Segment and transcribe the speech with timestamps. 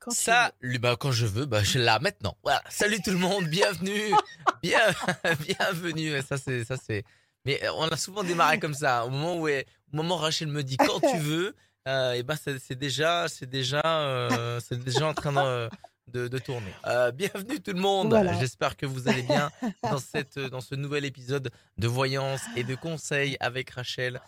[0.00, 2.36] Quand Ça, lui, bah, quand je veux, bah, je là maintenant.
[2.44, 2.62] Voilà.
[2.68, 4.12] Salut tout le monde, bienvenue,
[4.62, 4.80] bien,
[5.40, 6.22] bienvenue.
[6.22, 7.04] Ça c'est, ça c'est.
[7.44, 9.04] Mais euh, on a souvent démarré comme ça.
[9.04, 11.54] Au moment où, au moment où Rachel me dit quand tu veux,
[11.88, 15.68] euh, et ben c'est déjà, c'est déjà, euh, c'est déjà en train de,
[16.12, 16.72] de, de tourner.
[16.86, 18.10] Euh, bienvenue tout le monde.
[18.10, 18.38] Voilà.
[18.38, 19.50] J'espère que vous allez bien
[19.82, 24.20] dans cette, dans ce nouvel épisode de voyance et de conseils avec Rachel.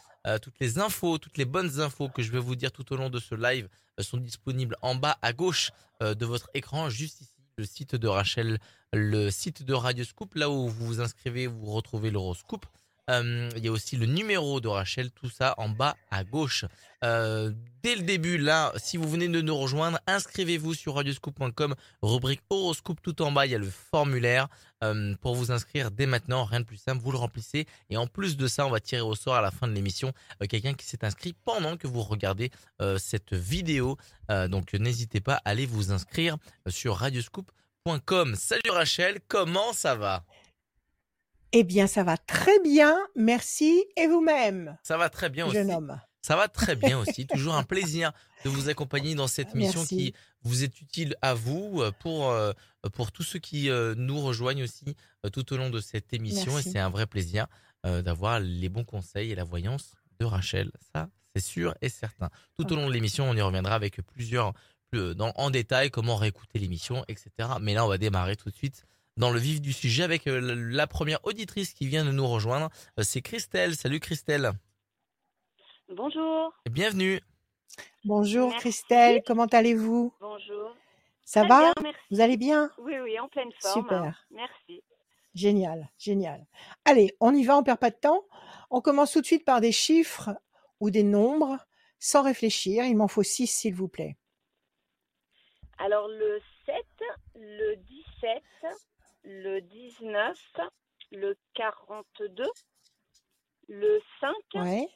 [0.43, 3.09] Toutes les infos, toutes les bonnes infos que je vais vous dire tout au long
[3.09, 3.69] de ce live
[4.03, 5.73] sont disponibles en bas à gauche
[6.03, 8.59] euh, de votre écran, juste ici, le site de Rachel,
[8.93, 12.67] le site de Radio Scoop, là où vous vous inscrivez, vous retrouvez l'horoscope.
[13.11, 16.65] Euh, il y a aussi le numéro de Rachel, tout ça en bas à gauche.
[17.03, 17.51] Euh,
[17.83, 23.01] dès le début, là, si vous venez de nous rejoindre, inscrivez-vous sur radioscoop.com, rubrique horoscope
[23.03, 24.49] tout en bas, il y a le formulaire
[24.85, 27.67] euh, pour vous inscrire dès maintenant, rien de plus simple, vous le remplissez.
[27.89, 30.13] Et en plus de ça, on va tirer au sort à la fin de l'émission
[30.49, 32.51] quelqu'un qui s'est inscrit pendant que vous regardez
[32.99, 33.99] cette vidéo.
[34.49, 38.35] Donc n'hésitez pas à aller vous inscrire sur radioscoop.com.
[38.37, 40.25] Salut Rachel, comment ça va?
[41.53, 43.85] Eh bien, ça va très bien, merci.
[43.97, 45.57] Et vous-même, Ça va très bien aussi.
[45.57, 46.01] jeune homme.
[46.23, 47.27] Ça va très bien aussi.
[47.27, 48.13] Toujours un plaisir
[48.45, 49.97] de vous accompagner dans cette mission Merci.
[49.97, 52.53] qui vous est utile à vous, euh, pour, euh,
[52.93, 54.97] pour tous ceux qui euh, nous rejoignent aussi
[55.33, 56.53] tout au long de cette émission.
[56.53, 56.69] Merci.
[56.69, 57.47] Et c'est un vrai plaisir
[57.85, 60.71] d'avoir les bons conseils et la voyance de Rachel.
[60.95, 62.29] Ça, c'est sûr et certain.
[62.59, 64.53] Tout au long de l'émission, on y reviendra avec plusieurs,
[64.93, 67.31] dans, en détail, comment réécouter l'émission, etc.
[67.59, 68.85] Mais là, on va démarrer tout de suite
[69.21, 72.71] dans le vif du sujet avec euh, la première auditrice qui vient de nous rejoindre.
[72.99, 73.77] Euh, C'est Christelle.
[73.77, 74.53] Salut Christelle.
[75.91, 76.55] Bonjour.
[76.71, 77.21] Bienvenue.
[78.05, 78.61] Bonjour Merci.
[78.61, 80.13] Christelle, comment allez-vous?
[80.21, 80.75] Bonjour.
[81.23, 81.73] Ça Très va?
[81.81, 81.93] bien.
[82.11, 82.71] Vous allez bien?
[82.79, 83.83] Oui, oui, en pleine forme.
[83.83, 84.27] Super.
[84.31, 84.83] Merci.
[85.35, 86.47] Génial, génial.
[86.87, 88.25] Allez, on y va, on perd pas de temps.
[88.71, 90.31] On commence tout de suite par des chiffres
[90.81, 91.59] ou des nombres,
[91.99, 92.85] sans réfléchir.
[92.85, 94.17] Il m'en faut six, s'il vous plaît.
[95.79, 96.75] Alors, le 7,
[97.37, 98.43] le 17,
[99.31, 100.39] le 19,
[101.13, 102.45] le 42,
[103.69, 104.89] le 5 Ouais.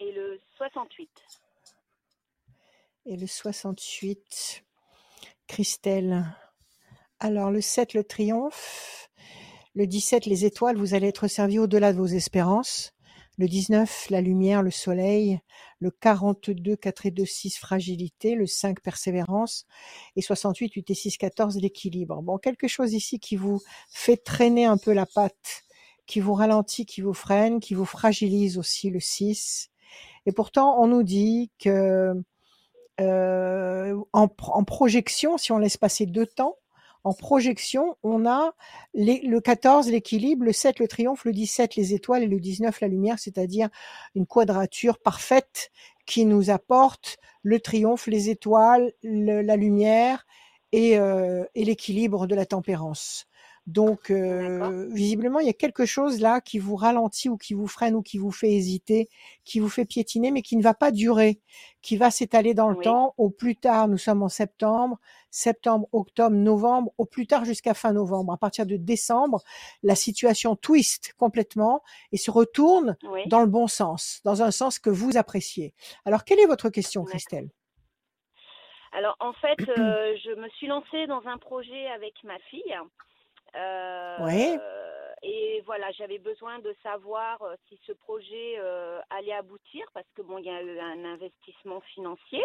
[0.00, 1.08] et le 68.
[3.06, 4.64] Et le 68,
[5.46, 6.24] Christelle.
[7.20, 9.08] Alors, le 7, le triomphe.
[9.74, 10.76] Le 17, les étoiles.
[10.76, 12.92] Vous allez être servi au-delà de vos espérances.
[13.38, 15.40] Le 19, la lumière, le soleil.
[15.78, 18.34] Le 42, 4 et 2, 6, fragilité.
[18.34, 19.66] Le 5, persévérance.
[20.16, 22.22] Et 68, 8 et 6, 14, l'équilibre.
[22.22, 23.60] Bon, quelque chose ici qui vous
[23.90, 25.64] fait traîner un peu la patte,
[26.06, 29.70] qui vous ralentit, qui vous freine, qui vous fragilise aussi, le 6.
[30.24, 32.14] Et pourtant, on nous dit que
[33.00, 36.56] euh, en, en projection, si on laisse passer deux temps,
[37.06, 38.52] en projection, on a
[38.94, 42.80] les- le 14, l'équilibre, le 7, le triomphe, le 17, les étoiles et le 19,
[42.80, 43.68] la lumière, c'est-à-dire
[44.16, 45.70] une quadrature parfaite
[46.06, 50.26] qui nous apporte le triomphe, les étoiles, le- la lumière
[50.74, 53.26] euh, et l'équilibre de la tempérance.
[53.66, 57.66] Donc, euh, visiblement, il y a quelque chose là qui vous ralentit ou qui vous
[57.66, 59.08] freine ou qui vous fait hésiter,
[59.44, 61.40] qui vous fait piétiner, mais qui ne va pas durer,
[61.82, 62.84] qui va s'étaler dans le Oui.
[62.84, 63.14] temps.
[63.18, 65.00] Au plus tard, nous sommes en septembre,
[65.30, 68.32] septembre, octobre, novembre, au plus tard jusqu'à fin novembre.
[68.32, 69.42] À partir de décembre,
[69.82, 71.82] la situation twist complètement
[72.12, 73.22] et se retourne Oui.
[73.26, 75.74] dans le bon sens, dans un sens que vous appréciez.
[76.04, 77.02] Alors, quelle est votre question.
[77.04, 77.50] Christelle?
[78.92, 82.78] Alors, en fait, euh, je me suis lancée dans un projet avec ma fille.
[83.56, 84.16] Euh.
[85.22, 90.22] Et voilà, j'avais besoin de savoir euh, si ce projet euh, allait aboutir parce que
[90.22, 92.44] bon, il y a eu un investissement financier.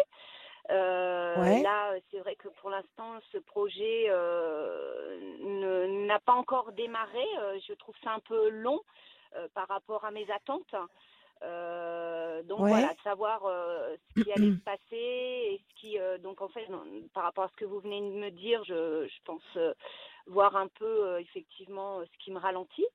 [0.70, 1.62] Euh, Ouais.
[1.62, 5.18] Là, c'est vrai que pour l'instant, ce projet euh,
[6.06, 7.24] n'a pas encore démarré.
[7.66, 8.80] Je trouve ça un peu long
[9.36, 10.74] euh, par rapport à mes attentes.
[11.42, 12.70] Euh, donc Ouais.
[12.70, 16.66] voilà, savoir euh, ce qui allait se passer et ce qui euh, donc en fait
[17.14, 19.42] par rapport à ce que vous venez de me dire, je, je pense
[20.26, 22.86] voir un peu effectivement ce qui me ralentit.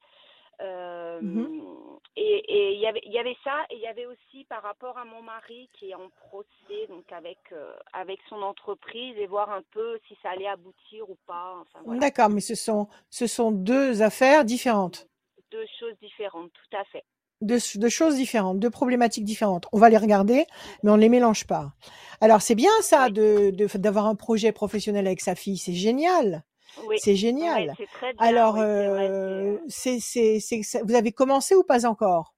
[0.59, 1.99] Euh, Mhm.
[2.15, 4.97] Et il y avait il y avait ça et il y avait aussi par rapport
[4.97, 9.51] à mon mari qui est en procès donc avec euh, avec son entreprise et voir
[9.51, 11.57] un peu si ça allait aboutir ou pas.
[11.61, 15.07] Enfin voilà, D'accord, mais ce sont, ce sont deux affaires différentes,
[15.51, 17.03] deux choses différentes, tout à fait.
[17.41, 19.65] Deux, deux choses différentes, deux problématiques différentes.
[19.71, 20.45] On va les regarder,
[20.83, 21.73] mais on ne les mélange pas.
[22.21, 26.43] Alors, c'est bien ça de, de- d'avoir un projet professionnel avec sa fille, c'est génial,
[26.87, 27.73] Oui, c'est ouais, génial.
[27.77, 28.25] c'est très bien.
[28.25, 32.33] Alors, oui, euh, c'est, c'est, c'est, ça- vous avez commencé ou pas encore?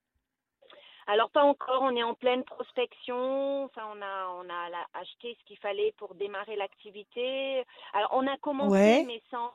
[1.11, 3.63] Alors pas encore, on est en pleine prospection.
[3.63, 7.65] Enfin, on a on a acheté ce qu'il fallait pour démarrer l'activité.
[7.93, 9.03] Alors on a commencé, Ouais.
[9.07, 9.51] mais sans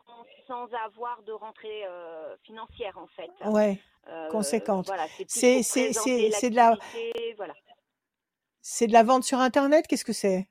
[0.49, 3.31] sans avoir de rentrée euh, financière en fait.
[3.49, 3.79] Ouais,
[4.09, 4.87] Euh, conséquente.
[4.87, 6.77] voilà, c'est de la,
[7.37, 7.55] voilà.
[8.61, 10.49] c'est de la vente sur Internet, qu'est-ce que c'est?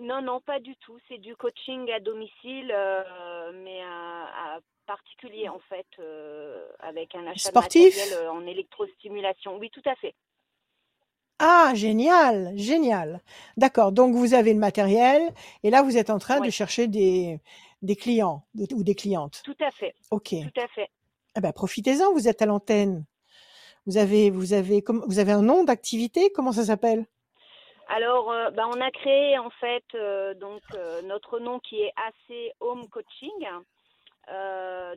[0.00, 0.98] Non, non, pas du tout.
[1.08, 7.26] C'est du coaching à domicile, euh, mais à, à particulier en fait, euh, avec un
[7.26, 7.94] achat Sportif?
[7.94, 9.58] de matériel euh, en électrostimulation.
[9.58, 10.14] Oui, tout à fait.
[11.38, 13.20] Ah, génial, génial.
[13.56, 13.92] D'accord.
[13.92, 15.22] Donc vous avez le matériel
[15.62, 17.40] et là vous êtes en train de chercher des
[17.82, 19.42] des clients de- ou des clientes.
[19.42, 20.34] tout à fait, Ok.
[20.42, 20.88] tout à fait.
[21.36, 22.12] Eh ben profitez-en.
[22.12, 23.04] Vous êtes à l'antenne.
[23.86, 26.30] Vous avez vous avez vous avez un nom d'activité?
[26.34, 27.06] Comment ça s'appelle?
[27.90, 31.92] Alors, euh, bah, on a créé en fait euh, donc euh, notre nom qui est
[31.96, 33.46] AC Home Coaching.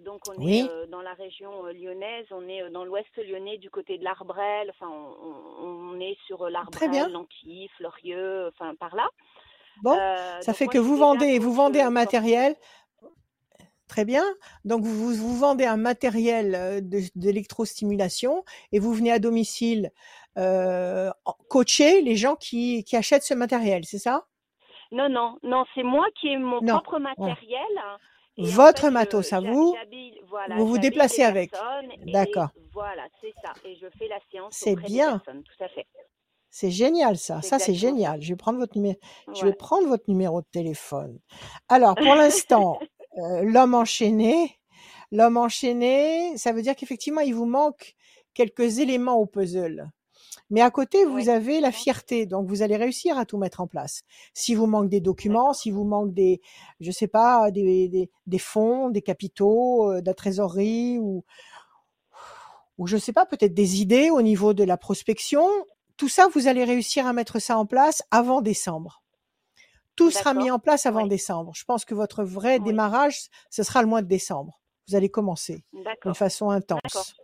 [0.05, 0.69] Donc on est Oui.
[0.89, 5.99] dans la région lyonnaise, on est dans l'ouest lyonnais du côté de l'Arbrel, enfin on,
[5.99, 9.07] est sur l'Arbrel, Nanty, Fleurieux, enfin par là.
[9.81, 9.95] Bon,
[10.41, 12.55] ça fait moi que vous vendez vous vendez un matériel.
[13.87, 14.23] Très bien.
[14.65, 16.83] Donc vous vous, vendez un matériel
[17.15, 19.91] d'électrostimulation et vous venez à domicile
[21.47, 23.85] coacher les gens qui qui achètent ce matériel.
[23.85, 24.25] C'est ça?
[24.91, 26.73] Non, non, non, c'est moi qui ai mon Non.
[26.79, 27.61] propre matériel.
[28.37, 29.75] En Votre je, matos à vous.
[30.27, 31.51] voilà, Vous vous déplacez avec.
[32.05, 32.49] D'accord.
[32.71, 33.53] voilà, c'est ça.
[33.65, 35.19] Et je fais la séance C'est bien.
[35.25, 35.85] tout à fait.
[36.49, 37.41] C'est génial ça.
[37.41, 38.21] Ça c'est génial.
[38.21, 38.99] Je vais prendre votre numéro.
[39.35, 41.19] Je vais prendre votre numéro de téléphone.
[41.69, 42.79] Alors pour l'instant,
[43.17, 44.59] euh, l'homme enchaîné,
[45.11, 47.95] l'homme enchaîné, ça veut dire qu'effectivement il vous manque
[48.35, 49.89] quelques éléments au puzzle.
[50.53, 53.59] Mais à côté, vous Oui, avez la fierté, donc vous allez réussir à tout mettre
[53.59, 54.03] en place.
[54.35, 56.41] Si vous manque des documents, si vous manque des,
[56.79, 61.25] je sais pas, des, des, des fonds, des capitaux, euh, de la trésorerie ou,
[62.77, 65.47] ou je sais pas, peut-être des idées au niveau de la prospection,
[65.97, 69.01] tout ça, vous allez réussir à mettre ça en place avant décembre.
[69.95, 71.53] Tout sera mis en place avant Oui, décembre.
[71.55, 74.61] Je pense que votre vrai démarrage, ce sera le mois de décembre.
[74.87, 76.15] Vous allez commencer d'une D'accord.
[76.15, 77.15] façon intense.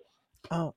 [0.49, 0.73] 1.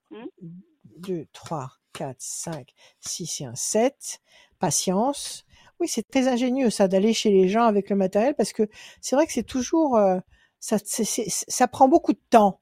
[0.99, 2.69] 2, 3, 4, 5,
[3.00, 4.21] 6 et un 7.
[4.59, 5.44] Patience.
[5.81, 8.69] Oui, c'est très ingénieux ça d'aller chez les gens avec le matériel parce que
[9.00, 10.19] c'est vrai que c'est toujours euh,
[10.61, 12.61] ça, ça prend beaucoup de temps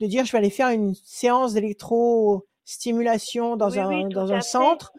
[0.00, 4.48] de dire je vais aller faire une séance d'électrostimulation dans Oui, un dans un fait.
[4.48, 4.94] centre.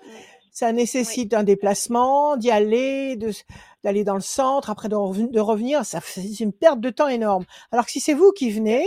[0.52, 3.18] Ça Oui, nécessite un déplacement, d'y aller,
[3.84, 5.84] d'aller dans le centre, après de, reven- de revenir.
[5.84, 7.46] Ça, c'est une perte de temps énorme.
[7.72, 8.86] Alors que si c'est vous qui venez,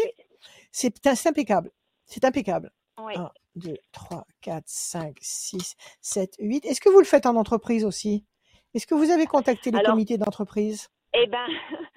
[0.71, 1.73] c'est impeccable.
[2.05, 2.71] C'est impeccable.
[3.05, 3.15] Oui.
[3.17, 6.67] 1, 2, 3, 4, 5, 6, 7, 8.
[6.67, 8.27] Est-ce que vous le faites en entreprise aussi?
[8.75, 10.89] Est-ce que vous avez contacté les Alors, comités d'entreprise?
[11.15, 11.47] Eh ben,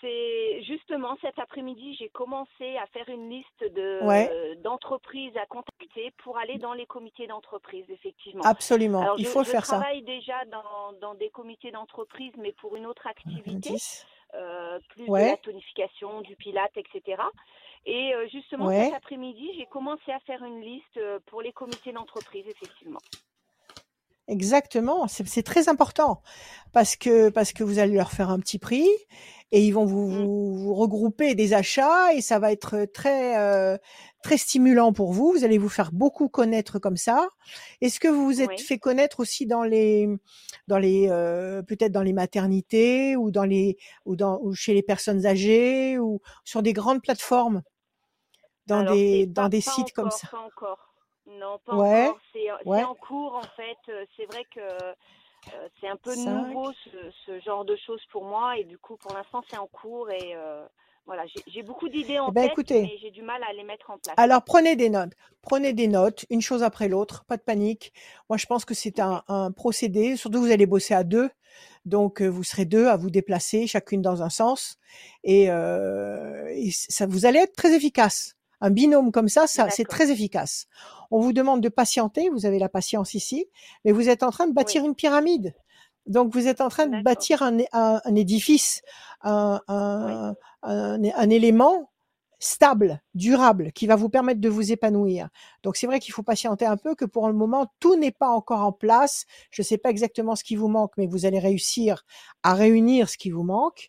[0.00, 3.64] c'est justement cet après-midi, j'ai commencé à faire une liste
[4.00, 8.44] Ouais, de d'entreprises à contacter pour aller dans les comités d'entreprise, effectivement.
[8.44, 9.02] absolument.
[9.02, 9.76] Alors, Il je, faut je faire ça.
[9.78, 14.06] travaille déjà dans, dans des comités d'entreprise, mais pour une autre activité, 10.
[14.34, 17.22] euh, plus de la tonification, du pilate, etc.
[17.86, 21.92] Et euh, justement, cet après-midi, j'ai commencé à faire une liste euh, pour les comités
[21.92, 22.98] d'entreprise, effectivement.
[24.28, 26.20] Exactement, c'est très important
[26.72, 28.88] parce que parce que vous allez leur faire un petit prix
[29.52, 30.24] et ils vont vous, Mm.
[30.24, 33.78] vous, vous regrouper des achats et ça va être très euh,
[34.24, 35.30] très stimulant pour vous.
[35.30, 37.28] Vous allez vous faire beaucoup connaître comme ça.
[37.80, 38.58] Est-ce que vous vous êtes Oui.
[38.58, 40.08] fait connaître aussi dans les
[40.66, 44.82] dans les euh, peut-être dans les maternités ou dans les ou dans ou chez les
[44.82, 47.62] personnes âgées ou sur des grandes plateformes?
[48.66, 50.28] Dans Alors, des dans des sites comme ça.
[50.30, 50.94] pas encore.
[51.26, 52.20] Non, pas Ouais, encore.
[52.32, 52.82] C'est ouais.
[52.84, 53.78] en cours, en fait.
[53.88, 58.02] Euh, C'est vrai que euh, c'est un peu 5 nouveau, ce, ce genre de choses
[58.12, 58.58] pour moi.
[58.58, 60.10] Et du coup, pour l'instant, c'est en cours.
[60.10, 60.66] Et euh,
[61.06, 63.64] voilà, j'ai beaucoup d'idées en Eh ben tête, écoutez, mais j'ai du mal à les
[63.64, 64.16] mettre en place.
[64.16, 67.92] Alors prenez des notes, prenez des notes, une chose après l'autre, pas de panique.
[68.28, 71.30] Moi je pense que c'est un, un procédé, surtout vous allez bosser à deux,
[71.84, 74.78] donc euh, vous serez deux à vous déplacer, chacune dans un sens,
[75.24, 78.35] et, euh, et ça vous allez être très efficace.
[78.60, 80.66] Un binôme comme ça, ça c'est très efficace.
[81.10, 83.46] On vous demande de patienter, vous avez la patience ici,
[83.84, 84.54] mais vous êtes en train de Oui.
[84.54, 85.54] bâtir une pyramide.
[86.06, 88.80] Donc vous êtes en train de bâtir un, é- un, un édifice,
[89.22, 89.74] un, Oui.
[89.74, 91.90] un, un, un élément
[92.38, 95.28] stable, durable, qui va vous permettre de vous épanouir.
[95.62, 98.28] Donc c'est vrai qu'il faut patienter un peu, que pour le moment, tout n'est pas
[98.28, 99.24] encore en place.
[99.50, 102.04] Je ne sais pas exactement ce qui vous manque, mais vous allez réussir
[102.42, 103.88] à réunir ce qui vous manque.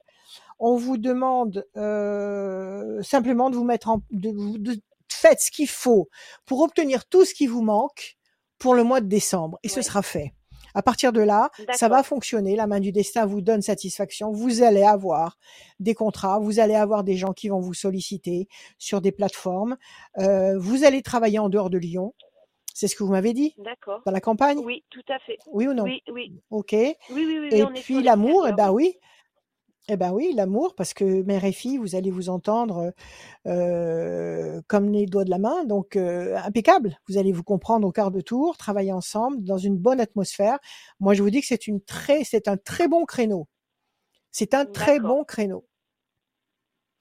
[0.60, 4.02] On vous demande euh, simplement de vous mettre en...
[4.12, 4.78] De, vous- de,
[5.10, 6.10] faites ce qu'il faut
[6.46, 8.18] pour obtenir tout ce qui vous manque
[8.60, 10.34] pour le mois de décembre, et ce sera fait.
[10.76, 12.56] À partir de là, ça va fonctionner.
[12.56, 14.32] La main du destin vous donne satisfaction.
[14.32, 15.40] Vous allez avoir
[15.80, 18.48] des contrats, vous allez avoir des gens qui vont vous solliciter
[18.78, 19.76] sur des plateformes.
[20.20, 22.14] Euh, vous allez travailler en dehors de Lyon.
[22.76, 23.56] C'est ce que vous m'avez dit?
[23.58, 24.02] D'accord.
[24.06, 25.40] dans la campagne, Oui, tout à fait.
[25.52, 25.84] oui ou non?
[25.86, 26.32] Oui, oui.
[26.52, 26.74] Ok.
[26.74, 28.98] Oui, oui, oui, Et puis l'amour, ben oui.
[29.90, 32.94] Eh ben oui, l'amour, parce que mère et fille, vous allez vous entendre
[33.46, 37.00] euh, comme les doigts de la main, donc euh, impeccable.
[37.08, 40.60] Vous allez vous comprendre au quart de tour, travailler ensemble dans une bonne atmosphère.
[41.00, 43.48] Moi, je vous dis que c'est une très, c'est un très bon créneau.
[44.32, 45.66] C'est un très bon créneau.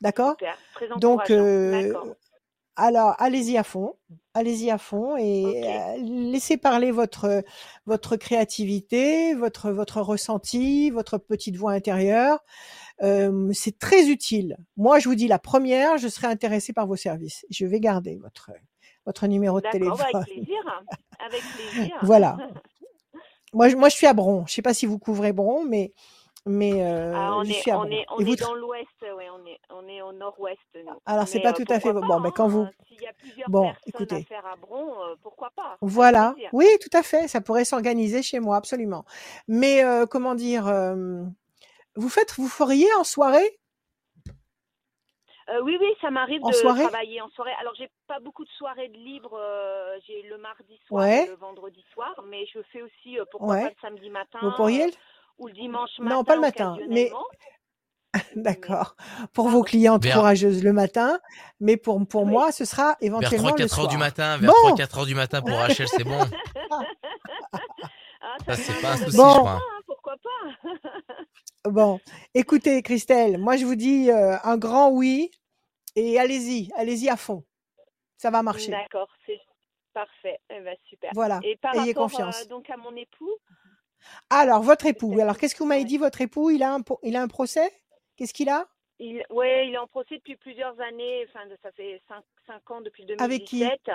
[0.00, 0.37] D'accord?
[0.99, 1.93] Donc, euh.
[2.76, 3.95] Alors, allez-y à fond,
[4.35, 7.42] allez-y à fond et euh, laissez parler votre
[7.87, 12.45] votre créativité, votre votre ressenti, votre petite voix intérieure.
[13.02, 14.56] Euh, c'est très utile.
[14.76, 17.47] Moi, je vous dis la première, je serai intéressée par vos services.
[17.50, 18.50] Je vais garder votre
[19.06, 20.00] votre numéro de bah, téléphone.
[20.12, 20.85] avec plaisir.
[21.18, 21.42] Avec
[21.73, 21.99] plaisir.
[22.02, 22.37] Voilà.
[23.52, 24.45] Moi, je, moi, je suis à Bron.
[24.47, 25.95] Je sais pas si vous couvrez Bron, mais
[26.47, 30.61] mais euh, Ah, on est, on on dans l'ouest, on est, on est au nord-ouest.
[31.07, 32.21] Alors, c'est Mais pas euh, tout à fait bon.
[32.21, 34.17] Ben quand vous hein, S'il y a plusieurs bon, personnes écoutez.
[34.17, 36.35] à faire à Bron, euh, pourquoi pas Voilà.
[36.53, 37.29] Oui, tout à fait.
[37.29, 39.05] Ça pourrait s'organiser chez moi, absolument.
[39.49, 40.65] Mais comment dire,
[41.97, 43.59] vous faites, vous feriez en soirée,
[45.49, 46.83] Euh, oui, oui, ça m'arrive de soirée?
[46.83, 47.53] travailler en soirée.
[47.61, 49.35] Alors, j'ai pas beaucoup de soirées de libre.
[49.35, 53.57] euh, j'ai le mardi soir et le vendredi soir, mais je fais aussi, euh, pourquoi
[53.57, 54.93] pas le samedi matin Vous pourriez
[55.38, 57.11] ou le dimanche Non, pas matin le matin, mais
[58.37, 58.97] d'accord.
[59.35, 61.21] Pour vos clientes Vers, courageuses le matin,
[61.61, 62.31] mais pour pour Oui.
[62.31, 65.14] moi, ce sera vers éventuellement le 3-4 heures du matin, vers Bon, 3-4 heures du
[65.14, 66.19] matin pour Rachel, c'est bon.
[66.71, 69.52] Ah, Ça, c'est pas un bon souci, je bon, matin, crois.
[69.52, 70.71] hein, pourquoi pas?
[71.71, 71.99] Bon.
[72.33, 75.33] Écoutez, Christelle, moi je vous dis euh, un grand oui
[75.97, 77.45] et allez-y, allez-y à fond.
[78.19, 78.71] Ça va marcher.
[78.71, 79.40] D'accord, c'est
[79.93, 80.38] parfait.
[80.49, 81.11] Eh ben, super.
[81.14, 81.40] Voilà.
[81.43, 82.47] Et par Ayez rapport euh, confiance.
[82.49, 83.33] donc à mon époux,
[84.31, 85.19] Alors, votre époux.
[85.21, 87.29] Alors, que qu'est-ce que vous m'avez dit, votre époux Il a un, il a un
[87.29, 87.71] procès?
[88.17, 88.67] Qu'est-ce qu'il a?
[88.99, 91.26] Il, ouais, il est en procès depuis plusieurs années.
[91.29, 93.62] Enfin, ça fait cinq, cinq ans depuis Avec qui?
[93.62, 93.91] 2017.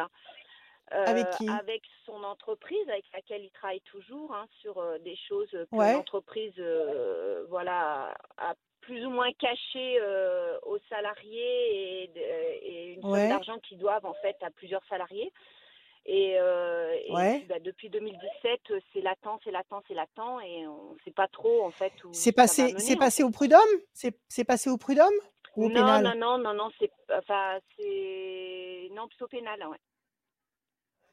[1.06, 1.50] Avec euh, qui?
[1.50, 5.94] avec son entreprise, avec laquelle il travaille toujours, hein, sur euh, des choses que Ouais.
[5.94, 13.30] l'entreprise, euh, voilà, a plus ou moins caché euh, aux salariés et, une somme Ouais.
[13.30, 15.32] d'argent qu'ils doivent en fait à plusieurs salariés.
[16.06, 17.38] Et, euh, et Ouais.
[17.40, 21.12] puis, bah, depuis 2017, euh, c'est latent, c'est latent, c'est latent, et on ne sait
[21.12, 23.28] pas trop en fait où C'est passé, c'est en passé fait.
[23.28, 23.60] au prud'homme?
[23.94, 25.14] C'est c'est passé au prud'homme
[25.56, 26.04] ou au Non, pénal?
[26.04, 29.78] non, non, non, non, c'est enfin c'est non plutôt pénal, hein, ouais.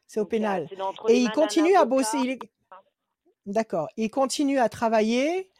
[0.06, 0.66] C'est au Donc pénal.
[0.70, 2.18] c'est Et il continue à bosser.
[2.18, 2.38] Il est...
[3.44, 3.88] D'accord.
[3.96, 5.50] Il continue à travailler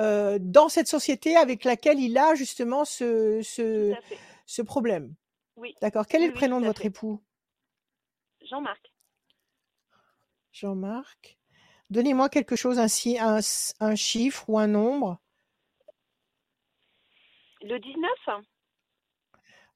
[0.00, 5.14] euh, dans cette société avec laquelle il a justement ce, ce, problème.
[5.56, 6.06] Oui, D'accord.
[6.08, 6.88] Quel est oui, le prénom de votre fait.
[6.88, 7.20] époux?
[8.54, 8.92] Jean-Marc.
[10.52, 11.38] Jean-Marc.
[11.90, 13.40] Donnez-moi quelque chose, un, si- un,
[13.96, 15.18] chiffre ou un nombre.
[17.62, 18.44] Le 19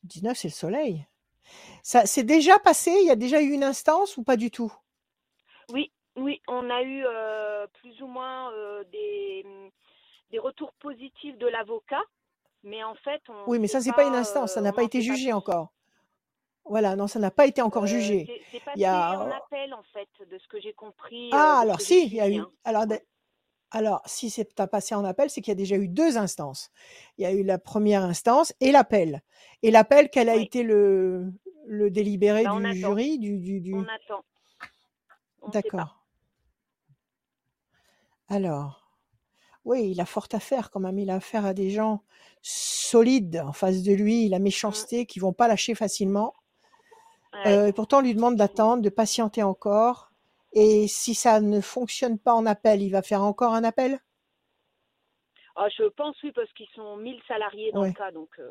[0.04, 1.06] 19, c'est le soleil.
[1.82, 2.92] Ça, c'est déjà passé?
[3.00, 4.72] Il y a déjà eu une instance ou pas du tout?
[5.72, 9.44] Oui, oui, on a eu euh, plus ou moins euh, des,
[10.30, 12.02] des retours positifs de l'avocat,
[12.62, 14.52] mais en fait, on Oui, mais ça, c'est pas une pas, instance.
[14.52, 15.72] Ça euh, n'a on pas été pas jugé encore.
[16.68, 18.26] Voilà, non, ça n'a pas été encore Euh, jugé.
[18.52, 19.18] c'est Il y a...
[19.18, 22.20] en appel, en fait, de ce que j'ai compris, euh, Ah, alors si, il y
[22.20, 22.36] a eu.
[22.38, 22.50] Hein.
[22.64, 22.84] Alors,
[23.70, 26.70] alors si c'est passé en appel, c'est qu'il y a déjà eu deux instances.
[27.18, 29.22] Il y a eu la première instance et l'appel.
[29.62, 31.32] Et l'appel, quel a Oui, été le,
[31.66, 33.74] le délibéré bah, du attend, jury du, du, du...
[33.74, 34.24] on attend.
[35.52, 35.96] D'accord.
[38.28, 38.88] Alors,
[39.64, 40.98] oui, il a fort à faire quand même.
[40.98, 42.02] Il a affaire à des gens
[42.42, 46.34] solides en face de lui, la Mm, méchanceté, qui vont pas lâcher facilement.
[47.32, 47.52] Ouais.
[47.52, 50.10] Euh, et pourtant, on lui demande d'attendre, de patienter encore.
[50.52, 54.00] Et si ça ne fonctionne pas en appel, il va faire encore un appel?
[55.56, 58.48] Ah, je pense, oui, parce qu'ils sont 1000 salariés dans le cas, donc euh,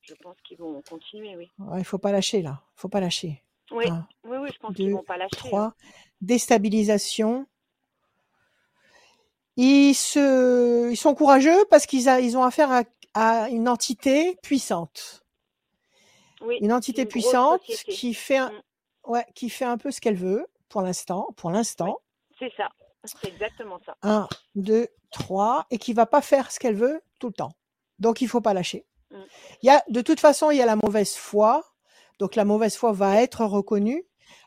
[0.00, 1.50] je pense qu'ils vont continuer, oui.
[1.58, 2.62] Ouais, Il faut pas lâcher là.
[2.76, 3.44] Il faut pas lâcher.
[3.70, 5.36] Oui, Un, oui, oui, je pense qu'ils deux, vont pas lâcher.
[5.36, 5.48] hein.
[5.48, 5.74] trois.
[6.22, 7.46] Déstabilisation.
[9.56, 10.90] Ils, se...
[10.90, 12.20] ils sont courageux parce qu'ils a...
[12.20, 12.82] ils ont affaire à...
[13.14, 15.24] à une entité puissante.
[16.40, 18.50] Oui, Une entité une puissante qui fait, un...
[18.50, 18.62] Mm,
[19.06, 21.28] ouais, qui fait un peu ce qu'elle veut pour l'instant.
[21.36, 22.00] Pour Oui, l'instant.
[22.38, 22.70] c'est ça.
[23.04, 23.96] C'est exactement ça.
[24.02, 25.66] Un, deux, trois.
[25.70, 27.52] Et qui va pas faire ce qu'elle veut tout le temps.
[27.98, 28.86] Donc il faut pas lâcher.
[29.10, 29.16] Mm.
[29.62, 31.64] Il y a, de toute façon, il y a la mauvaise foi.
[32.18, 34.04] Donc la mauvaise foi va être reconnue.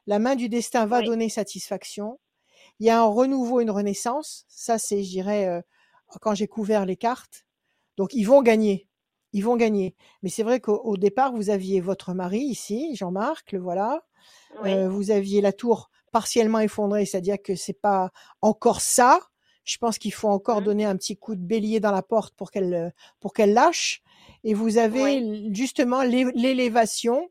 [0.08, 2.20] La main du destin va oui, donner satisfaction.
[2.80, 4.46] Il y a un renouveau, une renaissance.
[4.48, 5.62] Ça, c'est, je dirais, euh,
[6.22, 7.46] quand j'ai couvert les cartes.
[7.98, 8.88] Donc ils vont gagner.
[9.34, 9.96] Ils vont gagner.
[10.24, 14.04] Mais c'est vrai qu'au au départ, vous aviez votre mari ici, Jean-Marc, le voilà.
[14.64, 18.12] oui, Euh, vous aviez la tour partiellement effondrée, c'est-à-dire que c'est pas
[18.42, 19.20] encore ça.
[19.64, 22.34] Je pense qu'il faut encore mm, donner un petit coup de bélier dans la porte
[22.36, 24.02] pour qu'elle pour qu'elle lâche.
[24.44, 27.30] Et vous avez oui, justement l'é- l'élévation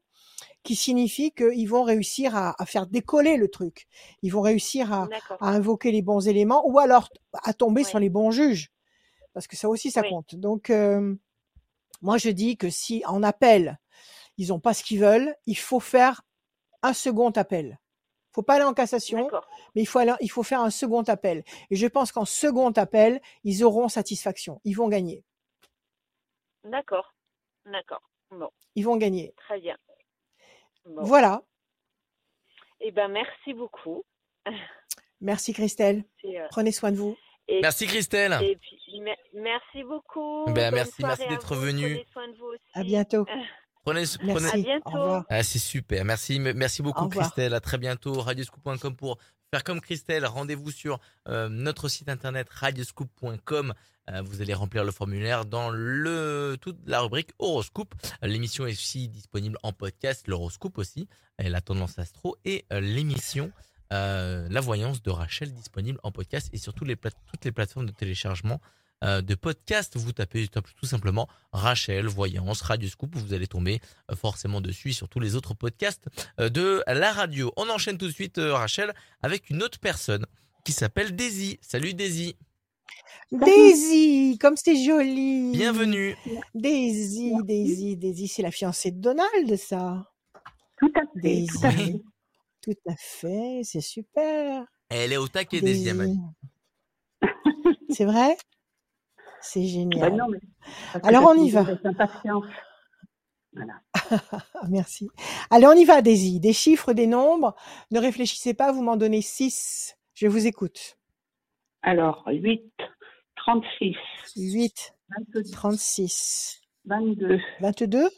[0.62, 3.86] qui signifie qu'ils vont réussir à, à faire décoller le truc.
[4.22, 5.08] Ils vont réussir à,
[5.40, 8.70] à invoquer les bons éléments ou alors à tomber sur les bons juges,
[9.34, 10.34] parce que ça aussi ça compte.
[10.36, 11.14] Donc euh,
[12.02, 13.78] moi je dis que si en appel
[14.36, 16.22] ils n'ont pas ce qu'ils veulent, il faut faire
[16.82, 17.78] un second appel.
[18.32, 19.28] faut pas aller en cassation,
[19.74, 21.44] mais il faut, aller, il faut faire un second appel.
[21.70, 24.60] Et je pense qu'en second appel, ils auront satisfaction.
[24.64, 25.24] Ils vont gagner.
[26.64, 27.12] D'accord.
[27.66, 28.00] D'accord.
[28.30, 29.34] Bon, Ils vont gagner.
[29.36, 29.76] très bien.
[30.86, 31.02] Bon.
[31.02, 31.42] Voilà.
[32.80, 34.04] Eh ben, merci beaucoup.
[35.20, 36.04] Merci Christelle.
[36.24, 37.14] Euh, Prenez soin de vous.
[37.50, 38.38] Et, Merci Christelle.
[38.42, 40.44] et puis, me- merci beaucoup.
[40.52, 41.82] Ben, merci, d'être venu.
[41.94, 42.62] Prenez soin de vous aussi.
[42.74, 43.26] À bientôt.
[43.84, 44.18] Prenez, Merci.
[44.18, 44.88] prenez- À bientôt.
[44.88, 45.24] Au revoir.
[45.30, 46.04] Ah, c'est super.
[46.04, 47.08] Merci, merci beaucoup.
[47.08, 47.54] Christelle.
[47.54, 48.20] À très bientôt.
[48.20, 49.18] Radioscoop.com pour
[49.50, 50.26] faire comme Christelle.
[50.26, 53.74] Rendez-vous sur euh, notre site internet radioscoop.com.
[54.10, 57.94] Euh, vous allez remplir le formulaire dans le toute la rubrique horoscope.
[58.22, 61.08] L'émission est aussi disponible en podcast, l'horoscope aussi,
[61.42, 63.50] et la tendance astro et euh, l'émission
[63.92, 67.52] euh, La voyance de Rachel disponible en podcast et sur toutes les, plate- toutes les
[67.52, 68.60] plateformes de téléchargement
[69.02, 69.96] euh, de podcast.
[69.96, 73.80] Vous tapez tout simplement Rachel, Voyance, Radio Scoop, vous allez tomber
[74.10, 76.06] euh, forcément dessus et sur tous les autres podcasts
[76.38, 77.52] euh, de la radio.
[77.56, 78.92] On enchaîne tout de suite, euh, Rachel,
[79.22, 80.26] avec une autre personne
[80.64, 81.58] qui s'appelle Daisy.
[81.62, 82.36] Salut Daisy,
[83.32, 85.52] Daisy, comme c'est joli.
[85.52, 86.16] bienvenue.
[86.54, 90.10] Daisy, Daisy, Daisy, c'est la fiancée de Donald, ça.
[90.78, 91.46] Tout à fait, Daisy.
[91.48, 92.02] tout à fait.
[92.62, 94.64] Tout à fait, c'est super.
[94.90, 96.18] Elle est au taquet, m'a dit.
[97.90, 98.36] C'est vrai?
[99.40, 100.16] C'est Ben génial.
[100.16, 100.40] non, mais
[101.02, 101.64] Alors, on y va.
[103.52, 103.80] Voilà.
[104.68, 105.08] Merci.
[105.50, 106.38] Allez, on y va, Daisy.
[106.40, 107.54] Des chiffres, des nombres.
[107.90, 109.96] Ne réfléchissez pas, vous m'en donnez 6.
[110.14, 110.98] Je vous écoute.
[111.82, 112.70] Alors, 8,
[113.36, 113.96] 36,
[114.36, 114.94] 8,
[115.34, 118.10] 22, 36, 22, 22,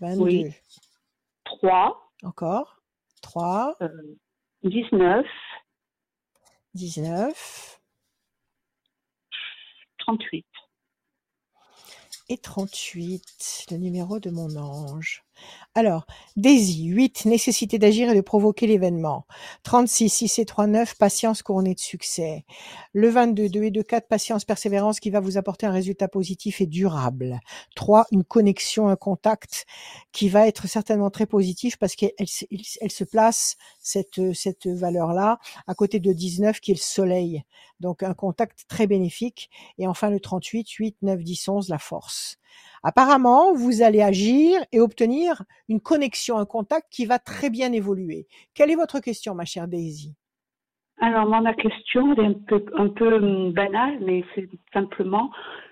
[0.00, 0.22] 22.
[0.22, 0.52] Oui.
[1.44, 2.77] 3, Encore.
[3.28, 3.88] 3, euh,
[4.62, 5.26] 19,
[6.72, 7.80] 19
[9.98, 10.46] 38.
[12.30, 15.24] et 38, le numéro de mon ange.
[15.74, 16.06] Alors,
[16.36, 19.26] Daisy, 8, nécessité d'agir et de provoquer l'événement.
[19.62, 22.44] 36, 6 et 3, 9, patience couronnée de succès.
[22.92, 26.60] Le 22, 2 et 2, 4, patience, persévérance qui va vous apporter un résultat positif
[26.60, 27.38] et durable.
[27.76, 29.66] 3, une connexion, un contact
[30.10, 35.38] qui va être certainement très positif parce qu'elle se- place, cette, cette valeur-là,
[35.68, 37.44] à côté de 19 qui est le soleil.
[37.78, 39.48] Donc un contact très bénéfique.
[39.78, 42.38] Et enfin le 38, 8, 9, 10, 11, la force.
[42.82, 48.26] Apparemment, vous allez agir et obtenir une connexion, un contact qui va très bien évoluer.
[48.54, 50.14] Quelle est votre question, ma chère Daisy?
[51.00, 55.30] Alors, moi, ma question, elle est un peu, un peu hum, banale, mais c'est simplement,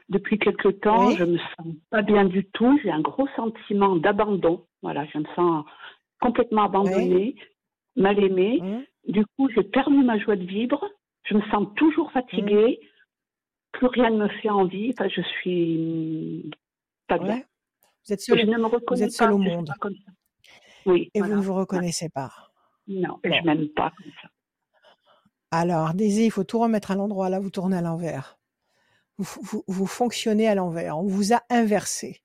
[0.08, 1.16] depuis quelque temps, Oui.
[1.16, 2.78] je me sens pas bien du tout.
[2.82, 4.66] J'ai un gros sentiment d'abandon.
[4.82, 5.64] Voilà, je me sens
[6.20, 7.34] complètement abandonnée,
[7.96, 8.60] mal aimée.
[8.62, 10.84] Hum Du coup, j'ai perdu ma joie de vivre.
[11.24, 12.78] Je me sens toujours fatiguée.
[13.72, 14.90] Plus rien ne me fait envie.
[14.96, 16.50] Enfin, je suis hum,
[17.08, 17.42] pas bien.
[18.06, 19.66] Vous êtes Je seul ne me reconnais êtes au monde.
[19.68, 20.12] pas comme ça.
[20.86, 21.34] Oui, et voilà.
[21.34, 22.32] vous ne vous reconnaissez pas.
[22.86, 23.30] Non, Bon.
[23.32, 24.28] je m'aime pas comme ça.
[25.50, 27.28] Alors, Daisy, il faut tout remettre à l'endroit.
[27.28, 28.38] Là, vous tournez à l'envers.
[29.18, 30.98] Vous, vous, vous fonctionnez à l'envers.
[30.98, 32.22] On vous a inversé.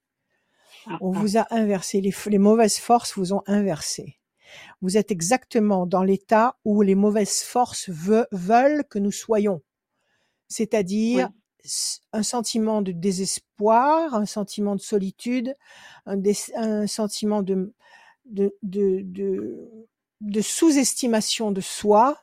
[0.88, 1.20] Ah, On ah.
[1.20, 2.02] vous a inversé.
[2.02, 4.18] Les, mauvaises forces vous ont inversé.
[4.82, 9.62] Vous êtes exactement dans l'état où les mauvaises forces ve- veulent que nous soyons.
[10.48, 11.30] C'est-à-dire
[12.14, 15.56] un sentiment de désespoir, un sentiment de solitude,
[16.06, 17.74] un, sentiment de,
[18.26, 19.70] de, de, de,
[20.22, 22.18] de sous-estimation de soi,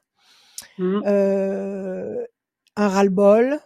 [0.80, 2.24] Hum, euh,
[2.74, 3.60] un ras-le-bol,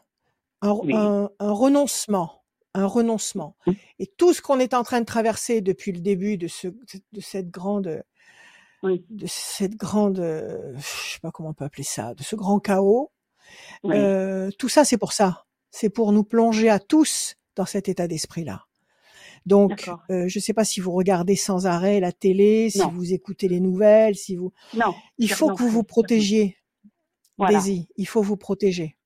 [0.61, 0.93] un, Oui.
[0.95, 2.43] un- un renoncement,
[2.75, 3.57] un renoncement.
[3.67, 3.73] Mm.
[3.99, 7.21] Et tout ce qu'on est en train de traverser depuis le début de, ce, de
[7.23, 8.03] cette grande,
[8.83, 9.07] Oui.
[9.09, 12.61] de cette grande, euh, je sais pas comment on peut appeler ça, de ce grand
[12.61, 13.11] chaos,
[13.85, 13.97] oui.
[13.97, 15.47] euh, tout ça c'est pour ça.
[15.73, 18.67] C'est pour nous plonger à tous dans cet état d'esprit-là.
[19.45, 22.91] Donc, euh, je ne sais pas si vous regardez sans arrêt la télé, si Non.
[22.93, 24.95] vous écoutez les nouvelles, si vous, non.
[25.19, 26.59] il faut non, que vous vous protégiez.
[27.39, 27.59] Voilà.
[27.59, 28.97] Daisy, il faut vous protéger.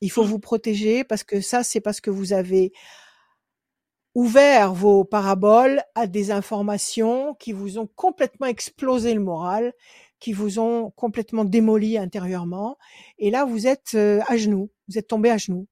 [0.00, 0.28] Il faut Mm.
[0.28, 2.72] vous protéger parce que ça, c'est parce que vous avez
[4.14, 9.74] ouvert vos paraboles à des informations qui vous ont complètement explosé le moral,
[10.20, 12.78] qui vous ont complètement démoli intérieurement.
[13.18, 15.66] Et là, vous êtes euh, à genoux, vous êtes tombé à genoux.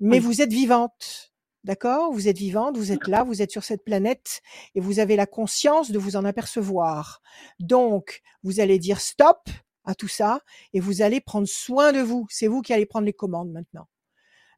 [0.00, 0.24] Mais Oui.
[0.24, 1.32] vous êtes vivante.
[1.64, 2.12] D'accord?
[2.12, 4.40] Vous êtes vivante, vous êtes là, vous êtes sur cette planète
[4.76, 7.20] et vous avez la conscience de vous en apercevoir.
[7.58, 9.48] Donc, vous allez dire stop
[9.84, 10.42] à tout ça
[10.74, 12.26] et vous allez prendre soin de vous.
[12.30, 13.88] C'est vous qui allez prendre les commandes maintenant.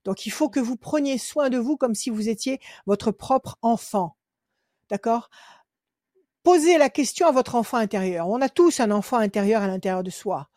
[0.05, 3.57] Donc, il faut que vous preniez soin de vous comme si vous étiez votre propre
[3.63, 4.17] enfant.
[4.91, 5.31] D'accord?
[6.43, 8.29] Posez la question à votre enfant intérieur.
[8.29, 10.49] On a tous un enfant intérieur à l'intérieur de soi.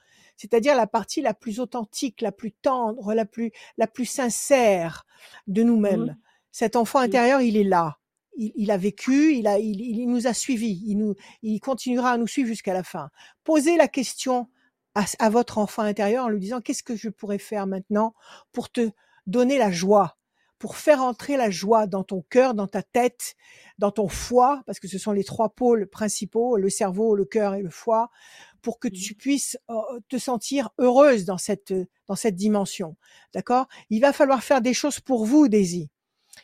[0.42, 5.06] C'est-à-dire la partie la plus authentique, la plus tendre, la plus, la plus sincère
[5.46, 6.06] de nous-mêmes.
[6.06, 6.18] Mhm.
[6.52, 8.00] Cet enfant intérieur, il est là.
[8.36, 12.14] Il, il a vécu, il, a, il, il nous a suivis, il, nous, il continuera
[12.14, 13.12] à nous suivre jusqu'à la fin.
[13.44, 14.48] Posez la question
[14.96, 18.16] à, à votre enfant intérieur en lui disant qu'est-ce que je pourrais faire maintenant
[18.52, 18.90] pour te
[19.28, 20.18] donner la joie,
[20.62, 23.34] pour faire entrer la joie dans ton cœur, dans ta tête,
[23.80, 27.56] dans ton foie, parce que ce sont les trois pôles principaux, le cerveau, le cœur
[27.56, 28.12] et le foie,
[28.62, 28.92] pour que Mmh.
[28.92, 29.74] tu puisses euh,
[30.08, 31.74] te sentir heureuse dans cette,
[32.06, 32.96] dans cette dimension.
[33.34, 33.66] D'accord?
[33.90, 35.90] Il va falloir faire des choses pour vous, Daisy.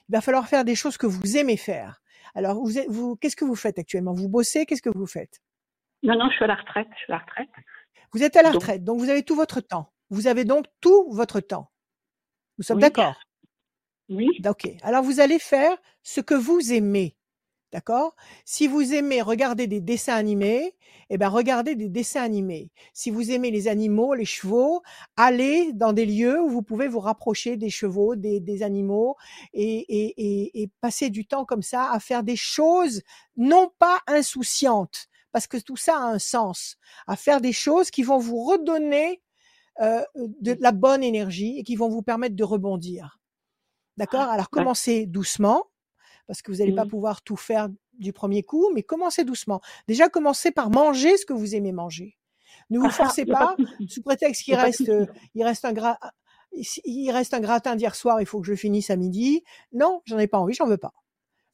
[0.09, 2.01] Il va falloir faire des choses que vous aimez faire.
[2.33, 2.55] Alors,
[2.89, 4.13] vous, qu'est-ce que vous faites actuellement?
[4.15, 4.65] Vous bossez?
[4.65, 5.41] Qu'est-ce que vous faites?
[6.01, 6.87] Non, non, je suis à la retraite.
[6.97, 7.49] Je suis à la retraite.
[8.13, 9.93] Vous êtes à la Donc- retraite, donc vous avez tout votre temps.
[10.09, 11.69] Vous avez donc tout votre temps.
[12.57, 12.81] Nous sommes Oui.
[12.81, 13.15] d'accord?
[14.09, 14.27] Oui.
[14.47, 14.69] Ok.
[14.83, 17.15] Alors vous allez faire ce que vous aimez.
[17.73, 18.15] D'accord?
[18.45, 20.75] Si vous aimez regarder des dessins animés,
[21.09, 22.71] eh ben regardez des dessins animés.
[22.93, 24.83] Si vous aimez les animaux, les chevaux,
[25.17, 29.17] allez dans des lieux où vous pouvez vous rapprocher des chevaux, des, des animaux
[29.53, 33.01] et, et, et, et passer du temps comme ça à faire des choses
[33.35, 38.03] non pas insouciantes, parce que tout ça a un sens, à faire des choses qui
[38.03, 39.21] vont vous redonner
[39.81, 43.19] euh, de la bonne énergie et qui vont vous permettre de rebondir.
[43.97, 44.21] D'accord?
[44.21, 44.49] Alors d'accord.
[44.49, 45.65] commencez doucement,
[46.27, 46.89] parce que vous n'allez pas Mmh.
[46.89, 49.59] pouvoir tout faire du premier coup, mais commencez doucement.
[49.87, 52.17] Déjà, commencez par manger ce que vous aimez manger.
[52.69, 53.55] Ne vous Ah, ça, forcez pas,
[53.87, 55.05] sous prétexte qu'il reste, euh,
[55.35, 55.97] il reste un gras,
[56.85, 59.43] il reste un gratin d'hier soir, il faut que je finisse à midi.
[59.73, 60.93] Non, j'en ai pas envie, j'en veux pas.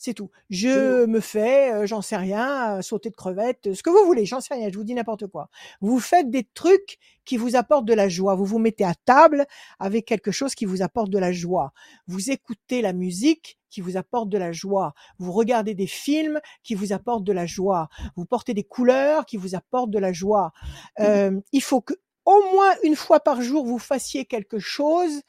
[0.03, 0.31] C'est tout.
[0.49, 4.05] Je me fais, euh, j'en sais rien, euh, sauter de crevettes, euh, ce que vous
[4.05, 5.47] voulez, j'en sais rien, je vous dis n'importe quoi.
[5.79, 8.35] Vous faites des trucs qui vous apportent de la joie.
[8.35, 9.45] Vous vous mettez à table
[9.79, 11.71] avec quelque chose qui vous apporte de la joie.
[12.07, 14.93] Vous écoutez la musique qui vous apporte de la joie.
[15.19, 17.87] Vous regardez des films qui vous apportent de la joie.
[18.17, 20.51] Vous portez des couleurs qui vous apportent de la joie.
[20.99, 21.93] Euh, il faut que
[22.25, 25.21] au moins une fois par jour vous fassiez quelque chose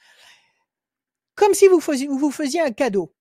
[1.36, 3.13] comme si vous faisiez, vous faisiez un cadeau.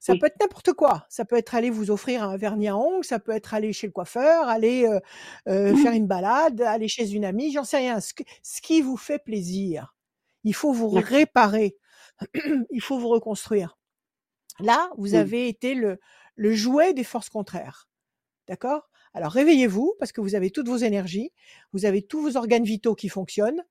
[0.00, 0.18] Ça Oui.
[0.18, 1.06] peut être n'importe quoi.
[1.08, 3.86] Ça peut être aller vous offrir un vernis à ongles, ça peut être aller chez
[3.88, 5.00] le coiffeur, aller euh,
[5.48, 8.00] euh, faire une balade, aller chez une amie, j'en sais rien.
[8.00, 9.94] Ce, que- ce qui vous fait plaisir.
[10.44, 11.02] Il faut vous Oui.
[11.02, 11.76] réparer.
[12.70, 13.76] Il faut vous reconstruire.
[14.60, 15.98] Là, vous avez été le,
[16.36, 17.88] le jouet des forces contraires.
[18.48, 18.90] D'accord?
[19.14, 21.32] Alors réveillez-vous parce que vous avez toutes vos énergies,
[21.72, 23.64] vous avez tous vos organes vitaux qui fonctionnent.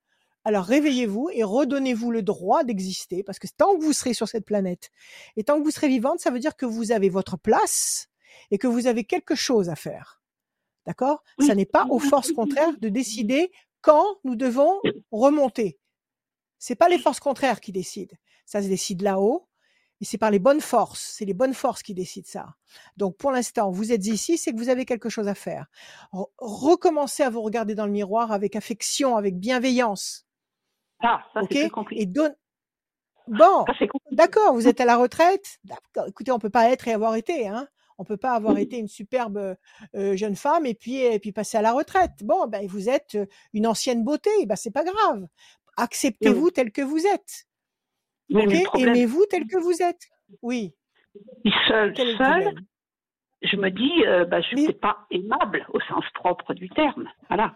[0.47, 4.45] Alors réveillez-vous et redonnez-vous le droit d'exister parce que tant que vous serez sur cette
[4.45, 4.91] planète
[5.35, 8.07] et tant que vous serez vivante, ça veut dire que vous avez votre place
[8.49, 10.21] et que vous avez quelque chose à faire.
[10.85, 11.21] D'accord?
[11.37, 11.47] Oui.
[11.47, 14.79] Ça n'est pas aux forces contraires de décider quand nous devons
[15.11, 15.79] remonter.
[16.59, 18.15] C'est pas les forces contraires qui décident.
[18.45, 19.49] Ça se décide là-haut.
[19.99, 21.11] Et c'est par les bonnes forces.
[21.17, 22.55] C'est les bonnes forces qui décident ça.
[22.95, 25.65] Donc, pour l'instant, vous êtes ici, c'est que vous avez quelque chose à faire.
[26.13, 30.26] Re- recommencez à vous regarder dans le miroir avec affection, avec bienveillance.
[31.01, 32.03] Ah, ça, c'est plus compliqué.
[32.03, 32.35] Et donne.
[33.27, 33.65] Bon,
[34.11, 35.59] d'accord, vous êtes à la retraite.
[36.07, 37.67] Écoutez, on peut pas être et avoir été, hein.
[37.99, 39.55] On peut pas avoir été une superbe
[39.95, 42.23] euh, jeune femme et puis et puis passer à la retraite.
[42.23, 45.27] Bon, ben vous êtes euh, une ancienne beauté, ben c'est pas grave.
[45.77, 47.47] Acceptez-vous tel que vous êtes.
[48.29, 50.09] Oui, problème, Aimez-vous tel que vous êtes.
[50.41, 50.75] Oui.
[51.67, 52.55] seul, seul,
[53.41, 54.63] je me dis, euh, bah, je Oui.
[54.65, 57.09] suis pas aimable au sens propre du terme.
[57.29, 57.55] Voilà.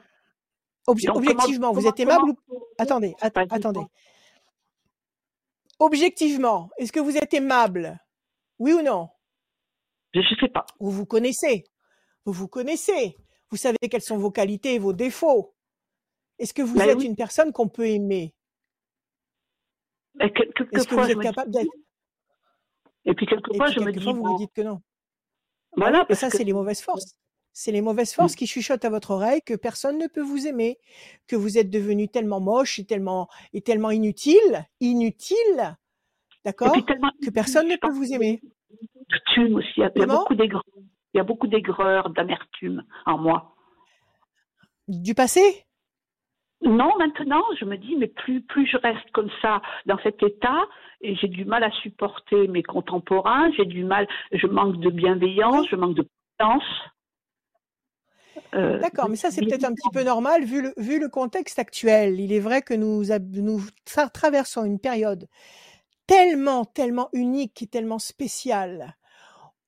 [0.88, 3.82] Obje- Donc, comment- objectivement, vous êtes aimable comment- ou attendez, attendez.
[5.80, 8.00] Objectivement, est-ce que vous êtes aimable?
[8.60, 9.10] Oui ou non?
[10.14, 10.66] Je ne sais pas.
[10.80, 11.64] Vous vous connaissez.
[12.26, 13.16] Vous vous connaissez.
[13.50, 15.56] Vous savez quelles sont vos qualités et vos défauts.
[16.38, 17.06] Est-ce que vous Ben êtes oui.
[17.06, 18.34] une personne qu'on peut aimer?
[20.20, 21.70] Est-ce que vous je tes me capable d'être
[23.06, 24.82] et puis Et quelquefois, puis je me dis, vous vous dites que non.
[25.76, 27.16] Voilà, et ça que c'est les mauvaises forces.
[27.54, 30.78] C'est les mauvaises forces qui chuchotent à votre oreille que personne ne peut vous aimer,
[31.28, 35.78] que vous êtes devenu tellement moche et tellement et tellement inutile, inutile,
[36.46, 38.42] d'accord Que personne ne peut vous aimer.
[39.38, 39.68] aussi.
[39.78, 40.20] Il y a, il y a Comment?
[40.20, 40.64] beaucoup d'aigreur.
[41.14, 43.54] Il y a beaucoup d'aigreur, d'amertume en moi.
[44.88, 45.66] Du passé?
[46.64, 50.62] Non, maintenant, je me dis, mais plus, plus je reste comme ça, dans cet état,
[51.02, 55.68] et j'ai du mal à supporter mes contemporains, j'ai du mal, je manque de bienveillance,
[55.70, 56.64] je manque de prudence.
[58.56, 61.60] Euh, D'accord, mais ça c'est peut-être un petit peu normal vu le, vu le contexte
[61.60, 62.20] actuel.
[62.20, 65.28] Il est vrai que nous, a- nous tra- traversons une période
[66.08, 68.98] tellement, tellement unique et tellement spéciale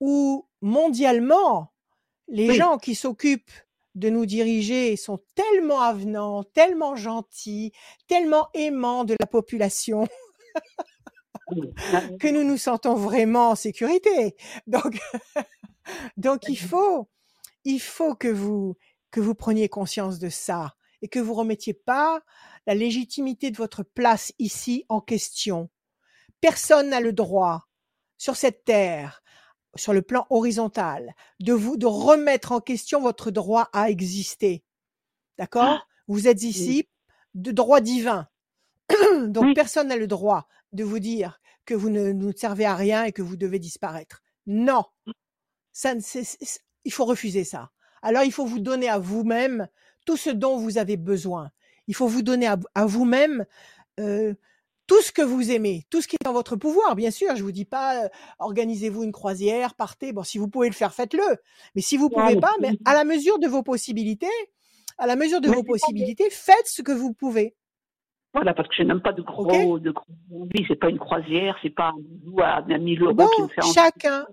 [0.00, 1.72] où mondialement,
[2.28, 2.56] les Oui.
[2.56, 3.50] gens qui s'occupent
[3.94, 7.72] de nous diriger sont tellement avenants, tellement gentils,
[8.08, 10.06] tellement aimants de la population
[12.20, 14.34] que nous nous sentons vraiment en sécurité.
[14.66, 14.98] Donc,
[16.16, 17.08] donc il faut,
[17.64, 18.76] il faut que vous,
[19.10, 22.22] que vous preniez conscience de ça et que vous remettiez pas
[22.66, 25.70] la légitimité de votre place ici en question.
[26.40, 27.68] Personne n'a le droit
[28.18, 29.22] sur cette terre,
[29.76, 34.64] sur le plan horizontal, de vous, de remettre en question votre droit à exister.
[35.38, 35.86] D'accord?
[36.06, 36.88] Vous êtes ici
[37.34, 38.28] de droit divin.
[39.26, 39.54] Donc Oui.
[39.54, 43.12] personne n'a le droit de vous dire que vous ne, ne servez à rien et
[43.12, 44.22] que vous devez disparaître.
[44.46, 44.84] Non,
[45.72, 47.70] ça, ne- c'est- c'est- il faut refuser ça.
[48.02, 49.68] Alors il faut vous donner à vous-même
[50.06, 51.50] tout ce dont vous avez besoin.
[51.86, 53.46] Il faut vous donner à, à vous-même
[54.00, 54.34] euh,
[54.86, 56.94] tout ce que vous aimez, tout ce qui est en votre pouvoir.
[56.96, 60.12] Bien sûr, je vous dis pas euh, organisez-vous une croisière, partez.
[60.12, 61.22] Bon, si vous pouvez le faire, faites-le.
[61.74, 64.26] Mais si vous Ouais, pouvez pas, mais à la mesure de vos possibilités,
[64.98, 67.54] à la mesure de vos possibilités, faites ce que vous pouvez.
[68.34, 70.04] Voilà, parce que je n'aime pas de gros, de gros
[70.68, 73.62] c'est pas une croisière, c'est pas un à, à 1000 euros Bon, qui me fait
[73.62, 74.26] chacun,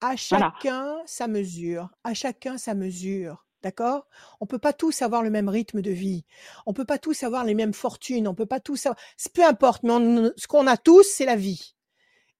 [0.00, 0.52] à Voilà.
[0.60, 3.44] chacun sa mesure, à chacun sa mesure.
[3.62, 4.06] D'accord?
[4.40, 6.24] On peut pas tous avoir le même rythme de vie.
[6.64, 8.26] On peut pas tous avoir les mêmes fortunes.
[8.26, 8.98] On peut pas tous avoir...
[9.18, 11.74] c'est- Peu importe, mais on- ce qu'on a tous, c'est la vie.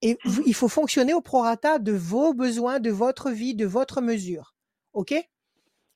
[0.01, 4.01] Et vous- il faut fonctionner au prorata de vos besoins, de votre vie, de votre
[4.01, 4.55] mesure.
[4.95, 5.13] OK?
[5.13, 5.27] Et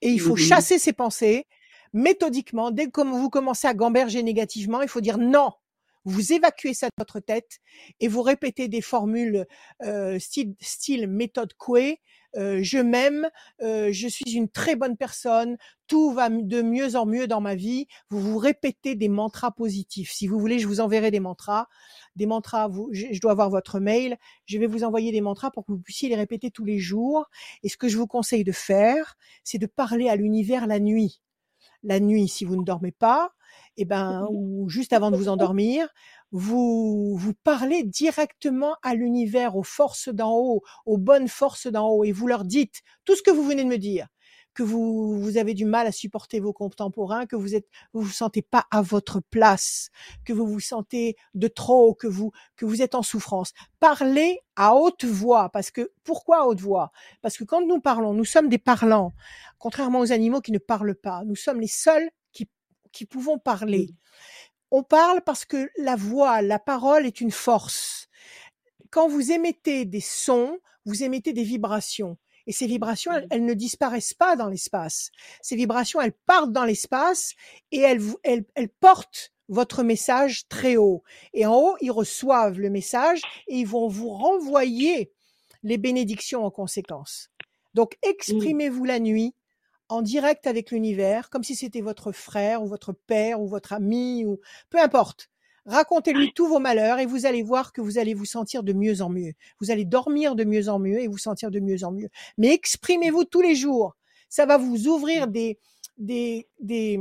[0.03, 0.43] il faut Mhm.
[0.43, 1.47] chasser ces pensées
[1.95, 2.71] méthodiquement.
[2.71, 5.53] Dès que vous commencez à gamberger négativement, il faut dire non.
[6.05, 7.61] Vous évacuez ça de votre tête
[8.01, 9.47] et vous répétez des formules
[9.83, 12.01] euh, style, style méthode Coué.
[12.37, 13.29] euh, je m'aime,
[13.63, 17.55] euh, je suis une très bonne personne, tout va de mieux en mieux dans ma
[17.55, 17.87] vie.
[18.11, 20.11] Vous vous répétez des mantras positifs.
[20.11, 21.69] Si vous voulez, je vous enverrai des mantras.
[22.17, 24.17] Des mantras, je dois avoir votre mail.
[24.47, 27.31] Je vais vous envoyer des mantras pour que vous puissiez les répéter tous les jours.
[27.63, 31.23] Et ce que je vous conseille de faire, c'est de parler à l'univers la nuit.
[31.83, 33.33] La nuit, si vous ne dormez pas,
[33.77, 35.89] eh ben, ou juste avant de vous endormir,
[36.31, 42.05] vous, vous parlez directement à l'univers, aux forces d'en haut, aux bonnes forces d'en haut,
[42.05, 44.09] et vous leur dites tout ce que vous venez de me dire,
[44.55, 48.13] que vous, vous avez du mal à supporter vos contemporains, que vous êtes, vous vous
[48.13, 49.91] sentez pas à votre place,
[50.25, 53.53] que vous vous sentez de trop, que vous, que vous êtes en souffrance.
[53.81, 56.93] Parlez à haute voix, parce que, pourquoi à haute voix?
[57.21, 59.13] Parce que quand nous parlons, nous sommes des parlants,
[59.59, 61.25] contrairement aux animaux qui ne parlent pas.
[61.25, 62.09] Nous sommes les seuls
[62.95, 63.91] qui, pouvons parler.
[64.71, 68.09] On parle parce que la voix, la parole est une force.
[68.91, 72.17] Quand vous émettez des sons, vous émettez des vibrations.
[72.47, 75.11] Et ces vibrations, elles, elles ne disparaissent pas dans l'espace.
[75.41, 77.33] Ces vibrations, elles partent dans l'espace
[77.73, 81.03] et elles, elles, elles portent votre message très haut.
[81.33, 85.13] Et en haut, ils reçoivent le message et ils vont vous renvoyer
[85.63, 87.31] les bénédictions en conséquence.
[87.75, 89.35] Donc, exprimez-vous la nuit
[89.89, 94.25] en direct avec l'univers, comme si c'était votre frère ou votre père ou votre ami
[94.25, 95.31] ou peu importe.
[95.67, 99.01] Racontez-lui tous vos malheurs et vous allez voir que vous allez vous sentir de mieux
[99.01, 99.33] en mieux.
[99.61, 102.11] Vous allez dormir de mieux en mieux et vous sentir de mieux en mieux.
[102.37, 103.97] Mais exprimez-vous tous les jours.
[104.29, 105.59] Ça va vous ouvrir des,
[105.97, 107.01] des, des,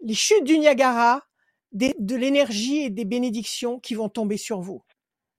[0.00, 1.22] les chutes du Niagara,
[1.70, 4.82] des, de l'énergie et des bénédictions qui vont tomber sur vous.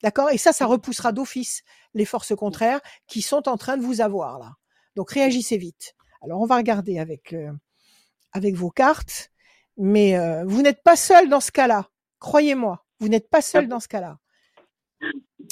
[0.02, 0.30] D'accord?
[0.30, 1.64] Et ça, ça repoussera d'office
[1.96, 4.54] les forces contraires qui sont en train de vous avoir là.
[4.96, 5.97] Donc réagissez vite.
[6.22, 7.52] Alors on va regarder avec euh,
[8.32, 9.32] avec vos cartes,
[9.78, 11.90] mais euh, vous n'êtes pas seul dans ce cas-là.
[12.20, 14.20] Croyez-moi, vous n'êtes pas seul dans ce cas-là.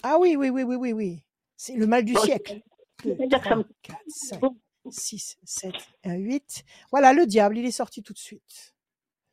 [0.04, 1.24] Ah oui, oui, oui, oui, oui, oui.
[1.56, 2.62] C'est le mal du siècle.
[3.04, 4.42] 2, c'est-à-dire que ça 3, me- 4, 5,
[4.90, 5.74] 6, 7,
[6.04, 6.64] 1, 8.
[6.92, 8.76] Voilà, le diable, il est sorti tout de suite.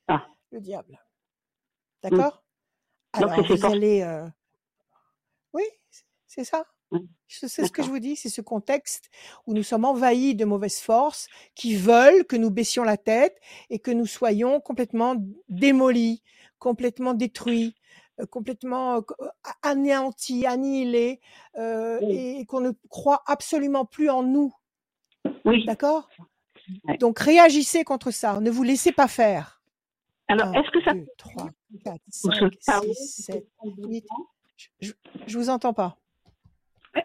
[0.08, 0.26] Ah.
[0.50, 1.02] Le diable.
[2.02, 2.44] D'accord?
[3.18, 4.02] Donc, Alors, vous allez...
[4.02, 4.26] euh,
[5.52, 5.64] Oui,
[6.26, 6.64] c'est ça.
[6.92, 7.06] Mm.
[7.28, 9.08] C'est ce que je vous dis, c'est ce contexte
[9.46, 13.38] où nous sommes envahis de mauvaises forces qui veulent que nous baissions la tête
[13.70, 15.16] et que nous soyons complètement
[15.48, 16.22] démolis,
[16.58, 17.74] complètement détruits,
[18.20, 19.28] euh, complètement euh, euh,
[19.62, 21.20] anéantis, annihilés,
[21.56, 22.36] euh, Oui.
[22.40, 24.52] et qu'on ne croit absolument plus en nous.
[25.46, 25.64] Oui.
[25.64, 26.08] D'accord?
[27.00, 29.62] Donc réagissez contre ça, ne vous laissez pas faire.
[30.28, 31.50] Alors, 1, est-ce que ça 2, 3,
[31.84, 33.46] 4, Pour 5, ce tarot, 6, 7,
[33.78, 34.04] 8.
[34.56, 34.92] Je, je,
[35.26, 35.96] je vous entends pas.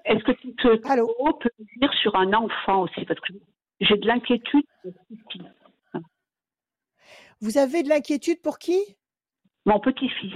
[0.06, 3.34] Est-ce que ce Allô tarot peut venir sur un enfant aussi Parce que
[3.80, 4.65] j'ai de l'inquiétude.
[7.41, 8.80] Vous avez de l'inquiétude pour qui?
[9.65, 10.34] Mon petit-fils.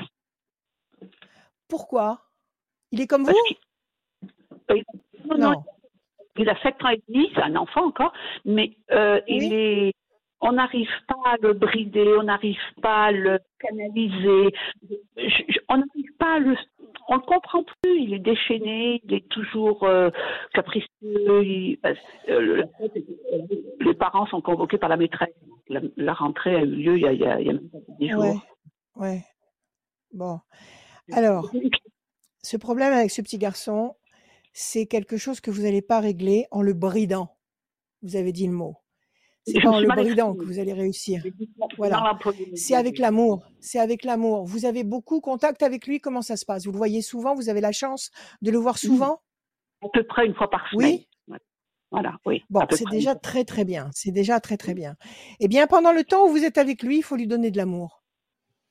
[1.67, 2.21] Pourquoi?
[2.91, 3.33] Il est comme vous?
[4.67, 4.83] Parce Euh,
[5.25, 5.63] non, non, Non.
[6.37, 8.13] il a 7 ans et demi, c'est un enfant encore,
[8.45, 9.93] mais euh, il est.
[10.43, 14.49] On n'arrive pas à le brider, on n'arrive pas à le canaliser.
[14.89, 16.55] Je- je- on n'arrive pas à le.
[17.11, 18.01] On le comprend plus.
[18.03, 20.09] Il est déchaîné, il est toujours euh,
[20.53, 20.87] capricieux.
[21.03, 21.77] il-
[22.29, 25.33] euh, le- les parents sont convoqués par la maîtresse.
[25.97, 27.37] La, rentrée a eu lieu il y a,
[27.99, 28.41] dix jours.
[28.95, 29.23] Ouais.
[30.13, 30.39] Bon.
[31.11, 31.51] Alors,
[32.41, 33.95] ce problème avec ce petit garçon,
[34.53, 37.35] c'est quelque chose que vous n'allez pas régler en le bridant.
[38.03, 38.77] Vous avez dit le mot.
[39.45, 41.23] C'est pas en le bridant que vous allez réussir.
[41.77, 42.17] Voilà.
[42.55, 43.43] C'est avec l'amour.
[43.59, 44.45] C'est avec l'amour.
[44.45, 45.99] Vous avez beaucoup contact avec lui.
[45.99, 46.65] Comment ça se passe?
[46.65, 47.33] Vous le voyez souvent?
[47.33, 49.21] Vous avez la chance de le voir souvent?
[49.83, 50.99] À peu près une fois par semaine.
[51.27, 51.37] Oui.
[51.93, 52.41] Voilà, oui.
[52.49, 53.89] Bon, c'est déjà très très bien.
[53.91, 54.95] C'est déjà très très bien.
[55.41, 57.57] Eh bien, pendant le temps où vous êtes avec lui, il faut lui donner de
[57.57, 58.00] l'amour.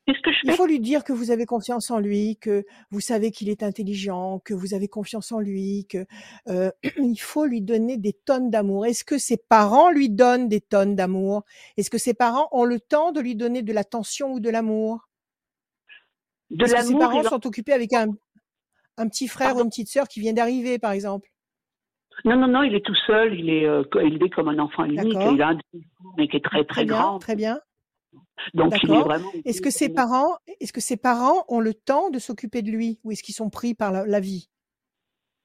[0.07, 0.57] Qu'est-ce que je Il fais?
[0.57, 4.41] faut lui dire que vous avez confiance en lui, que vous savez qu'il est intelligent,
[4.45, 6.05] que vous avez confiance en lui, que
[6.49, 8.87] euh, il faut lui donner des tonnes d'amour.
[8.87, 11.45] Est-ce que ses parents lui donnent des tonnes d'amour?
[11.77, 15.07] Est-ce que ses parents ont le temps de lui donner de l'attention ou de l'amour?
[16.51, 18.09] De Est-ce que ses parents il en- sont occupés avec un,
[18.97, 21.29] un petit frère ou une petite sœur qui vient d'arriver, par exemple.
[22.25, 25.15] Non, non, non, il est tout seul, il est euh, élevé comme un enfant unique,
[25.15, 25.59] il a un
[26.19, 27.61] mais qui est très très Très bien, grand, très bien.
[28.55, 29.05] Donc il est D'accord.
[29.05, 29.31] vraiment...
[29.45, 32.99] Est-ce que ses parents, est-ce que ses parents ont le temps de s'occuper de lui
[33.05, 34.49] ou est-ce qu'ils sont pris par la, la vie?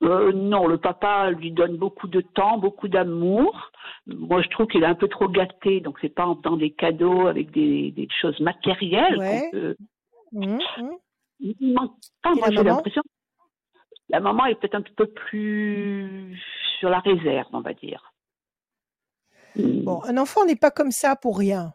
[0.03, 3.71] Euh, non, le papa lui donne beaucoup de temps, beaucoup d'amour.
[4.05, 6.73] Moi, je trouve qu'il est un peu trop gâté, donc c'est pas en faisant des
[6.73, 9.49] cadeaux avec des, des choses matérielles Ouais.
[9.51, 9.75] peut...
[11.39, 13.01] Il manque pas, Et moi j'ai l'impression.
[14.09, 16.39] La maman est peut-être un petit peu plus
[16.79, 18.13] sur la réserve, on va dire.
[19.55, 21.73] Bon, un enfant n'est pas comme ça pour rien.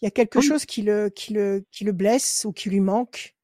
[0.00, 0.48] Il y a quelque Oui.
[0.48, 3.34] chose qui le, qui le, qui le blesse ou qui lui manque,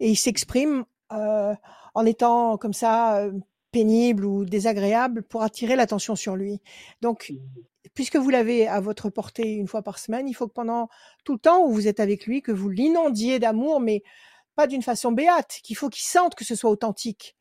[0.00, 1.54] et il s'exprime euh,
[1.94, 3.32] en étant comme ça euh,
[3.72, 6.60] pénible ou désagréable pour attirer l'attention sur lui.
[7.00, 7.32] Donc,
[7.94, 10.88] puisque vous l'avez à votre portée une fois par semaine, il faut que pendant
[11.24, 14.02] tout le temps où vous êtes avec lui, que vous l'inondiez d'amour, mais
[14.54, 17.36] pas d'une façon béate, qu'il faut qu'il sente que ce soit authentique.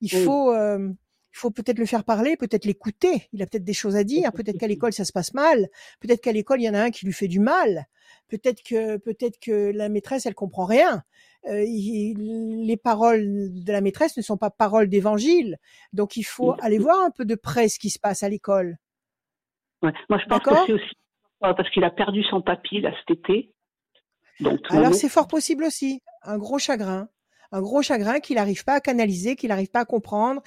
[0.00, 0.24] Il Oui.
[0.24, 0.90] faut, euh,
[1.32, 3.28] il faut peut-être le faire parler, peut-être l'écouter.
[3.32, 4.32] Il a peut-être des choses à dire.
[4.32, 5.68] Peut-être qu'à l'école ça se passe mal.
[6.00, 7.86] Peut-être qu'à l'école il y en a un qui lui fait du mal.
[8.28, 11.02] Peut-être que peut-être que la maîtresse elle comprend rien.
[11.48, 13.22] Euh, il- les paroles
[13.64, 15.56] de la maîtresse ne sont pas paroles d'évangile.
[15.92, 18.76] Donc il faut aller voir un peu de près ce qui se passe à l'école.
[19.82, 19.92] Ouais.
[20.10, 20.94] Moi, je pense que c'est aussi
[21.40, 23.54] parce qu'il a perdu son papy là cet été.
[24.40, 26.02] Donc, Alors c'est fort possible aussi.
[26.22, 27.08] Un gros chagrin.
[27.52, 30.40] Un gros chagrin qu'il n'arrive pas à canaliser, qu'il n'arrive pas à comprendre.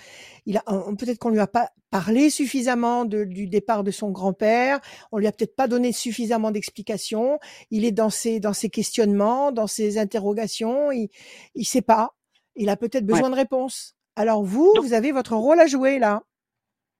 [0.45, 0.61] Il a,
[0.97, 4.79] peut-être qu'on lui a pas parlé suffisamment de- du départ de son grand-père.
[5.11, 7.39] On lui a peut-être pas donné suffisamment d'explications.
[7.71, 10.91] Il est dans ses, dans ses questionnements, dans ses interrogations.
[10.91, 11.09] Il,
[11.55, 12.15] il sait pas.
[12.55, 13.95] Il a peut-être besoin de réponses.
[14.15, 16.23] Alors vous, Donc- vous avez votre rôle à jouer là.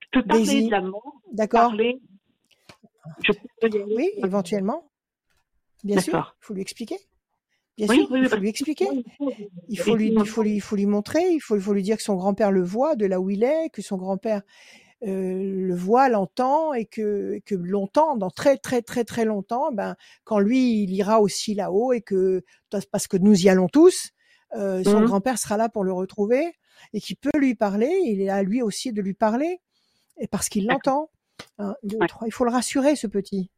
[0.02, 0.66] je peux parler Daisy.
[0.66, 1.70] de l'amour, D'accord?
[1.70, 2.02] parler.
[3.24, 4.90] Je peux Oui, éventuellement.
[5.84, 6.36] Bien sûr.
[6.42, 6.98] Il faut lui expliquer.
[7.78, 8.08] Bien Oui, sûr.
[8.12, 8.86] oui, il faut lui expliquer.
[8.86, 8.92] que-
[9.68, 11.82] Il faut lui, il faut lui, il faut lui montrer, il faut, il faut lui
[11.84, 14.42] dire que son grand-père le voit de là où il est, que son grand-père
[15.06, 19.96] euh, le voit, l'entend et que, que longtemps, dans très très très très longtemps, ben
[20.24, 22.44] quand lui il ira aussi là-haut et que
[22.92, 24.12] parce que nous y allons tous,
[24.56, 25.06] euh, son Mhm.
[25.08, 26.54] grand-père sera là pour le retrouver
[26.94, 27.92] et qui peut lui parler.
[28.06, 29.60] Il est à lui aussi de lui parler
[30.20, 31.10] et parce qu'il l'entend.
[31.58, 32.08] Un, deux, Ouais.
[32.08, 32.28] trois.
[32.28, 33.50] Il faut le rassurer ce petit.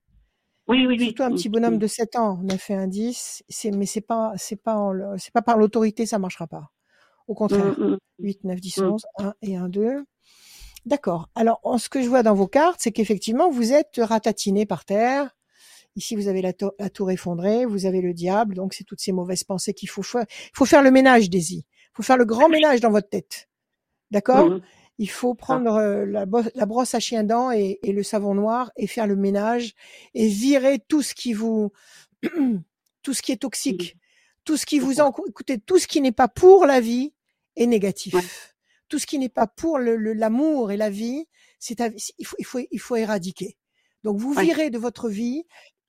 [0.67, 1.06] Oui, oui, oui.
[1.06, 4.34] Surtout un petit bonhomme de 7 ans, 9 et un 10, c'est, mais c'est pas,
[4.38, 6.71] c'est pas, en c'est pas par l'autorité, ça marchera pas.
[7.28, 7.78] Au contraire.
[7.80, 7.97] Mm, mm.
[8.19, 8.84] 8, 9, 10, Mm.
[8.91, 10.06] 11, 1 et 1, 2.
[10.86, 11.30] D'accord.
[11.36, 14.86] Alors, en- ce que je vois dans vos cartes, c'est qu'effectivement, vous êtes ratatiné par
[14.86, 15.36] terre.
[15.95, 18.99] Ici, vous avez la, to- la tour effondrée, vous avez le diable, donc c'est toutes
[18.99, 20.25] ces mauvaises pensées qu'il faut faire.
[20.30, 21.65] Il faut faire le ménage, Daisy.
[21.67, 23.49] Il faut faire le grand ménage dans votre tête.
[24.12, 24.49] D'accord?
[24.49, 24.62] Mm.
[24.97, 28.88] Il faut prendre euh, la, brosse à chien dent et, et le savon noir et
[28.88, 29.73] faire le ménage
[30.13, 31.71] et virer tout ce qui vous,
[33.03, 33.97] tout ce qui est toxique,
[34.45, 37.13] tout ce qui vous en, écoutez, tout ce qui n'est pas pour la vie
[37.58, 38.13] est négatif.
[38.13, 38.21] Ouais.
[38.88, 41.25] Tout ce qui n'est pas pour le- le- l'amour et la vie,
[41.60, 43.58] c'est à- il faut, il faut, il faut éradiquer.
[44.03, 44.43] Donc vous Ouais.
[44.43, 45.43] virez de votre vie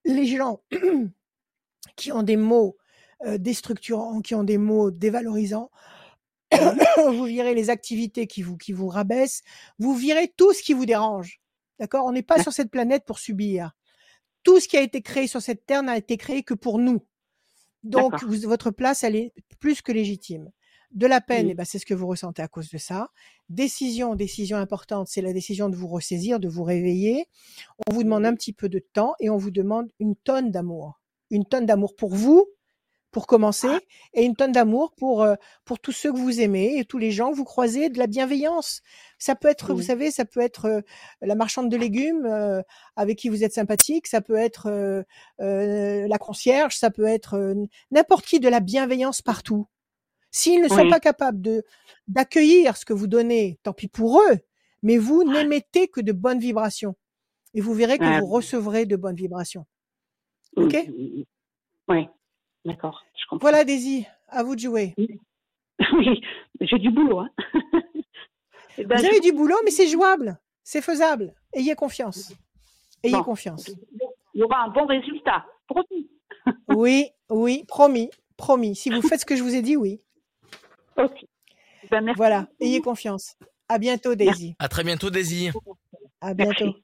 [0.05, 0.62] les gens
[1.97, 2.77] qui ont des mots
[3.25, 5.71] euh, déstructurants, qui ont des mots dévalorisants.
[7.09, 9.43] vous virez les activités qui vous, qui vous rabaissent.
[9.79, 11.41] Vous virez tout ce qui vous dérange.
[11.79, 12.07] D'accord?
[12.07, 13.73] On n'est pas sur cette planète pour subir.
[14.43, 17.05] Tout ce qui a été créé sur cette terre n'a été créé que pour nous.
[17.83, 20.51] Donc, vous- votre place, elle est plus que légitime.
[20.93, 21.51] De la peine, Mm.
[21.51, 23.11] eh ben, c'est ce que vous ressentez à cause de ça.
[23.49, 27.27] Décision, décision importante, c'est la décision de vous ressaisir, de vous réveiller.
[27.87, 31.01] On vous demande un petit peu de temps et on vous demande une tonne d'amour.
[31.31, 32.47] Une tonne d'amour pour vous,
[33.17, 33.71] pour commencer,
[34.13, 37.13] et une tonne d'amour pour, euh, pour tous ceux que vous aimez et tous les
[37.13, 38.83] gens que vous croisez, de la bienveillance.
[39.17, 40.81] Ça peut être, vous savez, ça peut être euh,
[41.23, 42.61] la marchande de légumes euh,
[42.95, 45.03] avec qui vous êtes sympathique, ça peut être euh,
[45.41, 47.55] euh, la concierge, ça peut être euh,
[47.91, 49.67] n'importe qui de la bienveillance partout.
[50.31, 51.64] S'ils ne sont pas capables de
[52.09, 54.37] d'accueillir ce que vous donnez, tant pis pour eux,
[54.83, 56.97] mais vous n'émettez que de bonnes vibrations.
[57.55, 59.64] Et vous verrez que vous recevrez de bonnes vibrations.
[60.57, 60.75] Ok?
[60.87, 61.23] Mm.
[61.89, 62.09] Oui,
[62.67, 63.49] d'accord, je comprends.
[63.49, 64.95] Voilà, Daisy, à vous de jouer.
[64.99, 65.19] Oui,
[66.61, 67.21] j'ai du boulot.
[67.21, 67.31] Hein.
[68.79, 71.35] Ben, Vous je- avez du boulot, mais c'est jouable, c'est faisable.
[71.55, 72.33] Ayez confiance.
[73.03, 73.23] Ayez Bon.
[73.23, 73.69] confiance.
[74.35, 75.47] Il y aura un bon résultat.
[75.69, 76.11] Promis.
[76.69, 78.77] Oui, oui, promis, promis.
[78.77, 80.01] Si vous faites ce que je vous ai dit, oui.
[80.97, 81.25] Ok.
[81.91, 82.17] Ben, merci.
[82.17, 83.37] Voilà, ayez confiance.
[83.69, 84.55] À bientôt, Daisy.
[84.61, 85.51] À très bientôt, Daisy.
[86.21, 86.67] À bientôt.
[86.67, 86.83] Merci.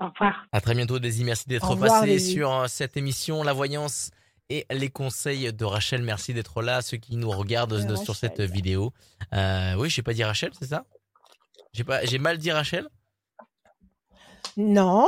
[0.00, 0.46] Au revoir.
[0.52, 1.24] À très bientôt, Daisy.
[1.24, 4.10] Merci d'être passé sur euh, cette émission La Voyance
[4.50, 6.02] et les conseils de Rachel.
[6.02, 8.92] Merci d'être là, ceux qui nous regardent De sur cette vidéo.
[9.34, 10.84] Euh, oui, j'ai pas dit Rachel, c'est ça?
[11.72, 12.88] J'ai pas, j'ai mal dit Rachel?
[14.56, 15.06] Non,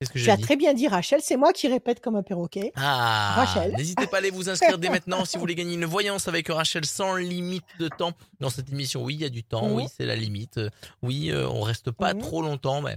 [0.00, 0.42] Qu'est-ce que tu j'ai as dit?
[0.42, 1.20] très bien dit Rachel.
[1.22, 2.72] C'est moi qui répète comme un perroquet.
[2.74, 3.72] Ah, Rachel.
[3.76, 6.48] N'hésitez pas à aller vous inscrire dès maintenant si vous voulez gagner une voyance avec
[6.48, 9.04] Rachel sans limite de temps dans cette émission.
[9.04, 9.68] Oui, il y a du temps.
[9.68, 9.74] Mhm.
[9.74, 10.58] Oui, c'est la limite.
[11.02, 12.20] Oui, euh, on reste pas Mhm.
[12.22, 12.96] trop longtemps, mais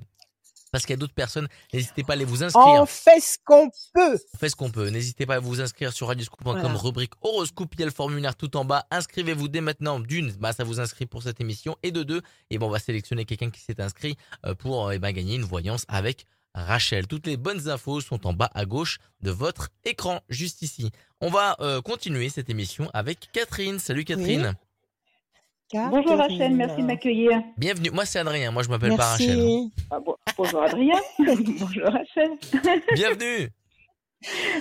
[0.75, 1.47] parce qu'il y a d'autres personnes.
[1.73, 2.65] N'hésitez pas à aller vous inscrire.
[2.65, 4.19] On fait ce qu'on peut.
[4.33, 4.89] On fait ce qu'on peut.
[4.89, 6.77] N'hésitez pas à vous inscrire sur radioscoop.com, Voilà.
[6.77, 7.69] rubrique horoscope.
[7.75, 8.85] Il y a le formulaire tout en bas.
[8.91, 10.01] Inscrivez-vous dès maintenant.
[10.01, 11.77] D'une, bah, ça vous inscrit pour cette émission.
[11.81, 14.91] Et de deux, et bon, on va sélectionner quelqu'un qui s'est inscrit euh, pour euh,
[14.91, 17.07] eh ben, gagner une voyance avec Rachel.
[17.07, 20.91] Toutes les bonnes infos sont en bas à gauche de votre écran, juste ici.
[21.21, 23.79] On va euh, continuer cette émission avec Catherine.
[23.79, 24.55] Salut Catherine.
[25.89, 26.55] Bonjour Rachel, Catherine.
[26.55, 27.41] merci de m'accueillir.
[27.57, 27.89] Bienvenue.
[27.91, 28.51] Moi, c'est Adrien.
[28.51, 29.39] Moi, je m'appelle pas Rachel.
[29.91, 30.95] Ah, bon- bonjour Adrien.
[31.19, 32.29] bonjour Rachel.
[32.93, 33.49] Bienvenue.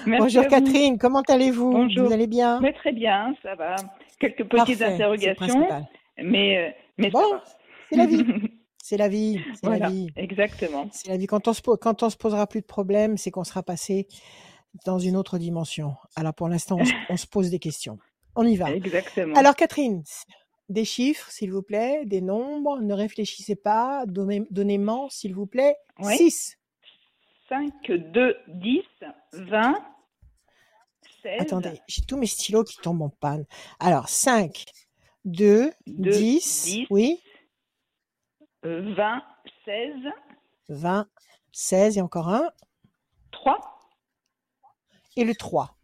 [0.07, 0.47] Merci Bonjour.
[0.49, 1.71] Catherine, comment allez-vous?
[1.71, 2.07] Bonjour.
[2.07, 2.61] Vous allez bien?
[2.61, 3.77] Mais très bien, ça va.
[4.21, 5.69] Quelques petites Parfait, interrogations,
[6.23, 7.25] mais, euh, mais Bon,
[7.91, 8.25] c'est la vie.
[8.83, 9.41] C'est la vie.
[9.55, 10.09] C'est voilà, la vie.
[10.17, 10.89] exactement.
[10.93, 11.27] C'est la vie.
[11.27, 14.07] Quand on se, po- quand on se posera plus de problèmes, c'est qu'on sera passé
[14.85, 15.95] dans une autre dimension.
[16.17, 17.99] Alors pour l'instant, on se pose des questions.
[18.37, 18.71] On y va.
[18.73, 19.35] Exactement.
[19.37, 20.03] Alors Catherine,
[20.69, 22.81] des chiffres, s'il vous plaît, des nombres.
[22.81, 24.05] Ne réfléchissez pas.
[24.07, 25.77] Donnez- Donnez-moi, s'il vous plaît.
[26.01, 26.17] Oui.
[26.17, 26.57] 6.
[27.49, 28.83] 5, 2, 10,
[29.33, 29.75] 20,
[31.23, 33.45] 16, Attendez, j'ai tous mes stylos qui tombent en panne.
[33.81, 34.65] Alors 5,
[35.25, 36.87] 2, Deux, 10, dix.
[36.91, 37.23] oui,
[38.65, 39.23] euh, 20,
[39.65, 39.95] 16,
[40.71, 41.07] 20,
[41.53, 42.51] 16 et encore un.
[43.31, 43.79] 3,
[45.17, 45.77] et le 3.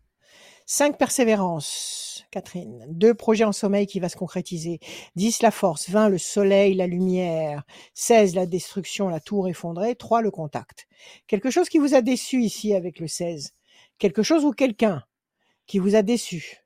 [0.71, 2.87] 5 persévérance, Catherine.
[2.91, 4.79] 2 projets en sommeil qui va se concrétiser.
[5.17, 7.65] 10 la force, 20 le soleil, la lumière,
[7.95, 10.87] 16 la destruction, la tour effondrée, 3 le contact.
[11.27, 13.53] Quelque chose qui vous a déçu ici avec le 16.
[13.99, 15.03] Quelque chose ou quelqu'un
[15.67, 16.59] qui vous a déçu.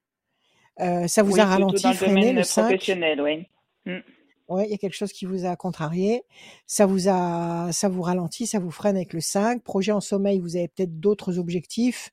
[0.81, 2.65] Euh, ça vous oui, a ralenti, freiné le 5.
[2.65, 4.03] professionnel, oui.
[4.49, 6.23] Ouais, il y a quelque chose qui vous a contrarié.
[6.67, 9.63] Ça vous a, ça vous ralentit, ça vous freine avec le 5.
[9.63, 12.11] Projet en sommeil, vous avez peut-être d'autres objectifs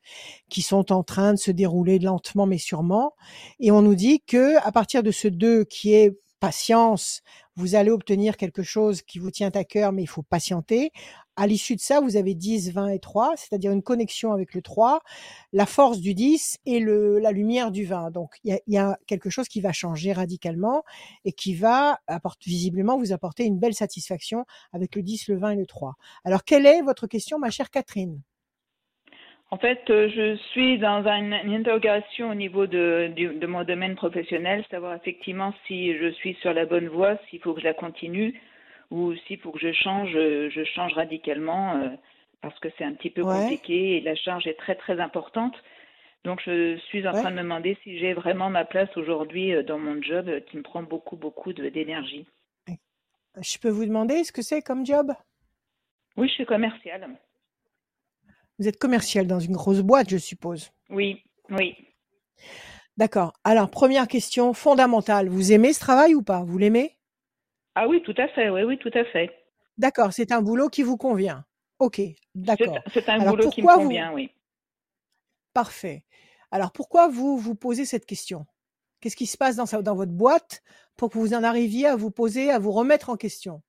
[0.49, 3.13] qui sont en train de se dérouler lentement mais sûrement.
[3.59, 7.21] Et on nous dit que à partir de ce 2 qui est patience,
[7.55, 10.91] vous allez obtenir quelque chose qui vous tient à cœur, mais il faut patienter.
[11.37, 14.61] À l'issue de ça, vous avez 10, 20 et 3, c'est-à-dire une connexion avec le
[14.61, 15.01] 3,
[15.53, 18.11] la force du 10 et le, la lumière du 20.
[18.11, 20.83] Donc, il y a, y a quelque chose qui va changer radicalement
[21.23, 25.51] et qui va apporter, visiblement vous apporter une belle satisfaction avec le 10, le 20
[25.51, 25.95] et le 3.
[26.25, 28.19] Alors, quelle est votre question, ma chère Catherine?
[29.53, 33.95] En fait, euh, je suis dans un- une interrogation au niveau de, de mon domaine
[33.95, 37.73] professionnel, savoir effectivement si je suis sur la bonne voie, s'il faut que je la
[37.73, 38.39] continue
[38.91, 41.89] ou s'il faut que je change, euh, je change radicalement euh,
[42.41, 43.41] parce que c'est un petit peu Ouais.
[43.41, 45.55] compliqué et la charge est très très importante.
[46.23, 47.19] Donc je suis en Ouais.
[47.21, 50.61] train de me demander si j'ai vraiment ma place aujourd'hui dans mon job qui me
[50.63, 52.25] prend beaucoup beaucoup d'énergie.
[53.41, 55.11] Je peux vous demander ce que c'est comme job?
[56.15, 57.07] Oui, je suis commerciale.
[58.61, 60.69] Vous êtes commercial dans une grosse boîte, je suppose.
[60.91, 61.75] Oui, oui.
[62.95, 63.33] D'accord.
[63.43, 65.29] Alors, première question fondamentale.
[65.29, 66.43] Vous aimez ce travail ou pas?
[66.43, 66.95] Vous l'aimez?
[67.73, 68.51] Ah oui, tout à fait.
[68.51, 69.31] Oui, oui, tout à fait.
[69.79, 71.43] D'accord, c'est un boulot qui vous convient.
[71.79, 72.01] Ok,
[72.35, 72.77] d'accord.
[72.93, 74.29] c'est un Alors, boulot qui me vous- convient, oui.
[75.53, 76.03] Parfait.
[76.51, 78.45] Alors, pourquoi vous vous posez cette question?
[78.99, 80.61] Qu'est-ce qui se passe dans, sa- dans votre boîte
[80.97, 83.63] pour que vous en arriviez à vous poser, à vous remettre en question?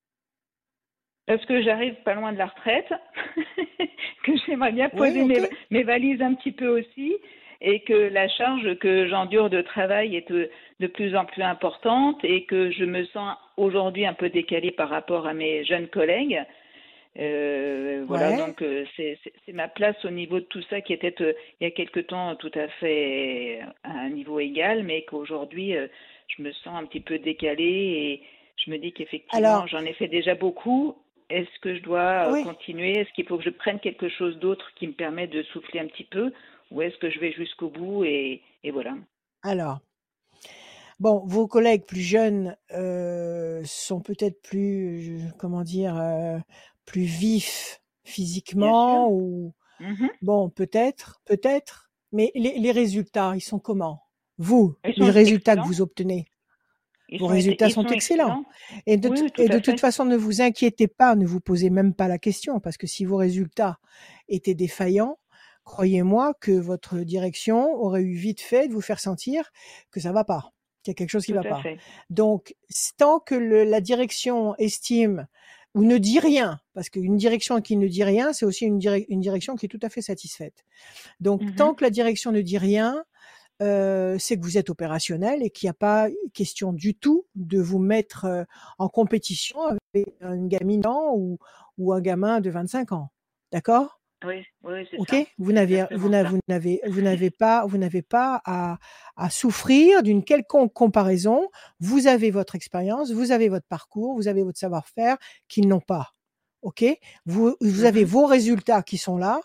[1.27, 2.93] Parce que j'arrive pas loin de la retraite,
[4.25, 7.17] que j'aimerais bien Oui, poser mes, valises un petit peu aussi,
[7.61, 10.51] et que la charge que j'endure de travail est de,
[10.81, 14.89] de plus en plus importante, et que je me sens aujourd'hui un peu décalée par
[14.89, 16.43] rapport à mes jeunes collègues.
[17.19, 18.37] Euh, voilà, Ouais.
[18.39, 21.67] donc euh, c'est ma place au niveau de tout ça qui était euh, il y
[21.67, 25.89] a quelque temps tout à fait à un niveau égal, mais qu'aujourd'hui euh,
[26.29, 28.23] je me sens un petit peu décalée et
[28.57, 30.97] je me dis qu'effectivement j'en ai fait déjà beaucoup.
[31.31, 32.43] Est-ce que je dois euh, Oui.
[32.45, 32.99] continuer?
[32.99, 35.87] Est-ce qu'il faut que je prenne quelque chose d'autre qui me permet de souffler un
[35.89, 36.33] petit peu?
[36.71, 38.95] Ou est-ce que je vais jusqu'au bout et, et voilà
[39.43, 39.81] Alors,
[41.01, 46.39] bon, vos collègues plus jeunes euh, sont peut-être plus, comment dire, euh,
[46.85, 50.11] plus vifs physiquement ou Mhm.
[50.23, 51.91] bon, peut-être, peut-être.
[52.13, 54.05] Mais les, les résultats, ils sont comment?
[54.39, 56.27] Vous, Ils les résultats que vous obtenez?
[57.13, 58.45] Ils Vos sont- résultats sont excellents.
[58.87, 61.27] Et de, Oui, tout- tout et à de toute façon, ne vous inquiétez pas, ne
[61.27, 63.79] vous posez même pas la question, parce que si vos résultats
[64.29, 65.19] étaient défaillants,
[65.65, 69.51] croyez-moi que votre direction aurait eu vite fait de vous faire sentir
[69.91, 70.53] que ça va pas,
[70.83, 71.63] qu'il y a quelque chose qui Tout va pas.
[71.63, 71.79] fait.
[72.11, 72.55] Donc,
[72.97, 75.27] tant que le- la direction estime
[75.75, 79.21] ou ne dit rien, parce qu'une direction qui ne dit rien, c'est aussi une, une,
[79.21, 80.65] direction qui est tout à fait satisfaite.
[81.21, 83.05] Donc, Mmh tant que la direction ne dit rien,
[83.63, 87.61] euh, c'est que vous êtes opérationnel et qu'il n'y a pas question du tout de
[87.61, 88.45] vous mettre euh,
[88.79, 89.59] en compétition
[89.95, 91.39] avec une gamine ou,
[91.79, 93.11] ou un gamin de 25 ans.
[93.53, 94.01] D'accord?
[94.25, 95.17] Oui, oui, c'est Ok, ça.
[95.39, 98.79] vous n'avez, vous n'avez, vous n'avez pas, vous n'avez pas à,
[99.17, 101.49] à souffrir d'une quelconque comparaison.
[101.81, 105.17] Vous avez votre expérience, vous avez votre parcours, vous avez votre savoir-faire
[105.49, 106.13] qu'ils n'ont pas.
[106.63, 106.85] Ok,
[107.27, 108.07] vous, vous avez Mhm.
[108.07, 109.41] vos résultats qui sont là.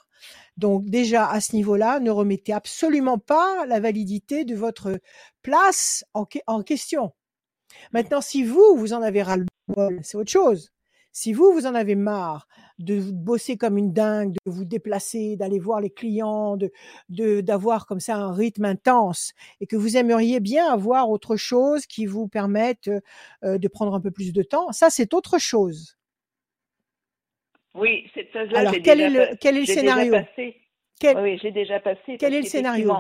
[0.57, 4.99] Donc déjà à ce niveau-là, ne remettez absolument pas la validité de votre
[5.43, 7.13] place en, que- en question.
[7.93, 10.72] Maintenant, si vous, vous en avez ras-le-bol, c'est autre chose.
[11.11, 12.47] Si vous, vous en avez marre
[12.78, 16.57] de bosser comme une dingue, de vous déplacer, d'aller voir les clients,
[17.09, 22.05] d'avoir comme ça un rythme intense et que vous aimeriez bien avoir autre chose qui
[22.05, 22.89] vous permette
[23.43, 25.97] euh, de prendre un peu plus de temps, ça, c'est autre chose.
[27.78, 30.13] Oui, cette phase-là, Alors, j'ai quel déjà, est le, quel est le scénario?
[30.15, 30.61] passé.
[30.99, 32.17] Quel, Oui, j'ai déjà passé.
[32.17, 32.95] quel est le scénario?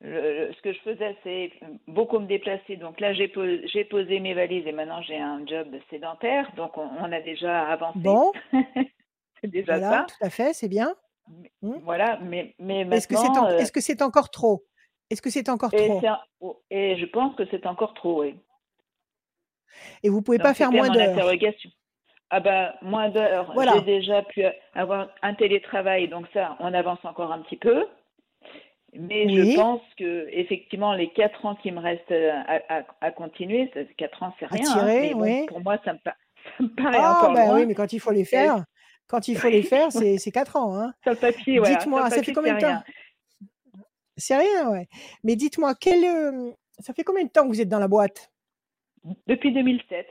[0.00, 1.52] le- ce que je faisais, c'est
[1.86, 2.76] beaucoup me déplacer.
[2.76, 6.50] Donc là, j'ai posé, posé mes valises et maintenant j'ai un job sédentaire.
[6.56, 8.00] Donc on, on a déjà avancé.
[8.00, 8.32] Bon,
[9.40, 10.06] c'est déjà voilà, ça.
[10.08, 10.94] tout à fait, c'est bien.
[11.62, 11.78] Hmm.
[11.84, 14.64] Voilà, mais, mais Est-ce que c'est maintenant, en- euh, est-ce que c'est encore trop?
[15.10, 16.00] Est-ce que c'est encore et, trop?
[16.70, 18.34] et je pense que c'est encore trop, oui.
[20.02, 21.16] Et vous pouvez Donc pas faire moins d'heures?
[22.36, 23.52] Ah bah, moins d'heures.
[23.54, 23.74] Voilà.
[23.74, 24.42] J'ai déjà pu
[24.74, 27.86] avoir un télétravail, donc ça, on avance encore un petit peu.
[28.92, 29.52] Mais Oui.
[29.52, 33.70] je pense que effectivement, les quatre ans qui me restent euh, à, à, à continuer,
[33.96, 34.68] quatre ans, c'est rien.
[34.68, 35.46] hein, bon, oui.
[35.46, 36.10] pour moi, ça me, ça
[36.64, 37.54] me paraît Ah, encore bah loin.
[37.60, 38.64] oui, mais quand il faut les faire,
[39.06, 40.92] quand il faut les faire, c'est quatre ans, hein.
[41.04, 41.54] Sur le papier.
[41.54, 42.82] Sur Dites-moi, ça papier, fait combien de temps?
[44.16, 44.88] C'est rien, ouais.
[45.22, 48.32] Mais dites-moi, quel, euh, ça fait combien de temps que vous êtes dans la boîte?
[49.28, 50.06] Depuis 2007.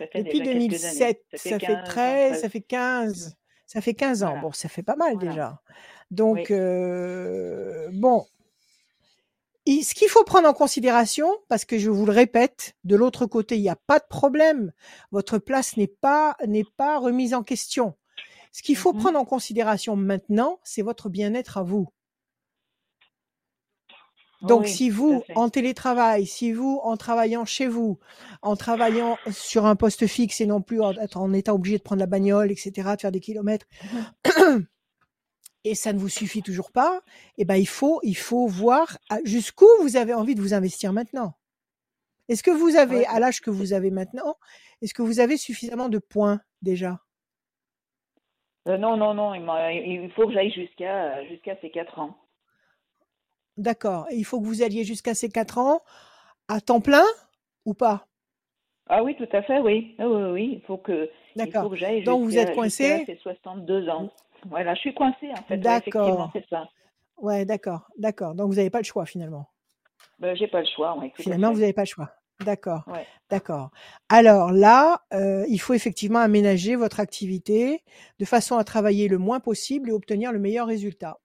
[0.00, 1.14] Donc, ça fait Depuis déjà quelques années.
[1.14, 2.40] 2007, ça fait 15 ans, 13, 13.
[2.40, 3.36] ça fait 15,
[3.66, 4.26] ça fait 15 ans.
[4.28, 4.42] Voilà.
[4.42, 5.30] Bon, ça fait pas mal Voilà.
[5.30, 5.62] déjà.
[6.10, 6.46] Donc, Oui.
[6.50, 8.26] euh, bon,
[9.66, 13.26] Et ce qu'il faut prendre en considération, parce que je vous le répète, de l'autre
[13.26, 14.72] côté, il n'y a pas de problème.
[15.12, 17.94] Votre place n'est pas, n'est pas remise en question.
[18.52, 18.98] Ce qu'il faut Mhm.
[19.00, 21.88] prendre en considération maintenant, c'est votre bien-être à vous.
[24.42, 27.98] Donc, Oui, si vous, en télétravail, si vous, en travaillant chez vous,
[28.40, 30.92] en travaillant sur un poste fixe et non plus en,
[31.34, 33.66] étant obligé de prendre la bagnole, etc., de faire des kilomètres,
[35.64, 37.00] et ça ne vous suffit toujours pas,
[37.36, 40.92] eh ben, il faut, il faut voir à- jusqu'où vous avez envie de vous investir
[40.92, 41.34] maintenant.
[42.28, 44.36] Est-ce que vous avez, Ouais, à l'âge que vous avez maintenant,
[44.80, 47.00] est-ce que vous avez suffisamment de points déjà?
[48.68, 52.16] Euh, non, non, non, il, faut que j'aille jusqu'à jusqu'à ces quatre ans.
[53.56, 54.06] D'accord.
[54.10, 55.82] Et il faut que vous alliez jusqu'à ces quatre ans
[56.48, 57.04] à temps plein
[57.64, 58.06] ou pas?
[58.88, 59.94] Ah oui, tout à fait, oui.
[59.98, 61.70] Ah oui, oui, il faut que, D'accord.
[62.04, 63.00] Donc, vous êtes coincé?
[63.00, 64.10] jusqu'à ces 62 ans.
[64.48, 65.54] Voilà, je suis coincée en fait.
[65.54, 66.30] ouais, D'accord.
[66.32, 66.68] c'est ça.
[67.18, 68.34] Ouais, d'accord, d'accord.
[68.34, 69.46] Donc vous n'avez pas le choix finalement?
[70.18, 72.10] Ben, j'ai pas le choix, Finalement, vous n'avez pas le choix.
[72.44, 73.06] D'accord, Ouais.
[73.28, 73.70] d'accord.
[74.08, 77.82] Alors là, euh, il faut effectivement aménager votre activité
[78.18, 81.18] de façon à travailler le moins possible et obtenir le meilleur résultat.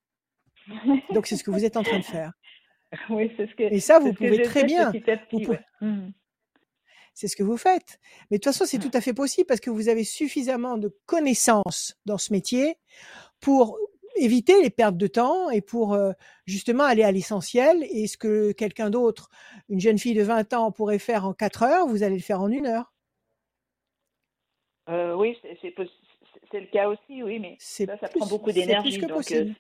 [1.14, 2.32] Donc c'est ce que vous êtes en train de faire.
[3.10, 4.92] oui, c'est ce que, Et ça, vous pouvez très bien.
[5.30, 5.60] pouvez-.
[5.82, 6.12] Mhm.
[7.14, 8.00] C'est ce que vous faites.
[8.30, 8.90] Mais de toute façon, c'est Mm.
[8.90, 12.76] tout à fait possible parce que vous avez suffisamment de connaissances dans ce métier
[13.40, 13.78] pour
[14.18, 16.12] éviter les pertes de temps et pour euh,
[16.46, 17.86] justement aller à l'essentiel.
[17.90, 19.30] Et ce que quelqu'un d'autre,
[19.70, 22.42] une jeune fille de 20 ans, pourrait faire en 4 heures, vous allez le faire
[22.42, 22.92] en une heure.
[24.90, 29.06] Euh, oui, c'est le cas aussi, oui, mais ça, prend beaucoup c'est plus d'énergie, que
[29.08, 29.52] donc euh,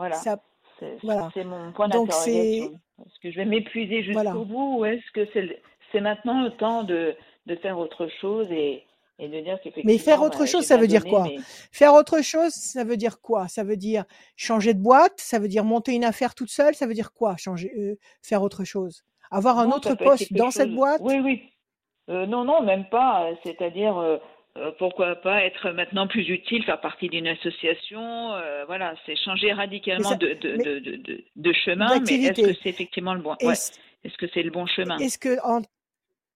[0.00, 0.16] voilà.
[0.16, 0.38] Ça,
[0.78, 1.28] C'est voilà.
[1.44, 2.72] mon point d'interrogation.
[3.06, 4.30] Est-ce que je vais m'épuiser voilà.
[4.30, 5.60] jusqu'au bout ou est-ce que c'est
[5.92, 8.84] c'est maintenant le temps de, de faire autre chose et,
[9.18, 11.24] et de dire Mais faire autre bah, chose, ça veut dire quoi?
[11.24, 11.36] mais
[11.72, 13.48] Faire autre chose, ça veut dire quoi?
[13.48, 14.04] Ça veut dire
[14.36, 15.18] changer de boîte?
[15.18, 16.74] Ça veut dire monter une affaire toute seule?
[16.74, 19.04] Ça veut dire quoi Changer, euh, faire autre chose?
[19.30, 21.02] Avoir un non, autre poste dans cette boîte?
[21.04, 21.42] Oui, oui.
[22.08, 23.28] Euh, non, non, même pas.
[23.44, 24.16] C'est-à-dire, euh,
[24.56, 28.32] euh, pourquoi pas être maintenant plus utile, faire partie d'une association.
[28.34, 32.14] euh, voilà, c'est changer radicalement ça, de, de, mais de, de, de- de chemin, mais
[32.14, 34.98] est-ce que c'est effectivement le bon Ouais, Est-ce, que c'est le bon chemin?
[34.98, 35.62] est-ce que en,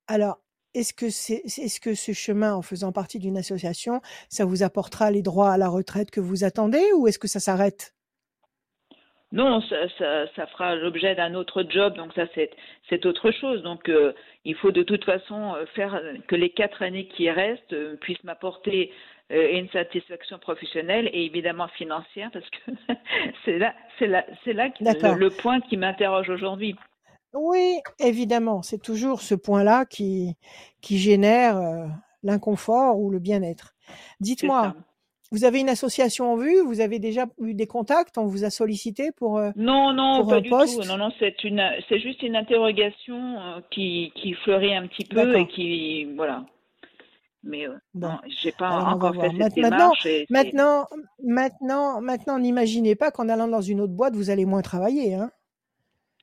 [0.07, 0.39] alors
[0.75, 5.11] est-ce que c'est, est-ce que ce chemin, en faisant partie d'une association, ça vous apportera
[5.11, 7.94] les droits à la retraite que vous attendez, ou est-ce que ça s'arrête?
[9.35, 12.23] Non, ça, ça, ça fera l'objet d'un autre job, donc ça
[12.89, 13.63] c'est autre chose.
[13.63, 14.13] Donc euh,
[14.45, 18.23] il faut de toute façon euh, faire que les quatre années qui restent euh, puissent
[18.23, 18.93] m'apporter
[19.33, 22.73] euh, une satisfaction professionnelle et évidemment financière, parce que
[23.45, 24.69] c'est là, c'est là, c'est là
[25.17, 26.77] le, point qui m'interroge aujourd'hui.
[27.33, 30.37] Oui, évidemment, c'est toujours ce point-là qui
[30.83, 31.87] qui génère euh,
[32.23, 33.75] l'inconfort ou le bien-être.
[34.21, 34.75] Dites-moi.
[35.33, 36.61] Vous avez une association en vue?
[36.65, 38.19] Vous avez déjà eu des contacts?
[38.19, 40.83] On vous a sollicité pour euh, Non, non, pour pas du poste?
[40.83, 40.89] Tout.
[40.89, 45.37] Non, non, c'est une, c'est juste une interrogation euh, qui, qui fleurit un petit peu
[45.39, 46.45] et qui, voilà.
[47.43, 50.87] Mais euh, Bon, non, j'ai pas alors encore fait cette Ma- Maintenant, et maintenant,
[51.23, 55.15] maintenant, maintenant, n'imaginez pas qu'en allant dans une autre boîte, vous allez moins travailler.
[55.15, 55.31] Hein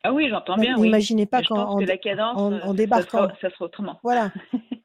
[0.03, 0.87] Ah oui, j'entends bien, oui.
[0.87, 3.65] N'imaginez pas Mais je qu'en que la cadence, en- en ça débarquant, sera, ça sera
[3.65, 3.99] autrement.
[4.03, 4.31] voilà,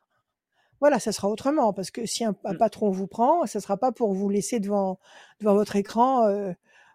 [0.80, 2.58] voilà, ça sera autrement parce que si un, un Mm.
[2.58, 4.98] patron vous prend, ça sera pas pour vous laisser devant
[5.40, 6.52] devant votre écran euh,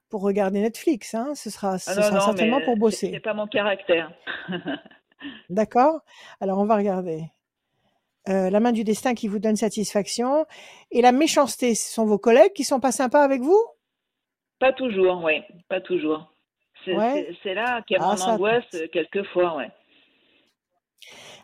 [0.09, 1.13] pour regarder Netflix.
[1.15, 3.19] Hein, ce sera, Ah ce non, sera non, certainement pour c'est c'est bosser.
[3.19, 4.11] pas mon caractère.
[5.49, 6.01] D'accord
[6.39, 7.25] Alors on va regarder.
[8.29, 10.45] Euh, la main du destin qui vous donne satisfaction
[10.91, 13.59] et la méchanceté, ce sont vos collègues qui sont pas sympas avec vous?
[14.59, 16.32] Pas toujours, oui, pas toujours.
[16.86, 17.32] C'est Ouais.
[17.55, 19.71] là qu'est Ah mon ça, angoisse quelquefois, ouais.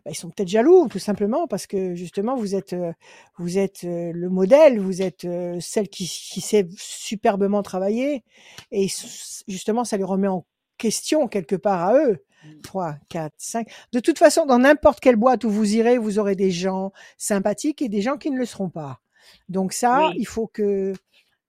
[0.08, 2.94] Bah, ils sont peut-être jaloux, tout simplement, parce que justement vous êtes euh,
[3.38, 8.24] vous êtes euh, le modèle, vous êtes euh, celle qui, qui sait superbement travailler,
[8.72, 8.88] et
[9.50, 10.46] justement ça les remet en
[10.78, 12.24] question quelque part à eux.
[12.46, 12.62] Mm.
[12.62, 13.68] 3, 4, 5.
[13.92, 17.82] De toute façon, dans n'importe quelle boîte où vous irez, vous aurez des gens sympathiques
[17.82, 19.02] et des gens qui ne le seront pas.
[19.50, 20.94] Donc ça, Oui, il faut que,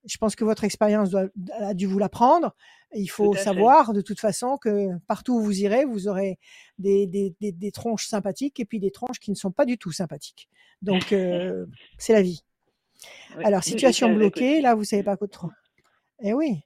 [0.09, 1.27] je pense que votre expérience doit,
[1.59, 2.55] a dû vous l'apprendre.
[2.95, 3.43] Il faut fait.
[3.43, 6.39] savoir de toute façon que partout où vous irez, vous aurez
[6.79, 9.77] des, des, des, des tronches sympathiques et puis des tronches qui ne sont pas du
[9.77, 10.49] tout sympathiques.
[10.83, 11.67] Donc euh,
[11.99, 12.43] c'est la vie.
[13.37, 15.51] Oui, Alors situation bloquée, là vous savez pas quoi trop.
[16.23, 16.63] Eh oui.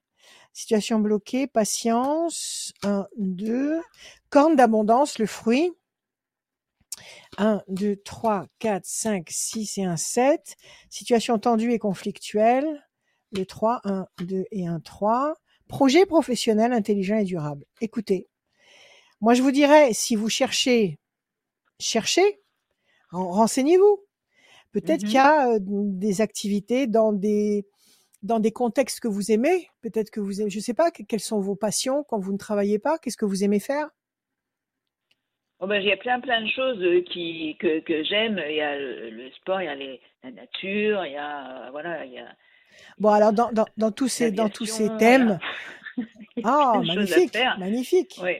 [0.55, 2.72] Situation bloquée, patience.
[2.82, 3.80] 1, 2.
[4.30, 5.72] Corne d'abondance, le fruit.
[7.38, 10.57] 1, 2, 3, 4, 5, 6 et un 7.
[10.90, 12.86] Situation tendue et conflictuelle.
[13.33, 15.35] Le 3, 1, 2 et un 3.
[15.68, 17.64] Projet professionnel intelligent et durable.
[17.80, 18.28] Écoutez,
[19.20, 20.99] moi je vous dirais, si vous cherchez,
[21.80, 22.41] cherchez,
[23.11, 24.05] ren- renseignez-vous.
[24.72, 25.24] Peut-être qu'il y Mhm.
[25.26, 27.66] a euh, des activités dans des
[28.22, 29.68] dans des contextes que vous aimez.
[29.80, 32.39] Peut-être que vous aimez, je sais pas, que- quelles sont vos passions quand vous ne
[32.39, 32.99] travaillez pas?
[32.99, 33.89] Qu'est-ce que vous aimez faire?
[35.61, 38.41] Oh ben, il y a plein plein de choses euh, qui que, que j'aime.
[38.49, 41.70] Il y a le, le sport, il y a les, la nature, il y a
[41.70, 42.37] voilà, il y a
[42.98, 45.38] Bon, alors dans, dans, dans tous ces dans tous ces thèmes,
[46.44, 48.20] ah magnifique, magnifique.
[48.22, 48.36] Oui.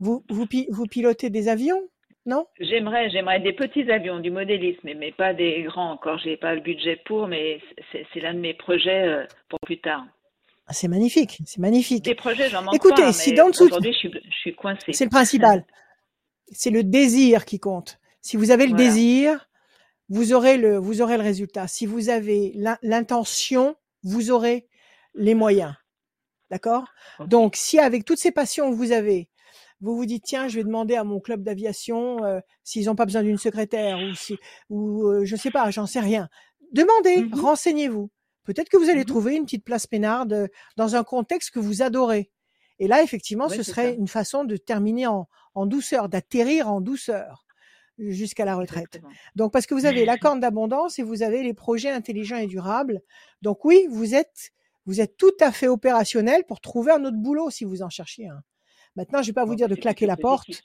[0.00, 1.80] Vous vous pi- vous pilotez des avions,
[2.26, 2.46] non?
[2.60, 6.18] J'aimerais, j'aimerais des petits avions, du modélisme, mais, pas des grands encore.
[6.18, 7.60] J'ai pas le budget pour, mais
[7.92, 10.04] c'est l'un de mes projets euh, pour plus tard.
[10.66, 12.04] Ah, C'est magnifique, c'est magnifique.
[12.04, 14.54] Des projets, j'en manque Écoutez, pas, si dans le dessous, aujourd'hui, je suis, je suis
[14.54, 14.92] coincée.
[14.92, 15.64] c'est le principal.
[16.52, 17.98] C'est le désir qui compte.
[18.20, 18.84] Si vous avez le Voilà.
[18.84, 19.48] désir,
[20.08, 21.66] vous aurez le vous aurez le résultat.
[21.68, 24.68] Si vous avez l'in- l'intention, vous aurez
[25.14, 25.74] les moyens.
[26.50, 26.84] D'accord?
[27.26, 29.28] Donc, si avec toutes ces passions que vous avez,
[29.80, 33.06] vous vous dites tiens, je vais demander à mon club d'aviation euh, s'ils n'ont pas
[33.06, 34.36] besoin d'une secrétaire ou si
[34.68, 36.28] ou euh, je sais pas, j'en sais rien.
[36.72, 37.34] Demandez, Mhm.
[37.40, 38.10] renseignez-vous.
[38.44, 39.06] Peut-être que vous allez Mhm.
[39.06, 42.30] trouver une petite place peinarde euh, dans un contexte que vous adorez.
[42.78, 43.98] Et là, effectivement, ce serait ça.
[43.98, 47.43] une façon de terminer en, en douceur, d'atterrir en douceur
[47.98, 48.86] jusqu'à la retraite.
[48.96, 49.10] Exactement.
[49.36, 52.46] Donc, parce que vous avez la corne d'abondance et vous avez les projets intelligents et
[52.46, 53.00] durables.
[53.42, 54.50] Donc, oui, vous êtes,
[54.86, 58.28] vous êtes tout à fait opérationnel pour trouver un autre boulot si vous en cherchiez
[58.28, 58.42] un.
[58.96, 60.62] Maintenant, je vais pas vous dire de claquer la porte.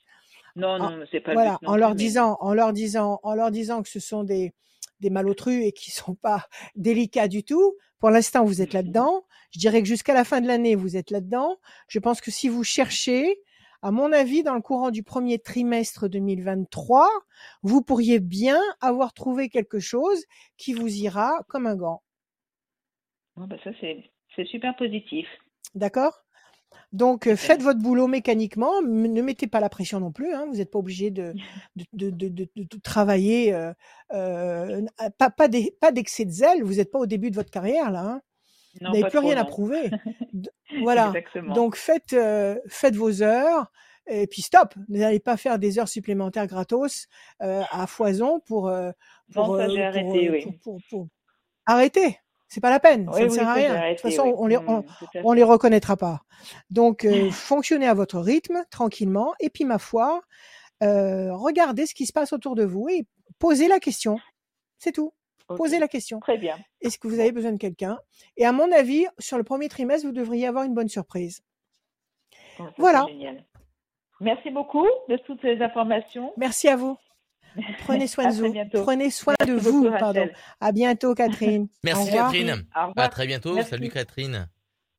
[0.56, 3.20] Non, non, c'est pas voilà, le but non en leur mais disant, en leur disant,
[3.24, 4.52] en leur disant que ce sont des,
[5.00, 7.76] des malotrus et qui sont pas délicats du tout.
[8.00, 8.82] Pour l'instant, vous êtes Mhm.
[8.82, 9.26] là-dedans.
[9.52, 11.58] Je dirais que jusqu'à la fin de l'année, vous êtes là-dedans.
[11.88, 13.40] Je pense que si vous cherchez,
[13.82, 17.10] à mon avis, dans le courant du premier trimestre 2023,
[17.64, 20.24] vous pourriez bien avoir trouvé quelque chose
[20.58, 22.02] qui vous ira comme un gant.
[23.36, 25.28] Bon, bah, ça, c'est super positif.
[25.76, 26.24] D'accord?
[26.92, 28.82] Donc, euh, faites votre boulot mécaniquement.
[28.82, 30.34] Ne mettez pas la pression non plus.
[30.34, 31.34] hein, Vous n'êtes pas obligé de,
[31.94, 33.54] de, de, de, travailler.
[33.54, 33.74] euh,
[34.14, 34.82] euh,
[35.18, 36.64] pas pas d'excès de zèle.
[36.64, 38.02] Vous n'êtes pas au début de votre carrière là.
[38.06, 38.22] hein.
[38.76, 39.90] Vous n'avez plus rien à prouver.
[40.84, 41.08] Voilà.
[41.08, 41.56] Exactement.
[41.56, 43.72] Donc faites euh, faites vos heures
[44.06, 44.76] et puis stop.
[44.88, 47.08] N'allez pas faire des heures supplémentaires gratos
[47.42, 48.92] euh, à foison pour euh,
[49.36, 50.60] Non, pour, ça, j'ai pour, arrêté, oui.
[50.64, 51.08] pour, pour.
[52.50, 53.08] C'est pas la peine.
[53.14, 53.74] ça ne oui, sert à rien.
[53.76, 54.34] De toute façon, oui.
[54.38, 54.84] on les on, Mm,
[55.24, 55.36] on fait.
[55.36, 56.22] les reconnaîtra pas.
[56.72, 59.34] Donc, euh, fonctionnez à votre rythme, tranquillement.
[59.40, 60.22] Et puis, ma foi,
[60.82, 63.06] euh, regardez ce qui se passe autour de vous et
[63.38, 64.18] posez la question.
[64.80, 65.14] C'est tout.
[65.58, 66.20] Posez la question.
[66.20, 66.58] Très bien.
[66.82, 67.98] Est-ce que vous avez besoin de quelqu'un?
[68.38, 71.42] Et à mon avis, sur le premier trimestre, vous devriez avoir une bonne surprise.
[72.58, 73.06] C'est Voilà.
[73.08, 73.44] Génial.
[74.22, 76.34] Merci beaucoup de toutes ces informations.
[76.38, 76.98] Merci à vous.
[77.86, 78.52] Prenez soin de vous.
[78.52, 78.84] bientôt.
[78.84, 79.98] Prenez soin Merci de beaucoup, vous.
[79.98, 80.22] Pardon.
[80.22, 80.36] Rachel.
[80.60, 81.68] À bientôt, Catherine.
[81.84, 82.12] Merci.
[82.12, 82.66] Catherine.
[82.74, 83.56] À très bientôt.
[83.56, 83.70] Merci.
[83.72, 84.50] Salut Catherine.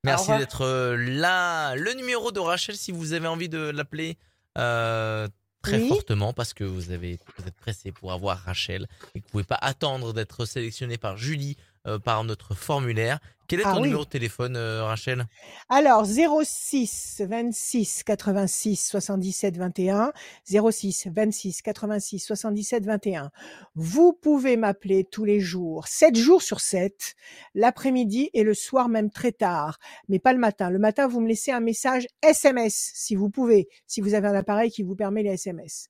[0.04, 1.74] Merci d'être euh, là.
[1.76, 4.16] Le numéro de Rachel, si vous avez envie de l'appeler,
[4.56, 5.28] euh,
[5.62, 5.88] très Oui.
[5.88, 9.44] fortement parce que vous avez vous êtes pressé pour avoir Rachel et que vous pouvez
[9.44, 11.56] pas attendre d'être sélectionné par Julie
[11.86, 13.18] euh, par notre formulaire.
[13.50, 13.88] Quel est Ah ton oui.
[13.88, 15.26] numéro de téléphone, euh, Rachel?
[15.68, 20.12] Alors 06 26 86 77 21
[20.44, 23.32] 06 26 86 77 21.
[23.74, 27.16] Vous pouvez m'appeler tous les jours, 7 jours sur 7,
[27.56, 30.70] l'après-midi et le soir même très tard, mais pas le matin.
[30.70, 34.34] Le matin, vous me laissez un message SMS si vous pouvez, si vous avez un
[34.36, 35.88] appareil qui vous permet les SMS.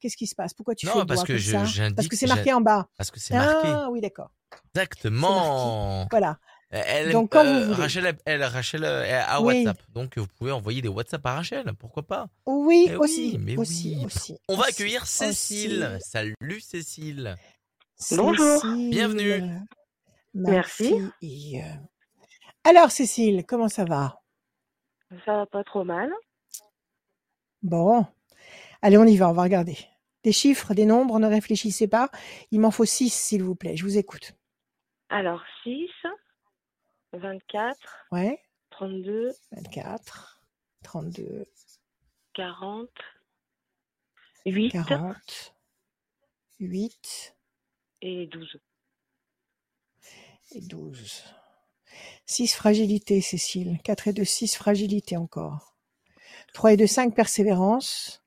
[0.00, 0.54] Qu'est-ce qui se passe?
[0.54, 1.64] Pourquoi tu fais Non, le parce doigt que comme je- ça?
[1.64, 2.88] j'indique- Parce que c'est marqué en bas.
[2.96, 3.68] Parce que c'est marqué.
[3.68, 4.30] Ah oui, d'accord.
[4.74, 6.06] Exactement.
[6.10, 6.38] Voilà.
[6.74, 7.82] Elle, Donc, quand euh, vous voulez.
[7.82, 9.04] Rachel, elle- elle, Rachel euh,
[9.40, 9.58] Oui.
[9.64, 9.78] WhatsApp.
[9.90, 11.70] Donc, vous pouvez envoyer des WhatsApp à Rachel.
[11.78, 12.28] Pourquoi pas?
[12.46, 14.04] Oui, Mais oui, aussi, mais aussi, oui.
[14.06, 14.38] aussi.
[14.48, 15.96] On va aussi, accueillir Cécile.
[15.96, 16.10] aussi.
[16.10, 17.36] Salut Cécile.
[18.12, 18.62] Bonjour.
[18.90, 19.42] Bienvenue.
[20.34, 20.94] ma Merci.
[21.20, 21.62] fille.
[22.64, 24.18] Alors Cécile, comment ça va?
[25.26, 26.10] Ça va pas trop mal.
[27.62, 28.06] Bon,
[28.80, 29.76] allez, on y va, on va regarder.
[30.24, 32.08] Des chiffres, des nombres, ne réfléchissez pas.
[32.50, 33.76] Il m'en faut six, s'il vous plaît.
[33.76, 34.32] Je vous écoute.
[35.10, 35.88] Alors, 6,
[37.12, 37.78] 24,
[38.10, 38.40] Ouais,
[38.70, 40.42] 32, 24,
[40.82, 41.46] 32,
[42.34, 42.88] 40,
[44.46, 45.54] 8 40,
[46.60, 47.36] 8
[48.02, 48.56] et 12.
[50.52, 51.24] et 12.
[52.26, 53.78] 6 fragilité, Cécile.
[53.84, 55.76] 4 et 2, 6 fragilité encore.
[56.54, 58.22] 3 et 2, 5 persévérance.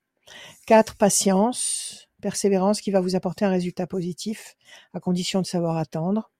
[0.66, 2.08] 4 patience.
[2.22, 4.56] Persévérance qui va vous apporter un résultat positif
[4.94, 6.30] à condition de savoir attendre.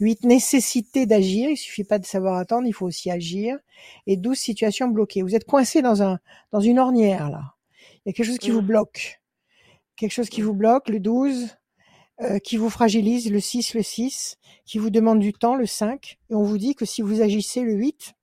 [0.00, 1.50] 8 nécessité d'agir.
[1.50, 3.58] Il suffit pas de savoir attendre, il faut aussi agir.
[4.06, 5.22] Et 12 situations bloquées.
[5.22, 6.18] Vous êtes coincé dans un,
[6.52, 7.54] dans une ornière, là.
[8.04, 8.54] Il y a quelque chose qui Mm.
[8.54, 9.20] vous bloque.
[9.96, 11.56] Quelque chose qui vous bloque, le 12,
[12.20, 16.18] euh, qui vous fragilise, le 6, le 6, qui vous demande du temps, le 5.
[16.30, 18.14] Et on vous dit que si vous agissez le 8,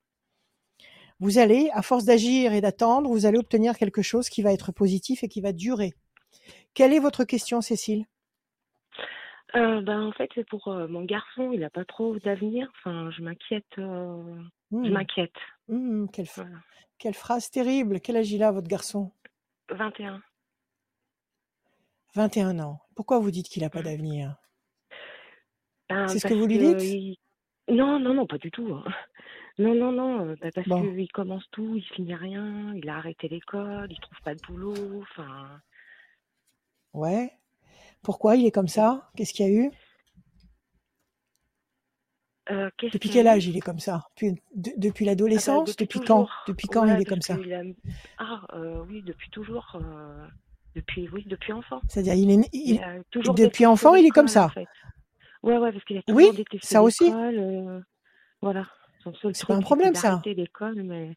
[1.20, 4.72] vous allez, à force d'agir et d'attendre, vous allez obtenir quelque chose qui va être
[4.72, 5.94] positif et qui va durer.
[6.74, 8.06] Quelle est votre question, Cécile?
[9.54, 11.52] Euh, ben, en fait, c'est pour euh, mon garçon.
[11.52, 12.70] Il n'a pas trop d'avenir.
[12.78, 13.66] Enfin, je m'inquiète.
[13.78, 14.42] euh,
[14.72, 15.34] Je Hmm, m'inquiète.
[15.68, 16.56] hmm, quelle, f- Voilà.
[16.98, 18.00] quelle phrase terrible.
[18.00, 19.12] Quel âge il a, votre garçon?
[19.70, 20.22] 21.
[22.14, 22.80] 21 ans.
[22.96, 23.84] Pourquoi vous dites qu'il n'a pas Mm.
[23.84, 24.36] d'avenir?
[25.90, 26.82] Ben, C'est ce que parce vous lui dites?
[26.82, 27.16] il-
[27.68, 28.72] Non, non, non, pas du tout.
[28.74, 28.84] hein.
[29.58, 30.28] Non, non, non.
[30.28, 30.80] euh, ben, parce Bon.
[30.94, 32.74] qu'il commence tout, il finit rien.
[32.74, 35.02] Il a arrêté l'école, il trouve pas de boulot.
[35.02, 35.60] Enfin,
[36.94, 37.30] Ouais.
[38.02, 39.08] Pourquoi il est comme ça?
[39.16, 39.70] Qu'est-ce qu'il y a eu?
[42.50, 44.04] Euh, Depuis quel âge il est comme ça?
[44.16, 46.28] Depuis, de- depuis Ah bah, l'adolescence depuis Depuis quand?
[46.48, 47.38] Depuis quand Ouais, il est comme ça
[48.18, 49.76] Ah, euh, oui, depuis toujours.
[49.76, 50.26] euh,
[50.74, 51.80] Depuis, oui, depuis enfant.
[51.88, 52.80] C'est-à-dire, il est, né- Il
[53.36, 54.46] depuis enfant, il est comme ça.
[54.46, 54.66] en fait.
[55.42, 57.12] Ouais, ouais, parce qu'il a toujours Oui, ça aussi.
[58.40, 58.66] Voilà.
[59.32, 60.22] C'est pas un problème, ça.
[60.76, 61.16] mais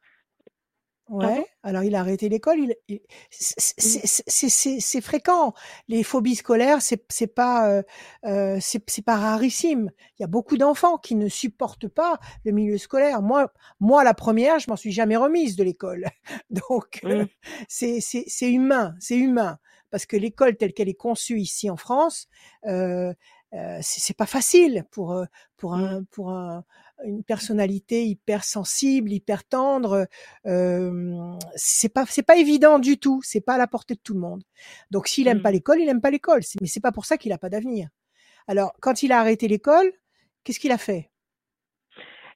[1.07, 1.45] Ouais.
[1.61, 2.59] Alors, il a arrêté l'école.
[2.59, 5.53] Il, il- c'est- fréquent.
[5.87, 7.83] Les phobies scolaires, c'est pas euh,
[8.25, 9.91] euh, c'est pas rarissime.
[10.17, 13.21] Il y a beaucoup d'enfants qui ne supportent pas le milieu scolaire.
[13.21, 16.05] Moi, moi, la première, je m'en suis jamais remise de l'école.
[16.49, 17.25] Donc, Mm.
[17.67, 19.59] c'est c'est c'est humain, c'est humain.
[19.91, 22.27] Parce que l'école telle qu'elle est conçue ici en France,
[22.65, 23.13] euh,
[23.53, 25.25] euh, c'est pas facile pour euh,
[25.57, 25.83] pour Mm.
[25.83, 26.63] un pour un
[27.03, 30.07] une personnalité hyper sensible, hyper tendre.
[30.45, 33.21] Euh, c'est pas c'est pas évident du tout.
[33.23, 34.43] C'est pas à la portée de tout le monde.
[34.91, 35.41] Donc s'il aime Mm.
[35.41, 36.41] pas l'école, il aime pas l'école.
[36.61, 37.89] Mais c'est pas pour ça qu'il a pas d'avenir.
[38.47, 39.91] Alors quand il a arrêté l'école,
[40.43, 41.11] qu'est-ce qu'il a fait?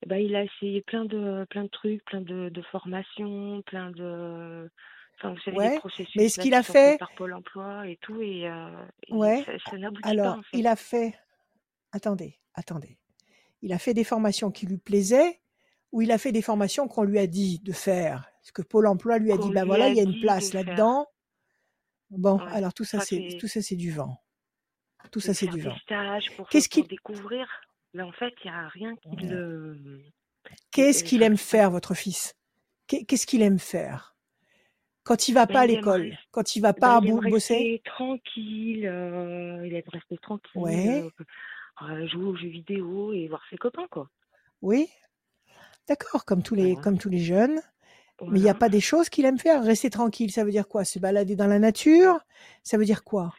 [0.05, 4.69] Ben, il a essayé plein de, plein de trucs, plein de, de formations, plein de.
[5.17, 7.85] Enfin, vous savez, Ouais, les processus mais là, qu'il qui a fait par Pôle emploi
[7.87, 9.43] et tout, et, euh, et Ouais.
[9.45, 10.57] ça, ça n'aboutit pas, Alors en fait.
[10.57, 11.13] il a fait.
[11.91, 12.97] Attendez, attendez.
[13.61, 15.39] Il a fait des formations qui lui plaisaient
[15.91, 18.29] ou il a fait des formations qu'on lui a dit de faire.
[18.41, 20.53] Parce que Pôle Emploi lui a dit bah lui voilà il y a une place
[20.53, 21.07] là-dedans.
[22.09, 24.17] Bon, Ouais, alors tout ça c'est tout ça c'est du vent.
[25.11, 25.75] Tout ça c'est du vent.
[26.49, 27.47] Qu'est-ce qu'il découvrir.
[27.95, 29.29] Mais en fait, il n'y a rien qui Ouais.
[29.29, 30.03] le.
[30.71, 32.35] Qu'est-ce qu'il aime faire, votre fils?
[32.85, 34.15] Qu'est- Qu'est-ce qu'il aime faire?
[35.03, 37.19] Quand il va Ben, pas à l'école, quand il va ben, pas à il aime
[37.31, 41.01] bosser rester tranquille, euh, il aime rester tranquille, Ouais.
[41.01, 41.09] euh,
[41.83, 44.09] euh, jouer aux jeux vidéo et voir ses copains, quoi.
[44.61, 44.87] Oui
[45.87, 46.81] D'accord, comme tous les Voilà.
[46.81, 47.59] comme tous les jeunes.
[48.27, 49.63] Mais il n'y a pas des choses qu'il aime faire.
[49.63, 50.83] Rester tranquille, ça veut dire quoi?
[50.83, 52.19] Se balader dans la nature?
[52.63, 53.33] Ça veut dire quoi?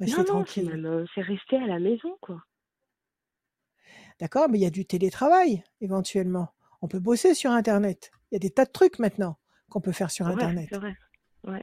[0.00, 0.70] Rester Non, tranquille.
[0.84, 2.42] euh, c'est rester à la maison, quoi.
[4.18, 6.48] D'accord, mais il y a du télétravail, éventuellement.
[6.82, 8.10] On peut bosser sur Internet.
[8.30, 9.38] Il y a des tas de trucs maintenant
[9.70, 10.68] qu'on peut faire sur Ouais, Internet.
[10.70, 10.96] c'est vrai.
[11.44, 11.62] Ouais.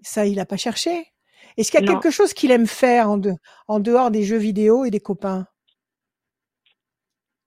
[0.00, 1.12] Ça, il n'a pas cherché.
[1.56, 1.92] Est-ce qu'il y a Non.
[1.92, 3.34] quelque chose qu'il aime faire en, de-
[3.68, 5.46] en dehors des jeux vidéo et des copains?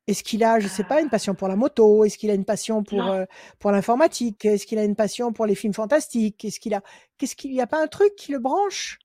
[0.08, 1.02] Est-ce qu'il a, je sais pas, Ah.
[1.02, 2.04] une passion pour la moto?
[2.06, 3.26] Est-ce qu'il a une passion pour euh,
[3.60, 4.46] pour l'informatique?
[4.46, 6.44] Est-ce qu'il a une passion pour les films fantastiques?
[6.46, 6.82] Est-ce qu'il a
[7.18, 9.00] qu'est-ce qu'il y a pas un truc qui le branche?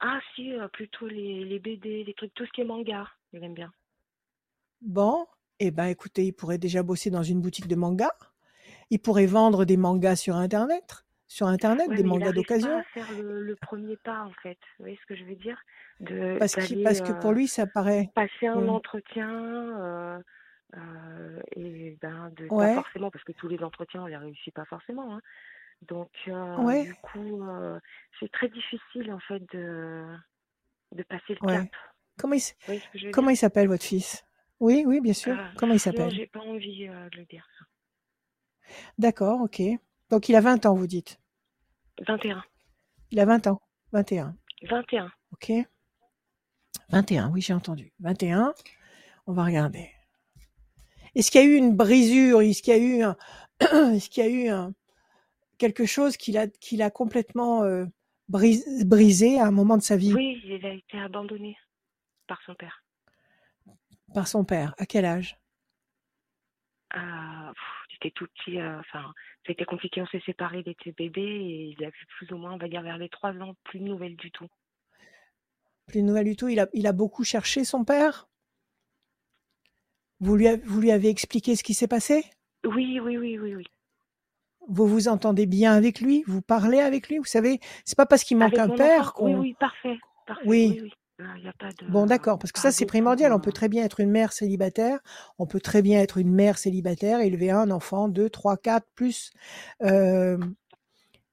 [0.00, 3.42] Ah si, euh, plutôt les, les BD, les trucs, tout ce qui est manga, il
[3.42, 3.72] aime bien.
[4.82, 5.26] Bon,
[5.60, 8.10] eh ben écoutez, il pourrait déjà bosser dans une boutique de manga.
[8.90, 12.80] Il pourrait vendre des mangas sur internet, sur internet, Ouais, des mangas pas d'occasion.
[12.80, 14.58] à faire le, le premier pas en fait.
[14.78, 15.60] Vous voyez ce que je veux dire?
[16.00, 18.12] De Parce que d'aller parce que pour euh, lui, ça paraît.
[18.14, 20.20] passer un entretien euh,
[20.76, 24.54] euh, et ben de pas Ouais, forcément parce que tous les entretiens on les réussit
[24.54, 25.16] pas forcément.
[25.16, 25.22] hein.
[25.82, 27.80] Donc euh, ouais, du coup euh,
[28.20, 30.06] c'est très difficile en fait de
[30.92, 31.58] de passer le ouais.
[31.58, 31.68] cap.
[32.18, 32.42] Comment il
[33.10, 34.24] comment il s'appelle votre fils?
[34.60, 35.36] Oui, oui, bien sûr.
[35.36, 36.14] Ah, Comment il s'appelle?
[36.14, 37.46] j'ai pas envie de le dire.
[38.98, 39.62] D'accord, ok.
[40.10, 41.18] Donc il a 20 ans, vous dites?
[42.06, 42.42] 21.
[43.10, 43.60] Il a 20 ans.
[43.92, 44.34] 21.
[44.68, 45.12] 21.
[45.32, 45.52] Ok.
[46.90, 47.92] 21, oui, j'ai entendu.
[48.00, 48.54] 21.
[49.26, 49.90] On va regarder.
[51.14, 52.40] Est-ce qu'il y a eu une brisure?
[52.40, 53.16] Est-ce qu'il y a eu un,
[53.94, 54.72] est-ce qu'il y a eu un,
[55.58, 57.84] quelque chose qui l'a, qui l'a complètement euh,
[58.28, 60.12] bris- brisé à un moment de sa vie?
[60.14, 61.56] Oui, il a été abandonné
[62.26, 62.82] par son père.
[64.14, 65.36] par son père À quel âge?
[66.94, 68.58] Ah, pff, il était tout petit.
[68.58, 69.12] euh, Enfin,
[69.50, 70.00] été compliqué.
[70.00, 70.62] On s'est séparés.
[70.64, 73.08] Il était bébé et il a vu plus ou moins, on va dire, vers les
[73.08, 74.46] trois ans, plus de nouvelles du tout.
[75.86, 76.48] Plus de nouvelles du tout.
[76.48, 78.28] Il a, il a beaucoup cherché son père?
[80.20, 82.24] Vous lui, avez, vous lui avez expliqué ce qui s'est passé?
[82.64, 83.66] Oui, oui, oui, oui, oui.
[84.68, 86.22] Vous vous entendez bien avec lui?
[86.28, 87.18] Vous parlez avec lui?
[87.18, 89.40] Vous savez, c'est pas parce qu'il manque Avec un père enfant, oui, qu'on.
[89.40, 90.44] oui, parfait, parfait.
[90.46, 90.68] Oui.
[90.74, 90.92] Oui, oui.
[91.18, 93.32] Il n'y a pas de Bon, d'accord, parce que ça, c'est primordial.
[93.32, 94.98] On peut euh, très bien être une mère célibataire.
[95.38, 99.30] On peut très bien être une mère célibataire, élever un enfant, deux, trois, quatre, plus,
[99.82, 100.38] euh,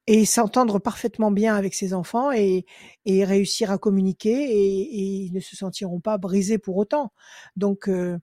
[0.07, 2.65] et s'entendre parfaitement bien avec ses enfants et,
[3.05, 7.11] et réussir à communiquer et, et ils ne se sentiront pas brisés pour autant.
[7.55, 8.17] Donc, euh,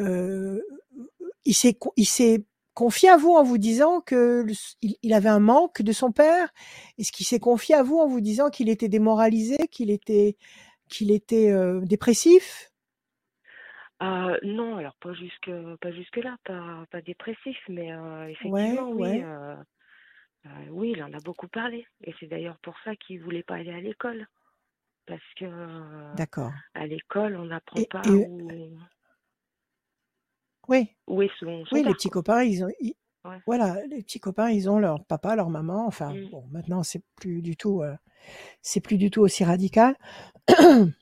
[0.00, 0.60] euh,
[1.44, 1.78] il s'est,
[2.74, 6.12] confié à vous en vous disant que le- il, il avait un manque de son
[6.12, 6.48] père.
[6.98, 10.36] Est-ce qu'il s'est confié à vous en vous disant qu'il était démoralisé, qu'il était,
[10.88, 12.70] qu'il était euh, dépressif?
[14.02, 18.90] Euh, non, alors pas jusque pas jusque là, pas pas dépressif, mais euh, Ouais, effectivement,
[18.90, 19.22] oui, ouais.
[19.22, 19.56] euh,
[20.46, 21.86] euh, oui, il en a beaucoup parlé.
[22.04, 24.26] Et c'est d'ailleurs pour ça qu'il voulait pas aller à l'école.
[25.06, 25.46] Parce que
[26.12, 26.60] D'accord.
[26.74, 28.78] à l'école, on n'apprend pas et où,
[30.68, 32.10] oui, où est son, son oui, les petits quoi.
[32.10, 32.94] copains, ils ont, ils-
[33.24, 33.36] Ouais.
[33.46, 35.86] voilà, les petits copains, ils ont leur papa, leur maman.
[35.86, 36.30] Enfin, Mm.
[36.30, 37.94] bon, maintenant, c'est plus du tout, euh,
[38.62, 39.96] c'est plus du tout aussi radical.
[40.48, 40.94] Il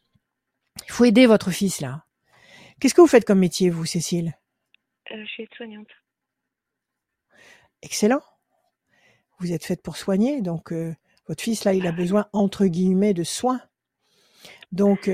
[0.93, 2.05] faut aider votre fils là.
[2.81, 4.35] Qu'est-ce que vous faites comme métier, vous, Cécile?
[5.13, 5.89] Euh, je suis aide-soignante.
[7.83, 8.23] Excellent.
[9.39, 10.95] Vous êtes faite pour soigner, donc euh,
[11.29, 13.61] votre fils là, il a besoin entre guillemets de soins.
[14.73, 15.11] Donc,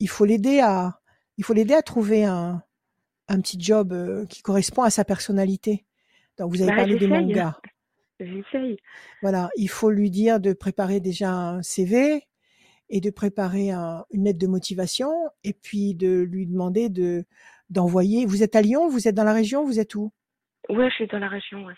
[0.00, 1.00] il faut l'aider à,
[1.36, 2.62] il faut l'aider à trouver un,
[3.28, 5.84] un petit job qui correspond à sa personnalité.
[6.38, 7.54] Donc, vous avez Bah, parlé des mangas.
[8.20, 8.78] J'essaye.
[9.22, 12.22] Voilà, il faut lui dire de préparer déjà un CV
[12.90, 15.12] et de préparer un- une lettre de motivation
[15.44, 17.26] et puis de lui demander de
[17.70, 18.26] d'envoyer.
[18.26, 20.12] Vous êtes à Lyon, vous êtes dans la région, vous êtes où?
[20.70, 21.74] Ouais, je suis dans la région, ouais.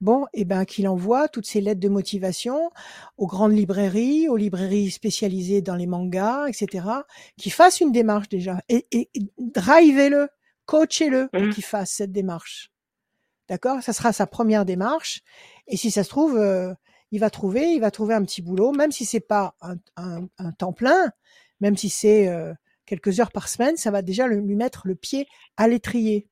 [0.00, 2.70] Bon, et ben qu'il envoie toutes ces lettres de motivation
[3.16, 7.06] aux grandes librairies, aux librairies spécialisées dans les mangas, etc.
[7.36, 10.28] Qu'il fasse une démarche déjà et, et, et drivez-le,
[10.66, 11.52] coachez-le pour Mhm.
[11.52, 12.71] qu'il fasse cette démarche.
[13.48, 13.82] D'accord?
[13.82, 15.20] Ça sera sa première démarche.
[15.66, 16.72] Et si ça se trouve, euh,
[17.10, 20.26] il va trouver, il va trouver un petit boulot, même si c'est pas un, un-
[20.38, 21.10] un temps plein,
[21.60, 22.54] même si c'est euh,
[22.86, 25.26] quelques heures par semaine, ça va déjà le- lui mettre le pied
[25.56, 26.28] à l'étrier.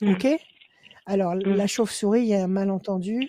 [0.00, 0.12] Mm.
[0.12, 0.26] Ok?
[1.06, 1.40] Alors Mm.
[1.54, 3.28] la chauve-souris, il y a un malentendu,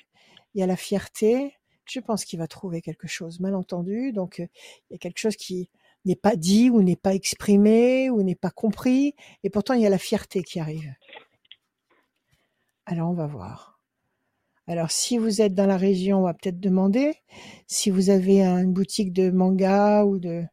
[0.56, 1.54] il y a la fierté.
[1.86, 4.14] Je pense qu'il va trouver quelque chose malentendu.
[4.14, 4.48] Donc euh,
[4.90, 5.70] il y a quelque chose qui
[6.06, 9.16] n'est pas dit ou n'est pas exprimé ou n'est pas compris.
[9.44, 10.92] Et pourtant il y a la fierté qui arrive.
[12.86, 13.80] Alors on va voir.
[14.68, 17.16] Alors si vous êtes dans la région, on va peut-être demander
[17.68, 20.44] si vous avez un- une boutique de manga ou de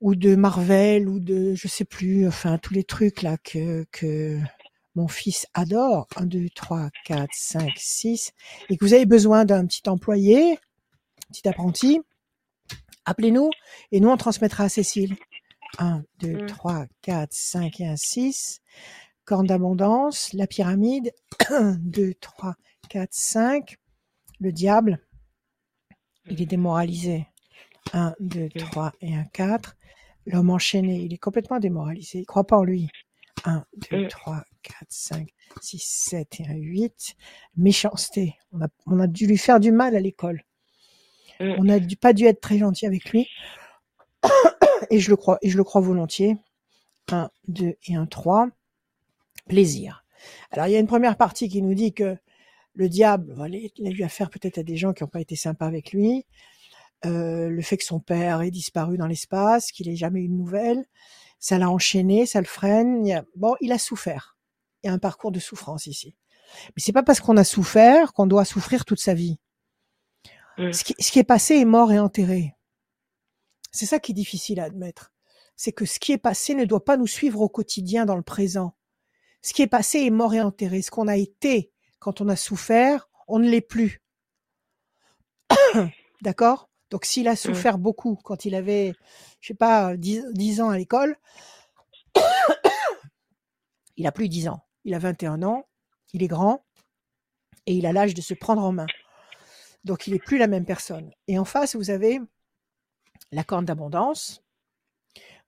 [0.00, 4.38] ou de Marvel ou de je sais plus, enfin tous les trucs là que que
[4.94, 6.06] mon fils adore.
[6.16, 8.32] 1, 2, 3, 4, 5, 6.
[8.68, 10.58] Et que vous avez besoin d'un petit employé,
[11.32, 12.00] petit apprenti,
[13.06, 13.50] appelez-nous
[13.92, 15.16] et nous on transmettra à Cécile.
[15.78, 16.46] 1, 2, Mm.
[16.46, 18.60] 3, 4, 5 et 1, 6.
[19.24, 21.12] Corne d'abondance, la pyramide.
[21.48, 22.54] 1, 2, 3,
[22.88, 23.76] 4, 5.
[24.40, 25.00] Le diable,
[26.26, 27.26] il est démoralisé.
[27.92, 29.76] 1, 2, 3 et 1, 4.
[30.26, 32.20] L'homme enchaîné, il est complètement démoralisé.
[32.20, 32.88] Il croit pas en lui.
[33.44, 34.08] 1, 2, Mm.
[34.08, 35.28] 3, 4, 5,
[35.60, 37.14] 6, 7 et 1, 8.
[37.56, 38.36] Méchanceté.
[38.52, 40.42] On a, on a dû lui faire du mal à l'école.
[41.40, 41.54] Mm.
[41.58, 43.28] On n'a pas dû être très gentil avec lui.
[44.90, 46.36] Et je le crois, et je le crois volontiers.
[47.10, 48.48] 1, 2 et 1, 3.
[49.48, 50.04] Plaisir.
[50.50, 52.16] Alors, il y a une première partie qui nous dit que
[52.74, 55.36] le diable, voilà, il a eu affaire peut-être à des gens qui n'ont pas été
[55.36, 56.26] sympas avec lui.
[57.04, 60.32] Euh, le fait que son père ait disparu dans l'espace, qu'il ait jamais eu de
[60.32, 60.84] nouvelles,
[61.38, 63.06] ça l'a enchaîné, ça le freine.
[63.06, 64.36] Il a- bon, il a souffert.
[64.82, 66.16] Il y a un parcours de souffrance ici.
[66.68, 69.38] Mais c'est pas parce qu'on a souffert qu'on doit souffrir toute sa vie.
[70.56, 70.72] Mm.
[70.72, 72.54] Ce, qui, ce qui est passé est mort et enterré.
[73.70, 75.12] C'est ça qui est difficile à admettre.
[75.56, 78.22] C'est que ce qui est passé ne doit pas nous suivre au quotidien dans le
[78.22, 78.74] présent.
[79.44, 80.80] Ce qui est passé est mort et enterré.
[80.80, 84.02] Ce qu'on a été quand on a souffert, on ne l'est plus.
[86.22, 86.70] D'accord?
[86.88, 88.94] Donc s'il a souffert beaucoup quand il avait,
[89.40, 91.16] je sais pas, 10, 10 ans à l'école,
[93.96, 94.64] il a plus 10 ans.
[94.84, 95.66] Il a 21 ans,
[96.14, 96.64] il est grand
[97.66, 98.86] et il a l'âge de se prendre en main.
[99.84, 101.10] Donc il n'est plus la même personne.
[101.28, 102.18] Et en face, vous avez
[103.30, 104.42] la corne d'abondance,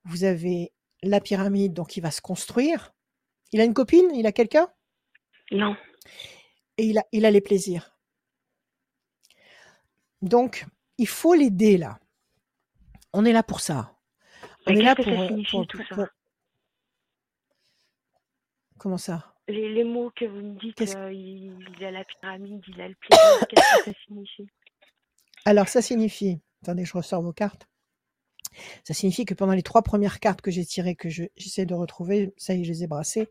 [0.05, 2.96] vous avez la pyramide, donc il va se construire.
[3.53, 4.15] Il a une copine?
[4.15, 4.69] Il a quelqu'un?
[5.53, 5.77] Non.
[6.79, 7.97] et il a, il a les plaisirs.
[10.23, 10.67] Donc,
[10.99, 11.99] il faut l'aider là.
[13.13, 13.97] On est là pour ça.
[14.67, 15.95] On Mais est là que pour, ça signifie, pour- tout pour- ça?
[15.95, 16.07] pour-
[18.79, 19.35] Comment ça?
[19.49, 22.81] Les, les mots que vous me dites, Qu'est-ce- euh, il, il a la pyramide, il
[22.81, 24.49] a le plaisir, qu'est-ce que ça signifie?
[25.45, 27.69] Alors, ça signifie, attendez, je ressors vos cartes.
[28.85, 31.75] Ça signifie que pendant les trois premières cartes que j'ai tirées, que je- j'essaie de
[31.75, 33.29] retrouver, ça y est, je les ai brassées,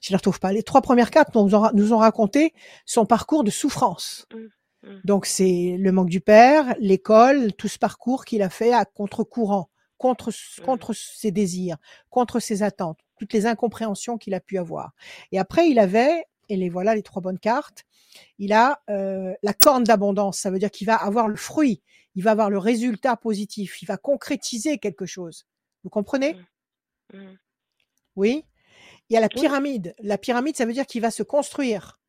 [0.00, 0.52] je ne les retrouve pas.
[0.52, 2.54] Les trois premières cartes nous ont, nous ont raconté
[2.86, 4.26] son parcours de souffrance.
[4.32, 5.00] Mm, mm.
[5.04, 9.68] Donc, c'est le manque du père, l'école, tout ce parcours qu'il a fait à contre-courant,
[9.98, 10.62] contre, Mm.
[10.64, 11.76] contre ses désirs,
[12.08, 14.92] contre ses attentes, toutes les incompréhensions qu'il a pu avoir.
[15.32, 17.84] Et après, il avait, et les voilà les trois bonnes cartes,
[18.38, 21.82] il a euh, la corne d'abondance, ça veut dire qu'il va avoir le fruit,
[22.14, 25.46] il va avoir le résultat positif, il va concrétiser quelque chose.
[25.84, 26.36] Vous comprenez?
[27.14, 27.34] Mm.
[28.16, 28.44] Oui.
[29.08, 29.94] Il y a la pyramide.
[30.00, 32.00] La pyramide, ça veut dire qu'il va se construire.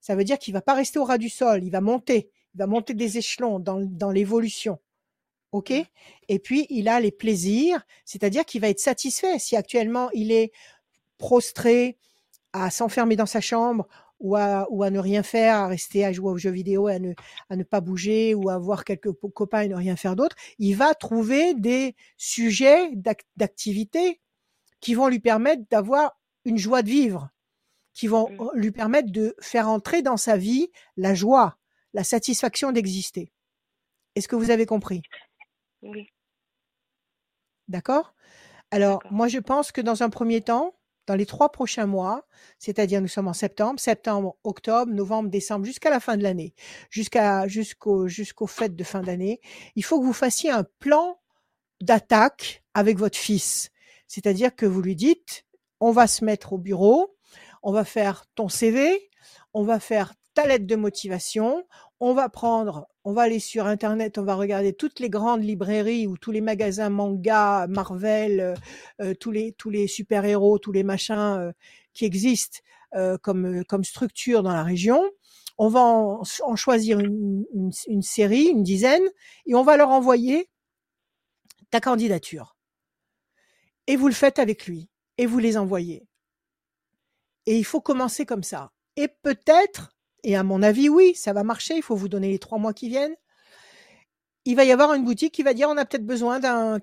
[0.00, 2.58] Ça veut dire qu'il va pas rester au ras du sol, il va monter, il
[2.58, 4.78] va monter des échelons dans, dans l'évolution.
[5.52, 5.70] OK?
[5.70, 5.82] Mm.
[6.28, 9.38] Et puis, il a les plaisirs, c'est-à-dire qu'il va être satisfait.
[9.38, 10.52] Si actuellement, il est
[11.18, 11.98] prostré
[12.52, 13.86] à s'enfermer dans sa chambre
[14.20, 16.98] ou à, ou à ne rien faire, à rester à jouer aux jeux vidéo, à
[16.98, 17.12] ne,
[17.50, 20.74] à ne pas bouger ou à voir quelques copains et ne rien faire d'autre, il
[20.74, 24.20] va trouver des sujets d'ac- d'activité
[24.80, 27.30] qui vont lui permettre d'avoir une joie de vivre,
[27.94, 28.50] qui vont Mm.
[28.54, 31.58] lui permettre de faire entrer dans sa vie la joie,
[31.94, 33.32] la satisfaction d'exister.
[34.14, 35.02] Est-ce que vous avez compris?
[35.82, 36.08] Oui.
[37.68, 38.14] D'accord?
[38.70, 40.74] Alors, moi, je pense que dans un premier temps,
[41.08, 42.26] dans les trois prochains mois,
[42.58, 46.54] c'est-à-dire nous sommes en septembre, septembre, octobre, novembre, décembre, jusqu'à la fin de l'année,
[46.90, 49.40] jusqu'à jusqu'au jusqu'aux fêtes de fin d'année,
[49.74, 51.18] il faut que vous fassiez un plan
[51.80, 53.70] d'attaque avec votre fils.
[54.06, 55.46] C'est-à-dire que vous lui dites,
[55.80, 57.16] on va se mettre au bureau,
[57.62, 59.10] on va faire ton CV,
[59.54, 61.64] on va faire ta lettre de motivation,
[62.00, 66.06] on va prendre, on va aller sur Internet, on va regarder toutes les grandes librairies
[66.06, 68.54] ou tous les magasins manga, Marvel, euh,
[69.00, 71.52] euh, tous les tous les super héros, tous les machins euh,
[71.94, 72.58] qui existent
[73.22, 75.02] comme comme structure dans la région.
[75.58, 76.24] On va en,
[76.56, 77.44] choisir une,
[77.86, 79.02] une série, une dizaine,
[79.44, 80.48] et on va leur envoyer
[81.70, 82.56] ta candidature.
[83.86, 84.88] Et vous le faites avec lui,
[85.18, 86.06] et vous les envoyez.
[87.44, 88.72] Et il faut commencer comme ça.
[88.96, 92.38] Et peut-être, et à mon avis, oui, ça va marcher, il faut vous donner les
[92.38, 93.14] trois mois qui viennent.
[94.44, 96.80] Il va y avoir une boutique qui va dire on a peut-être besoin d'un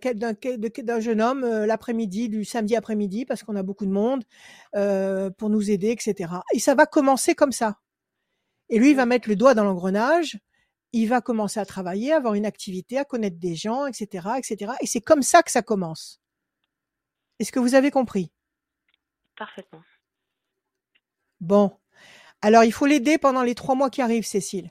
[0.99, 4.23] jeune homme euh, l'après-midi, du samedi après-midi, parce qu'on a beaucoup de monde,
[4.75, 6.33] euh, pour nous aider, etc.
[6.53, 7.79] Et ça va commencer comme ça.
[8.69, 10.38] Et lui, il va mettre le doigt dans l'engrenage,
[10.93, 14.73] il va commencer à travailler, avoir une activité, à connaître des gens, etc., etc.
[14.81, 16.21] Et c'est comme ça que ça commence.
[17.39, 18.31] Est-ce que vous avez compris?
[19.38, 19.81] Parfaitement.
[21.41, 21.77] Bon.
[22.45, 24.69] Alors, il faut l'aider pendant les trois mois qui arrivent, Cécile.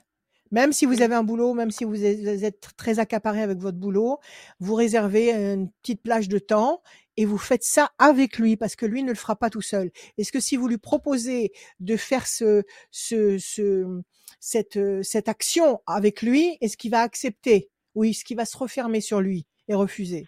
[0.49, 1.03] Même si vous Oui.
[1.03, 4.19] avez un boulot, même si vous êtes très accaparé avec votre boulot,
[4.61, 6.81] vous réservez une petite plage de temps
[7.17, 9.91] et vous faites ça avec lui parce que lui ne le fera pas tout seul.
[10.17, 11.51] Est-ce que si vous lui proposez
[11.81, 14.01] de faire ce, ce, ce,
[14.39, 19.01] cette, cette action avec lui, est-ce qu'il va accepter ou est-ce qu'il va se refermer
[19.01, 20.25] sur lui et refuser?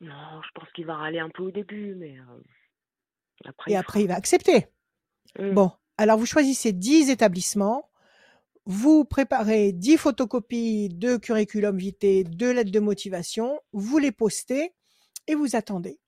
[0.00, 2.42] Non, je pense qu'il va râler un peu au début, mais euh,
[3.44, 3.70] après.
[3.70, 4.66] Et il après, il va accepter.
[5.38, 5.50] fera.
[5.50, 5.54] Mm.
[5.54, 5.70] Bon,
[6.00, 7.90] alors vous choisissez 10 établissements,
[8.64, 14.72] vous préparez 10 photocopies de curriculum vitae, de lettres de motivation, vous les postez
[15.26, 16.00] et vous attendez.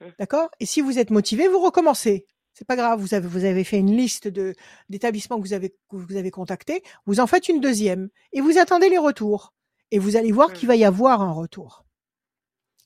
[0.00, 0.06] Mm.
[0.18, 0.48] D'accord?
[0.60, 2.26] Et si vous êtes motivé, vous recommencez.
[2.54, 4.54] C'est pas grave, vous avez, vous avez fait une liste de
[4.88, 8.56] d'établissements que vous avez que vous avez contactés, vous en faites une deuxième et vous
[8.56, 9.52] attendez les retours.
[9.90, 11.84] Et vous allez voir qu'il va y avoir un retour.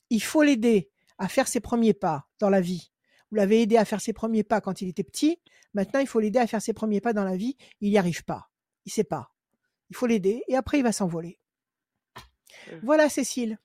[0.09, 2.91] Il faut l'aider à faire ses premiers pas dans la vie.
[3.31, 5.39] Vous l'avez aidé à faire ses premiers pas quand il était petit.
[5.73, 7.55] Maintenant, il faut l'aider à faire ses premiers pas dans la vie.
[7.81, 8.49] Il n'y arrive pas.
[8.85, 9.31] Il sait pas.
[9.89, 11.39] Il faut l'aider et après, il va s'envoler.
[12.15, 12.75] Mmh.
[12.83, 13.57] Voilà, Cécile.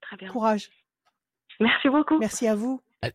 [0.00, 0.30] Très bien.
[0.30, 0.70] Courage.
[1.60, 2.18] Merci beaucoup.
[2.18, 2.80] Merci à vous.
[3.02, 3.08] À-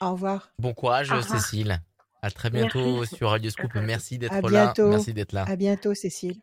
[0.00, 0.52] Au revoir.
[0.58, 1.40] Bon courage, revoir.
[1.40, 1.80] Cécile.
[2.22, 3.16] À très bientôt Merci.
[3.16, 3.74] sur Radio Scoop.
[3.76, 4.48] Merci d'être À là.
[4.48, 4.90] bientôt.
[4.90, 5.44] Merci d'être là.
[5.48, 6.40] À bientôt, Cécile.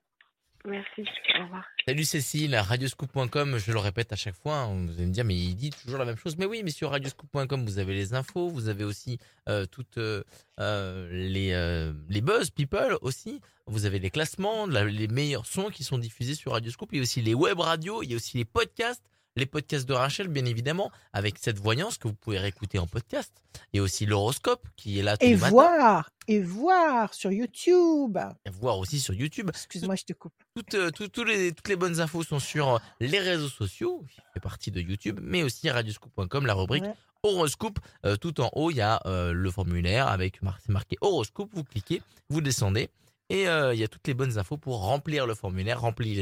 [0.70, 1.06] Merci.
[1.40, 1.64] Au revoir.
[1.88, 5.36] Salut Cécile, radioscoop.com, je le répète à chaque fois, hein, vous allez me dire mais
[5.36, 6.36] il dit toujours la même chose.
[6.38, 10.24] Mais oui, mais sur radioscoop.com vous avez les infos, vous avez aussi euh, toutes euh,
[10.60, 15.70] euh, les, euh, les buzz people aussi, vous avez les classements, la- les meilleurs sons
[15.70, 18.18] qui sont diffusés sur Radioscoop, il y a aussi les web radios, il y a
[18.18, 19.04] aussi les podcasts,
[19.38, 23.32] les podcasts de Rachel bien évidemment, avec cette voyance que vous pouvez réécouter en podcast.
[23.76, 28.18] A aussi l'horoscope qui est là tous Et les voir, et voir sur YouTube.
[28.46, 29.50] et voir aussi sur YouTube.
[29.50, 30.34] Excuse-moi, je te coupe.
[30.56, 34.20] Toutes, euh, tout- tous les, toutes les bonnes infos sont sur les réseaux sociaux, qui
[34.34, 36.94] fait partie de YouTube, mais aussi radioscoop.com, la rubrique Ouais.
[37.24, 37.80] horoscope.
[38.06, 41.50] Euh, tout en haut, il y a euh, le formulaire avec mar- c'est marqué horoscope.
[41.54, 42.90] Vous cliquez, vous descendez
[43.30, 45.82] et euh, il y a toutes les bonnes infos pour remplir le formulaire.
[45.82, 46.22] Remplis,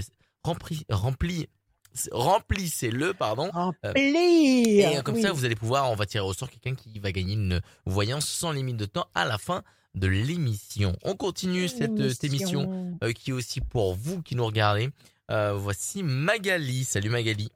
[2.11, 3.49] remplissez-le, pardon.
[3.51, 3.93] Remplir.
[3.95, 5.21] Et euh, comme oui.
[5.21, 8.27] ça, vous allez pouvoir, on va tirer au sort quelqu'un qui va gagner une voyance
[8.27, 9.63] sans limite de temps à la fin
[9.95, 10.93] de l'émission.
[11.03, 14.89] On continue cette, euh, cette émission euh, qui est aussi pour vous qui nous regardez.
[15.31, 16.83] Euh, voici Magali.
[16.83, 17.49] Salut Magali.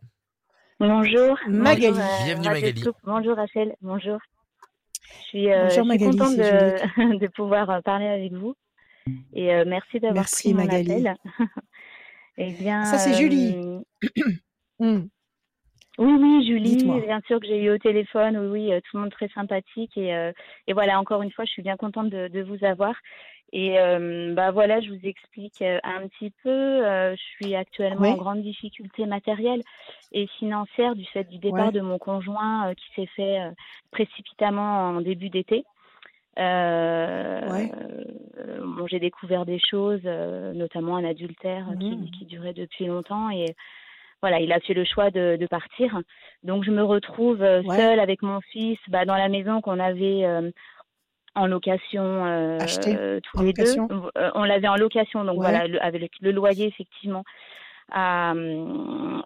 [0.80, 1.38] Bonjour.
[1.48, 1.88] Magali.
[1.90, 2.84] Bonjour, euh, Bienvenue, Magali.
[3.04, 3.76] Bonjour Rachel.
[3.82, 4.18] Bonjour.
[5.02, 8.56] Je suis, euh, Bonjour, je suis Magali, contente de, de pouvoir euh, parler avec vous.
[9.34, 11.08] Et euh, merci d'avoir Merci, pris mon Magali.
[11.08, 11.18] appel.
[12.40, 13.54] eh bien, Ça, c'est Julie.
[13.56, 13.80] euh,
[14.80, 15.08] Hmm.
[15.98, 19.02] Oui, oui, Julie, bien sûr que j'ai eu au téléphone, oui, oui, euh, tout le
[19.02, 20.32] monde très sympathique et, euh,
[20.68, 22.96] et voilà, encore une fois, je suis bien contente de, de vous avoir.
[23.52, 26.50] Et euh, bah voilà, je vous explique un petit peu.
[26.50, 28.10] euh, je suis actuellement Oui.
[28.12, 29.64] en grande difficulté matérielle
[30.14, 33.40] et financière du fait du départ de mon conjoint qui s'est fait
[33.92, 35.66] précipitamment en début d'été.
[36.40, 37.72] Euh, Ouais.
[38.40, 42.12] euh, bon, j'ai découvert des choses, euh, notamment un adultère qui, Mhm.
[42.12, 43.56] qui durait depuis longtemps et
[44.22, 46.00] voilà, il a fait le choix de, de partir.
[46.44, 47.64] Donc je me retrouve Ouais.
[47.78, 50.52] seule avec mon fils bah, dans la maison qu'on avait euh,
[51.36, 54.10] en location euh, Acheté euh, tous en les location deux.
[54.36, 55.50] On l'avait en location, donc Ouais.
[55.50, 57.24] voilà, le- avec le loyer effectivement
[57.92, 58.34] à,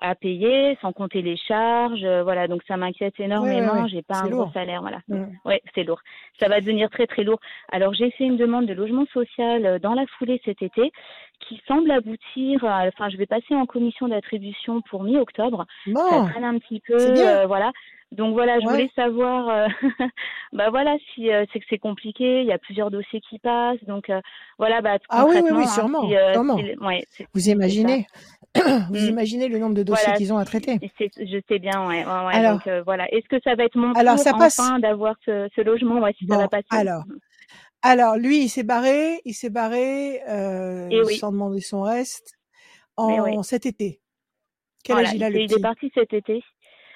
[0.01, 2.03] à payer, sans compter les charges.
[2.03, 3.83] euh, Voilà, donc ça m'inquiète énormément.
[3.83, 4.99] ouais, J'ai pas un gros salaire, voilà.
[5.45, 6.01] Ouais, c'est lourd.
[6.39, 7.39] Ça va devenir très très lourd.
[7.71, 10.91] Alors j'ai fait une demande de logement social euh, dans la foulée cet été,
[11.39, 12.63] qui semble aboutir.
[12.65, 15.65] à- Enfin, je vais passer en commission d'attribution pour mi-octobre.
[15.85, 16.93] Ça Bon, traîne un petit peu,
[17.27, 17.71] euh, voilà.
[18.13, 18.71] Donc voilà, je Ouais.
[18.73, 19.67] voulais savoir, euh,
[20.53, 22.41] bah voilà, si euh, c'est que c'est compliqué.
[22.41, 24.21] Il y a plusieurs dossiers qui passent, donc euh,
[24.59, 26.57] voilà, bah Ah oui, oui, oui, hein, sûrement, euh, sûrement.
[26.57, 27.03] si- ouais,
[27.33, 27.51] vous ça.
[27.51, 28.05] imaginez,
[28.55, 29.09] vous Mm.
[29.09, 30.79] imaginez le nombre de dossiers Voilà, qu'ils ont à traiter.
[31.17, 32.35] Je sais bien, ouais, ouais.
[32.35, 33.11] Alors- donc euh, voilà.
[33.11, 34.59] Est-ce que ça va être mon Alors, tour ça passe.
[34.59, 36.65] enfin d'avoir ce, ce logement, ouais, si ça Bon, va passer?
[36.69, 37.03] alors,
[37.81, 41.17] alors lui, il s'est barré, il s'est barré euh, oui.
[41.17, 42.33] sans demander son reste
[42.97, 43.43] en oui.
[43.43, 44.01] cet été.
[44.83, 45.61] Quel Voilà, âge il a le est- il est petit?
[45.61, 46.43] parti cet été.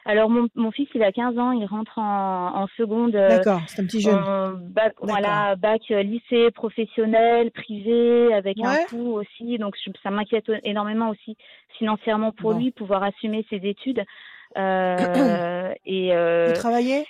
[0.08, 3.14] Alors mon, mon fils, il a 15 ans, il rentre en, en seconde.
[3.16, 4.14] euh, D'accord, c'est un petit jeune.
[4.16, 9.58] en bac, voilà, bac euh, lycée professionnel, privé, avec un coût aussi.
[9.58, 11.36] Donc je- ça m'inquiète énormément aussi
[11.78, 12.58] financièrement pour Bon.
[12.60, 14.04] lui, pouvoir assumer ses études.
[14.58, 17.06] Euh, et euh, Vous travaillez?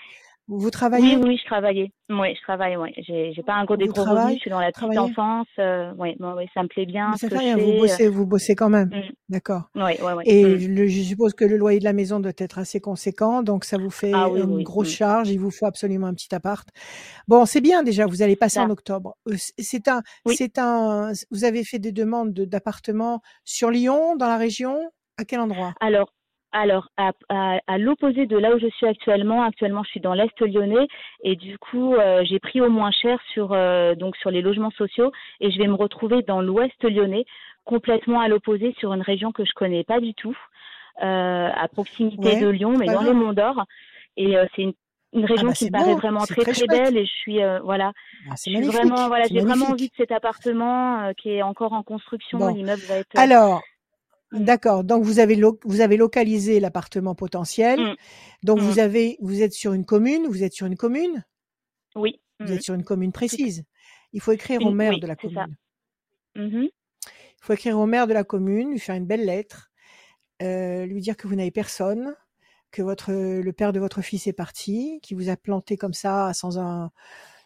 [0.50, 1.16] Vous oui, travaillez?
[1.18, 1.91] oui, oui, je travaillais.
[2.10, 2.78] Oui, je travaille.
[2.78, 4.36] Ouais, j'ai, j'ai pas un gros des gros revenus.
[4.36, 5.48] Je suis dans la petite enfance.
[5.60, 7.12] Euh, ouais, bon, ouais, ça me plaît bien.
[7.12, 7.78] Mais ça fait rien, vous fais.
[7.80, 8.88] bossez, vous bossez quand même.
[8.88, 9.12] Mm.
[9.28, 9.64] D'accord.
[9.76, 10.24] Ouais, ouais, ouais.
[10.26, 10.74] Et Mm.
[10.74, 13.78] le- je suppose que le loyer de la maison doit être assez conséquent, donc ça
[13.78, 14.64] vous fait Ah oui, une oui.
[14.64, 14.98] grosse Mm.
[14.98, 15.30] charge.
[15.30, 16.65] Il vous faut absolument un petit appart.
[17.28, 18.06] Bon, c'est bien déjà.
[18.06, 19.15] Vous allez passer en octobre.
[19.30, 20.36] Euh, C'est un, Oui.
[20.38, 21.11] c'est un.
[21.30, 24.80] Vous avez fait des demandes de- d'appartements sur Lyon, dans la région?
[25.19, 25.74] À quel endroit?
[25.82, 26.14] Alors,
[26.60, 30.14] alors à, à, à l'opposé de là où je suis actuellement, actuellement je suis dans
[30.14, 30.88] l'est lyonnais
[31.24, 34.72] et du coup euh, j'ai pris au moins cher sur euh, donc sur les logements
[34.72, 37.26] sociaux et je vais me retrouver dans l'ouest lyonnais,
[37.66, 40.38] complètement à l'opposé sur une région que je connais pas du tout,
[41.04, 43.14] euh, à proximité Ouais, de Lyon, mais dans grave.
[43.14, 43.66] Monts d'Or
[44.18, 44.74] et c'est une
[45.14, 46.70] une région bah, qui me paraît vraiment très très chouette.
[46.70, 47.94] belle et je suis voilà
[48.30, 48.76] Ah, C'est je suis magnifique.
[48.78, 52.54] vraiment voilà j'ai vraiment envie de cet appartement qui est encore en construction Bon.
[52.54, 53.62] l'immeuble va être Alors.
[54.32, 54.84] D'accord.
[54.84, 57.80] Donc vous avez lo- vous avez localisé l'appartement potentiel.
[57.80, 57.95] Mm.
[58.44, 58.62] Donc Mm.
[58.64, 60.28] vous avez vous êtes sur une commune.
[60.28, 61.24] Vous êtes sur une commune?
[61.95, 63.64] oui Vous êtes sur une commune précise.
[64.14, 65.58] Il faut écrire au maire oui, de la commune.
[66.36, 69.72] Il faut écrire au maire de la commune, lui faire une belle lettre,
[70.41, 72.16] euh, lui dire que vous n'avez personne,
[72.72, 76.34] que votre le père de votre fils est parti, qu'il vous a planté comme ça
[76.34, 76.91] sans un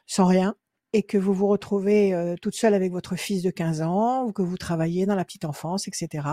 [0.08, 0.56] sans rien.
[0.94, 4.32] Et que vous vous retrouvez euh, toute seule avec votre fils de 15 ans ou
[4.34, 6.28] que vous travaillez dans la petite enfance, etc.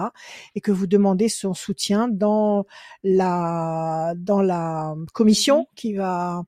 [0.54, 2.66] et que vous demandez son soutien dans
[3.04, 5.66] la dans la commission Mhm.
[5.76, 6.42] qui va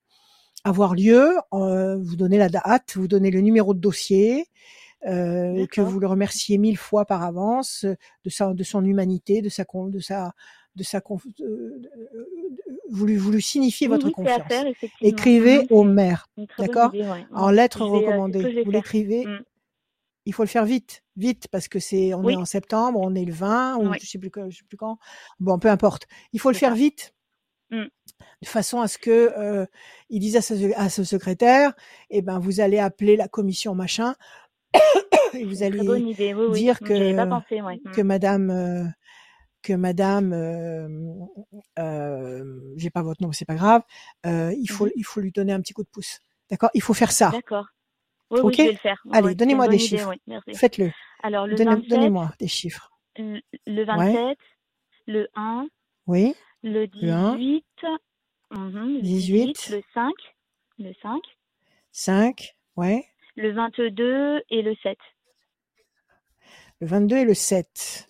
[0.65, 1.35] avoir lieu.
[1.55, 4.47] Euh, vous donnez la date, vous donnez le numéro de dossier,
[5.07, 9.41] euh, que vous le remerciez mille fois par avance euh, de sa de son humanité,
[9.43, 10.33] de sa de sa
[10.77, 11.91] de sa de- de-
[12.91, 14.43] de- vous lui vous lui signifiez Oui, votre oui, confiance.
[14.49, 14.65] faire.
[15.01, 16.27] Écrivez au maire,
[16.59, 17.25] d'accord ouais.
[17.33, 18.63] En lettres vais, euh, recommandées.
[18.65, 19.27] Vous l'écrivez.
[19.27, 19.41] Mm.
[20.27, 23.25] Il faut le faire vite, vite, parce que c'est, on est en septembre, on est
[23.25, 24.99] le 20 ou je sais plus quand, je sais plus quand.
[25.41, 26.07] Bon, peu importe.
[26.33, 27.15] Il faut le faire vite,
[27.73, 27.85] Mm.
[28.43, 29.65] de façon à ce que euh,
[30.11, 31.73] il dise à ce, à ce secrétaire,
[32.11, 34.15] eh ben vous allez appeler la commission machin
[35.35, 37.81] et vous allez idée, oui, dire Mm, que pensé, ouais.
[37.93, 38.03] que.
[38.03, 38.85] Madame euh,
[39.63, 40.89] que Madame, euh,
[41.79, 43.83] euh, j'ai pas votre nom, c'est pas grave.
[44.27, 44.93] euh, il faut Mhm.
[44.97, 46.21] il faut lui donner un petit coup de pouce,
[46.51, 46.71] d'accord?
[46.75, 47.67] Il faut faire ça, D'accord.
[48.31, 48.57] Oui, oui, ok?
[48.59, 49.03] je vais le faire.
[49.13, 50.15] Allez, ouais, donnez-moi des idée, chiffres.
[50.47, 50.55] oui.
[50.55, 50.91] Faites-le.
[51.23, 52.91] Alors, le Donnez- 27, Donnez-moi des chiffres.
[53.17, 54.13] le le Ouais.
[54.13, 54.39] 27,
[55.07, 55.67] le 1,
[56.07, 56.35] Oui.
[56.63, 57.65] le Le 1, 18,
[58.53, 60.13] mhm, le 18, 18, le 5,
[60.79, 61.21] le 5,
[61.93, 63.05] 5, ouais.
[63.37, 64.99] le 22 et le 7.
[66.81, 68.07] Le 22 et le 7.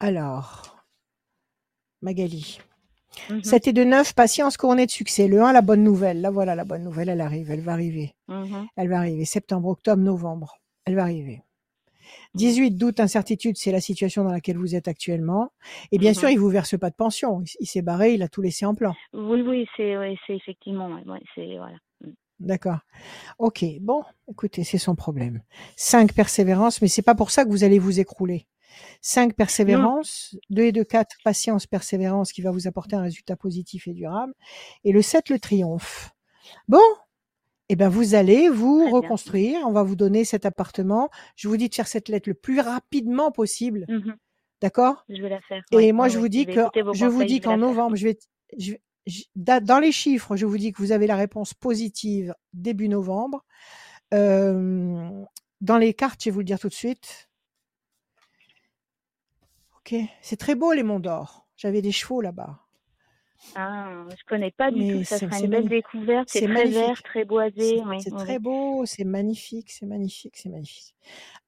[0.00, 0.73] Alors,
[2.04, 2.58] Magali.
[3.30, 5.26] Mhm, 7 et 2, 9, patience couronnée de succès.
[5.26, 6.20] Le 1, la bonne nouvelle.
[6.20, 8.14] Là, voilà, la bonne nouvelle, elle arrive, elle va arriver.
[8.28, 9.24] mhm, Elle va arriver.
[9.24, 10.58] Septembre, octobre, novembre.
[10.84, 11.40] Elle va arriver.
[12.34, 15.50] mhm, 18, doute, incertitude, c'est la situation dans laquelle vous êtes actuellement.
[15.92, 16.34] Et bien sûr, mhm.
[16.34, 17.40] il vous verse pas de pension.
[17.40, 18.94] Il, il s'est barré, il a tout laissé en plan.
[19.14, 21.78] Oui, oui, c'est ouais, effectivement, ouais, ouais, c'est voilà.
[22.02, 22.10] Mm.
[22.40, 22.80] D'accord.
[23.38, 23.64] Ok.
[23.80, 25.40] Bon, écoutez, c'est son problème.
[25.76, 28.46] 5, persévérance, mais c'est pas pour ça que vous allez vous écrouler.
[29.00, 30.36] 5, Non, persévérance.
[30.50, 34.32] 2 et 2, 4, patience, persévérance qui va vous apporter un résultat positif et durable.
[34.84, 36.10] Et le 7, le triomphe.
[36.68, 36.80] Bon,
[37.68, 39.60] eh ben vous allez vous reconstruire.
[39.66, 41.08] On va vous donner cet appartement.
[41.36, 43.86] Je vous dis de faire cette lettre le plus rapidement possible.
[43.88, 44.16] Mhm,
[44.60, 45.04] D'accord?
[45.08, 45.62] Je vais la faire.
[45.72, 46.60] Et Ouais, moi, je vous Je dis que
[46.94, 48.18] je vous dis qu'en novembre, je vais
[48.56, 48.74] je-
[49.34, 53.44] dans les chiffres, je vous dis que vous avez la réponse positive début novembre.
[54.14, 55.10] Euh,
[55.60, 57.28] dans les cartes, je vais vous le dire tout de suite.
[59.86, 61.46] Ok, c'est très beau les Monts d'Or.
[61.56, 62.58] J'avais des chevaux là-bas,
[63.56, 65.04] Ah, je connais pas du tout.
[65.04, 66.28] Ça sera une belle découverte.
[66.30, 67.80] C'est très vert, très boisé.
[67.80, 70.94] C'est Oui, c'est oui, très beau, c'est magnifique, c'est magnifique, c'est magnifique.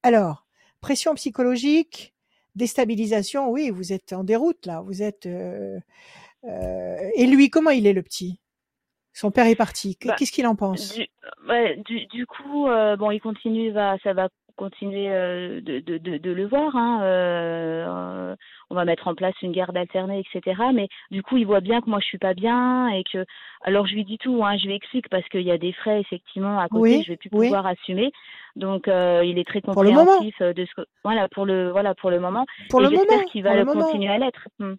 [0.02, 0.46] Alors,
[0.80, 2.14] pression psychologique,
[2.54, 5.26] déstabilisation, oui, vous êtes en déroute là, vous êtes.
[5.26, 5.80] euh,
[6.44, 8.40] euh, et lui, comment il est le petit?
[9.14, 9.96] Son père est parti.
[10.04, 10.94] Bah, Qu'est-ce qu'il en pense?
[10.94, 11.06] du,
[11.48, 15.98] ouais, du, du coup, euh, bon, il continue, va, ça va continuer euh, de, de,
[15.98, 16.74] de, de le voir.
[16.76, 18.34] Hein, euh,
[18.70, 20.60] on va mettre en place une garde alternée, etc.
[20.74, 23.24] Mais du coup, il voit bien que moi, je suis pas bien et que.
[23.62, 24.44] Alors, je lui dis tout.
[24.44, 26.80] Hein, je lui explique parce qu'il y a des frais effectivement à côté.
[26.96, 28.10] Oui, Je vais plus oui, pouvoir assumer.
[28.56, 30.86] Donc, euh, il est très compréhensif de ce que.
[31.04, 32.44] Voilà pour le, voilà pour le moment.
[32.70, 33.84] Pour Et le j'espère qu'il va le le moment.
[33.84, 34.48] continuer à l'être.
[34.58, 34.74] Hmm.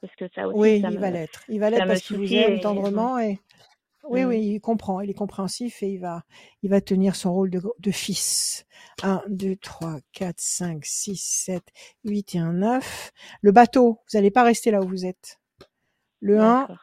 [0.00, 1.40] Parce que ça aussi, Oui, ça il va me, l'être.
[1.48, 2.60] Il va l'être me parce qu'il vous et.
[2.60, 3.38] tendrement et
[4.04, 4.28] oui, Hmm.
[4.28, 6.24] oui, il comprend, il est compréhensif et il va,
[6.62, 8.66] il va tenir son rôle de, de fils.
[9.02, 11.62] 1, 2, 3, 4, 5, 6, 7,
[12.04, 13.12] 8 et un 9.
[13.40, 15.38] Le bateau, vous n'allez pas rester là où vous êtes.
[16.20, 16.78] Le 1, D'accord.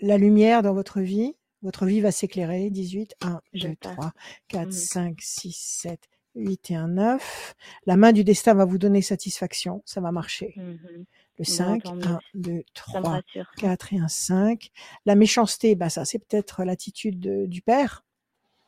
[0.00, 1.34] la lumière dans votre vie.
[1.62, 2.68] Votre vie va s'éclairer.
[2.70, 3.92] 18, 1, 2, J'espère.
[3.92, 4.12] 3,
[4.48, 4.72] 4, Hmm.
[4.72, 6.00] 5, 6, 7,
[6.34, 7.54] 8 et un 9.
[7.86, 9.82] La main du destin va vous donner satisfaction.
[9.86, 10.54] Ça va marcher.
[10.56, 11.04] Mhm.
[11.38, 12.04] Le Bon, 5, tant mieux.
[12.06, 12.62] 1, 2,
[12.92, 13.50] Ça me 3, rassure.
[13.58, 14.70] 4 et un 5.
[15.06, 18.04] La méchanceté, bah ça c'est peut-être l'attitude de- du père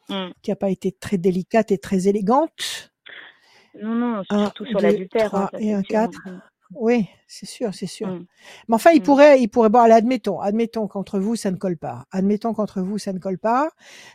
[0.09, 0.29] Hmm.
[0.43, 2.93] qui n'a pas été très délicate et très élégante.
[3.81, 5.89] Non, non, 1, surtout sur 2, l'adultère, hein, 3 ça et un sûr.
[5.89, 6.19] 4.
[6.29, 6.41] Mm,
[6.75, 8.09] Oui, c'est sûr, c'est sûr.
[8.09, 8.27] mm,
[8.69, 9.05] Mais enfin, il mm.
[9.05, 12.07] pourrait, il pourrait, bon, allez, admettons, admettons qu'entre vous, ça ne colle pas.
[12.13, 13.71] Admettons qu'entre vous, ça ne colle pas,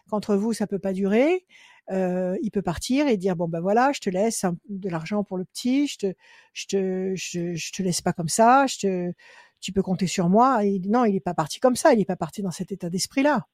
[0.10, 1.46] qu'entre vous, ça peut pas durer.
[1.92, 5.24] Euh, il peut partir et dire, bon, ben voilà, je te laisse un- de l'argent
[5.24, 6.14] pour le petit, je te,
[6.54, 9.12] je te, je, je te laisse pas comme ça, je te,
[9.60, 10.64] tu peux compter sur moi.
[10.64, 12.90] Et non, il n'est pas parti comme ça, il n'est pas parti dans cet état
[12.90, 13.46] d'esprit-là.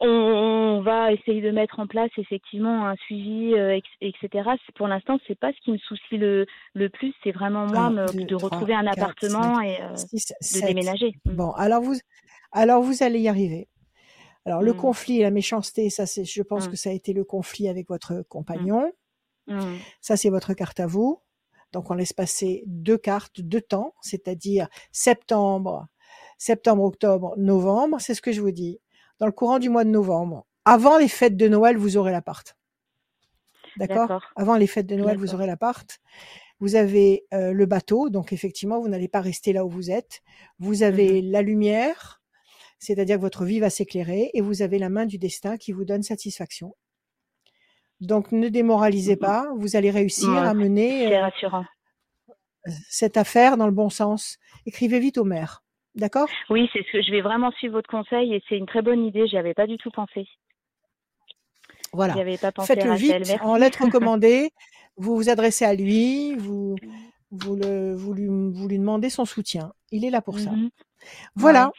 [0.00, 4.50] On, on va essayer de mettre en place effectivement un suivi, euh, etc.
[4.76, 7.12] Pour l'instant, c'est pas ce qui me soucie le, le plus.
[7.24, 9.96] C'est vraiment moi 1, me- 2, de 3, retrouver un 4, 5, appartement et euh,
[9.96, 10.66] 6, de 7.
[10.68, 11.12] déménager.
[11.24, 11.96] Mm, Bon, alors vous,
[12.52, 13.66] alors vous allez y arriver.
[14.48, 16.92] Alors le mm, conflit et la méchanceté, ça c'est, je pense mm, que ça a
[16.92, 18.92] été le conflit avec votre compagnon.
[19.46, 19.76] mm.
[20.00, 21.20] Ça c'est votre carte à vous.
[21.72, 25.86] Donc on laisse passer deux cartes, deux temps, c'est-à-dire septembre,
[26.38, 28.00] septembre, octobre, novembre.
[28.00, 28.80] C'est ce que je vous dis.
[29.18, 32.56] Dans le courant du mois de novembre, avant les fêtes de Noël, vous aurez l'appart.
[33.76, 34.08] D'accord?
[34.08, 36.00] D'accord, Avant les fêtes de Noël, vous aurez l'appart.
[36.60, 40.22] Vous avez euh, le bateau, donc effectivement, vous n'allez pas rester là où vous êtes.
[40.58, 42.17] Vous avez la lumière,
[42.78, 45.84] c'est-à-dire que votre vie va s'éclairer, et vous avez la main du destin qui vous
[45.84, 46.74] donne satisfaction.
[48.00, 51.28] Donc ne démoralisez pas, vous allez réussir Ouais, à mener euh,
[52.88, 54.38] cette affaire dans le bon sens.
[54.66, 55.64] Écrivez vite au maire.
[55.96, 56.28] D'accord?
[56.48, 59.04] Oui, c'est ce que je vais vraiment suivre votre conseil et c'est une très bonne
[59.04, 59.26] idée.
[59.26, 60.26] J'y avais pas du tout pensé.
[61.92, 62.14] Voilà.
[62.64, 64.50] Faites-le vite, en lettre recommandée,
[64.96, 66.76] vous vous adressez à lui, vous,
[67.32, 69.72] vous, le, vous, lui, vous lui demandez son soutien.
[69.90, 70.52] Il est là pour ça.
[70.52, 70.70] Mhm.
[71.34, 71.72] Voilà, Ouais.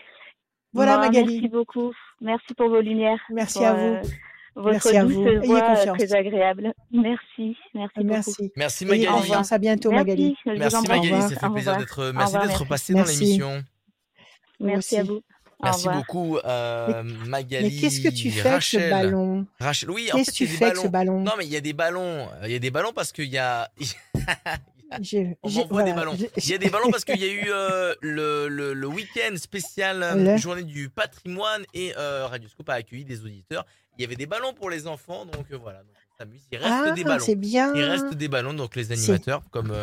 [0.73, 1.33] Voilà Bon, Magali.
[1.35, 1.93] Merci beaucoup.
[2.21, 3.19] Merci pour vos lumières.
[3.31, 3.79] Merci pour, à vous.
[3.79, 4.01] euh,
[4.55, 5.27] votre Merci à vous.
[5.27, 5.97] Ayez voix confiance.
[5.97, 6.73] très agréable.
[6.91, 7.57] Merci.
[7.73, 8.03] Merci beaucoup.
[8.09, 8.51] Merci.
[8.55, 9.07] Merci Ayez Magali.
[9.27, 9.51] confiance.
[9.51, 10.35] À bientôt Magali.
[10.45, 10.45] Merci.
[10.45, 10.87] Vous Merci.
[10.89, 12.65] Magali, ça fait plaisir d'être merci merci.
[12.65, 13.19] passé dans Merci.
[13.23, 13.63] l'émission.
[14.59, 15.21] Merci à vous.
[15.61, 17.65] Merci beaucoup euh, Magali.
[17.75, 20.65] Mais qu'est-ce que tu fais avec ce ballon Rachel, oui, en Qu'est-ce fait, tu fais
[20.65, 21.13] avec ce ballons.
[21.13, 21.21] ballon?
[21.21, 22.27] Non, mais il y a des ballons.
[22.45, 23.69] Il y a des ballons parce qu'il y a.
[25.01, 26.17] J'ai- On j'ai- m'envoie des voilà, ballons.
[26.19, 28.87] j'ai- Il y a des ballons parce qu'il y a eu euh, le, le, le
[28.87, 33.65] week-end spécial euh, journée du patrimoine et euh, Radioscope a accueilli des auditeurs.
[33.97, 35.79] Il y avait des ballons pour les enfants, donc euh, voilà.
[35.79, 36.41] Donc on s'amuse.
[36.51, 37.23] Il reste Ah, des ballons.
[37.25, 37.73] c'est bien.
[37.75, 39.73] Il reste des ballons, donc les C'est- animateurs, comme.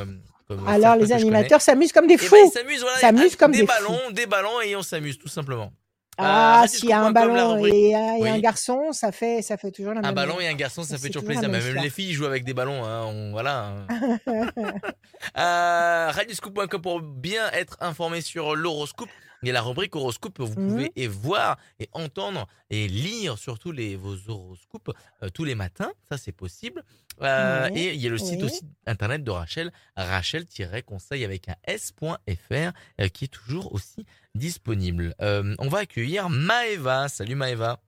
[0.48, 2.34] comme Alors les animateurs s'amusent comme des Eh fous.
[2.34, 2.98] ben, ils s'amusent, voilà.
[2.98, 5.72] S'amusent comme des, des ballons, des ballons et on s'amuse tout simplement.
[6.18, 8.28] Ah, Euh, s'il y a un ballon et, un- et Oui.
[8.30, 10.14] un garçon, ça fait, ça fait toujours la Un même.
[10.14, 11.50] ballon et un garçon, ça fait toujours toujours la plaisir.
[11.50, 11.84] même Même histoire.
[11.84, 12.82] les filles jouent avec des ballons.
[12.84, 13.74] Hein, on- voilà.
[15.38, 19.08] euh, Radioscoop.com pour bien être informé sur l'horoscope.
[19.42, 20.68] Et la rubrique horoscope, vous Mhm.
[20.68, 24.90] pouvez et voir et entendre et lire surtout les, vos horoscopes
[25.22, 25.92] euh, tous les matins.
[26.08, 26.82] Ça, c'est possible.
[27.22, 28.44] Euh, et il y a le site oui.
[28.44, 34.04] aussi internet de Rachel, rachel-conseil avec un s.fr euh, qui est toujours aussi
[34.34, 35.14] disponible.
[35.20, 37.08] Euh, on va accueillir Maeva.
[37.08, 37.80] Salut Maeva.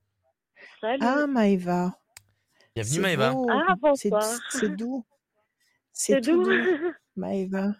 [0.80, 0.98] Salut.
[1.02, 1.98] Ah, Maëva.
[2.74, 3.34] Bienvenue C'est Maeva.
[3.50, 4.40] Ah, C'est bonsoir.
[4.50, 5.04] c'est doux.
[5.92, 6.44] C'est doux.
[6.44, 6.50] doux,
[7.16, 7.74] Maëva.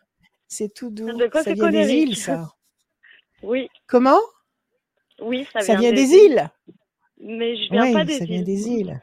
[0.49, 1.13] C'est tout doux.
[1.13, 2.51] De quoi ça c'est vient des îles, ça.
[3.43, 4.21] Oui, Comment?
[5.21, 6.51] Oui, ça, Ça vient des îles.
[7.19, 9.03] Mais je viens Oui, pas des ça vient des îles.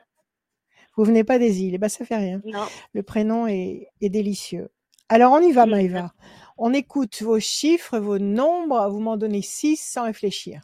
[0.95, 1.75] Vous venez pas des îles.
[1.75, 2.41] Eh ben, ça fait rien.
[2.45, 2.65] Non.
[2.93, 4.69] Le prénom est, est délicieux.
[5.09, 5.65] Alors, on y va.
[5.65, 6.13] Maëva.
[6.57, 8.87] On écoute vos chiffres, vos nombres.
[8.89, 10.61] Vous m'en donnez 6 sans réfléchir.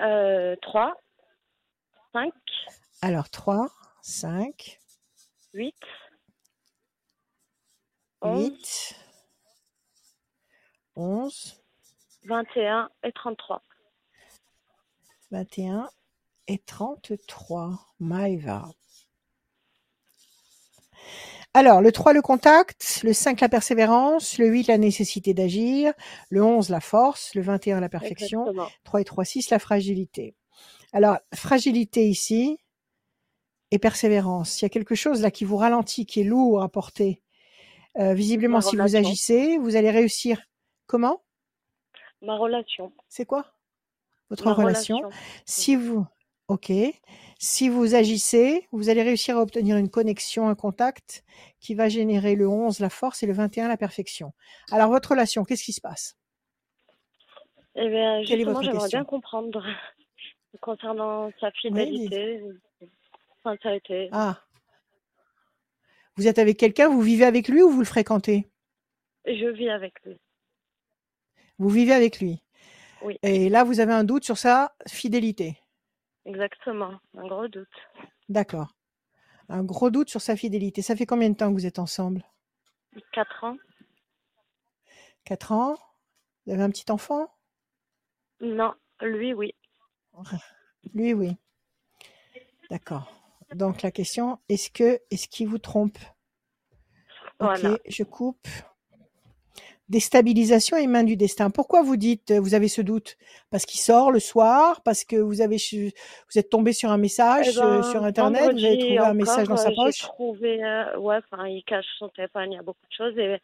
[0.00, 0.94] Euh, 3,
[2.12, 2.32] 5,
[3.00, 3.70] Alors, 3,
[4.02, 4.78] 5,
[5.54, 5.74] 8,
[8.20, 8.96] 11, 8,
[10.96, 11.62] 11,
[12.26, 13.62] 21 et 33.
[15.30, 15.88] 21
[16.48, 17.78] et 33.
[18.00, 18.68] Maëva.
[21.54, 25.94] Alors, le 3, le contact, le 5, la persévérance, le 8, la nécessité d'agir,
[26.28, 28.68] le 11, la force, le 21, la perfection, Exactement.
[28.84, 30.34] 3 et 3, 6, la fragilité.
[30.92, 32.58] Alors, fragilité ici
[33.70, 34.60] et persévérance.
[34.60, 37.22] Il y a quelque chose là qui vous ralentit, qui est lourd à porter.
[37.98, 40.42] Euh, visiblement, si vous agissez, vous allez réussir.
[40.86, 41.22] Comment?
[42.26, 42.92] Ma relation.
[43.08, 43.46] C'est quoi?
[44.30, 44.96] Votre relation.
[44.96, 45.18] relation.
[45.44, 46.04] Si vous,
[46.48, 46.72] ok,
[47.38, 51.24] si vous agissez, vous allez réussir à obtenir une connexion, un contact
[51.60, 54.32] qui va générer le 11, la force, et le 21, la perfection.
[54.72, 56.18] Alors, votre relation, qu'est-ce qui se passe?
[57.76, 59.64] Eh bien, justement, j'aimerais bien comprendre
[60.60, 62.42] concernant sa fidélité,
[63.44, 64.08] sincérité.
[64.10, 64.40] Ah.
[66.16, 68.48] Vous êtes avec quelqu'un, vous vivez avec lui ou vous le fréquentez?
[69.26, 70.16] Je vis avec lui.
[71.58, 72.42] Vous vivez avec lui.
[73.02, 73.18] Oui.
[73.22, 75.58] Et là, vous avez un doute sur sa fidélité.
[76.24, 76.98] Exactement.
[77.16, 77.68] Un gros doute.
[78.28, 78.74] D'accord.
[79.48, 80.82] Un gros doute sur sa fidélité.
[80.82, 82.24] Ça fait combien de temps que vous êtes ensemble?
[83.12, 83.56] 4 ans.
[85.24, 85.76] Quatre ans
[86.46, 87.32] Vous avez un petit enfant?
[88.40, 89.54] Non, lui, oui.
[90.94, 91.36] Lui, oui.
[92.70, 93.12] D'accord.
[93.54, 95.98] Donc la question, est-ce que est-ce qu'il vous trompe?
[95.98, 96.78] Ok,
[97.40, 97.78] Voilà.
[97.88, 98.46] je coupe.
[99.88, 101.50] Déstabilisation et main du destin.
[101.50, 103.16] Pourquoi vous dites, euh, vous avez ce doute?
[103.52, 107.52] Parce qu'il sort le soir Parce que vous avez, vous êtes tombé sur un message
[107.54, 109.98] Eh euh, ben, sur internet Vous avez trouvé un message dans sa euh, poche?
[110.00, 113.16] trouvé, euh, ouais, enfin, il cache son téléphone, il y a beaucoup de choses.
[113.16, 113.38] Et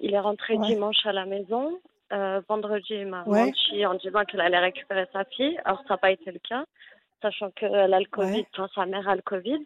[0.00, 0.66] il est rentré Ouais.
[0.74, 1.78] dimanche à la maison.
[2.12, 3.46] Euh, vendredi, il m'a Ouais.
[3.46, 5.58] menti en disant qu'il allait récupérer sa fille.
[5.64, 6.64] Alors, ça n'a pas été le cas,
[7.22, 8.46] sachant qu'elle a le Covid, Ouais.
[8.52, 9.64] enfin, sa mère a le Covid.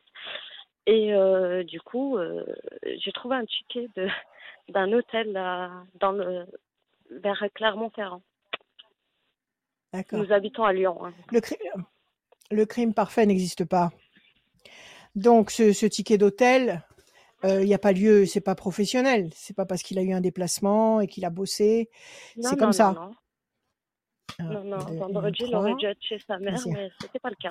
[0.90, 2.46] Et euh, du coup, euh,
[2.98, 4.08] j'ai trouvé un ticket de,
[4.70, 6.46] d'un hôtel là, dans le,
[7.10, 8.22] vers Clermont-Ferrand.
[9.92, 10.18] D'accord.
[10.18, 11.04] Nous habitons à Lyon.
[11.04, 11.12] hein.
[11.30, 11.58] Le, cri-
[12.50, 13.90] le crime parfait n'existe pas.
[15.14, 16.82] Donc ce, ce ticket d'hôtel,
[17.44, 19.28] euh, il n'y a pas lieu, c'est pas professionnel.
[19.34, 21.90] C'est pas parce qu'il a eu un déplacement et qu'il a bossé.
[22.36, 22.92] Non, C'est non, comme non, ça.
[22.92, 23.14] non.
[24.40, 26.72] Non, non, deux, vendredi, il aurait dû être chez sa mère, Vas-y.
[26.72, 27.48] mais c'était pas le cas.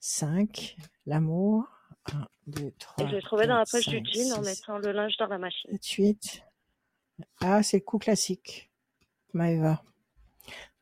[0.00, 1.64] cinq, l'amour.
[2.14, 4.48] Un, deux, trois, Et je l'ai trouvé dans la poche du cinq, jean en six,
[4.50, 5.70] mettant le linge dans la machine.
[5.72, 6.42] sept, huit.
[7.40, 8.70] Ah, c'est le coup classique.
[9.32, 9.82] Maëva.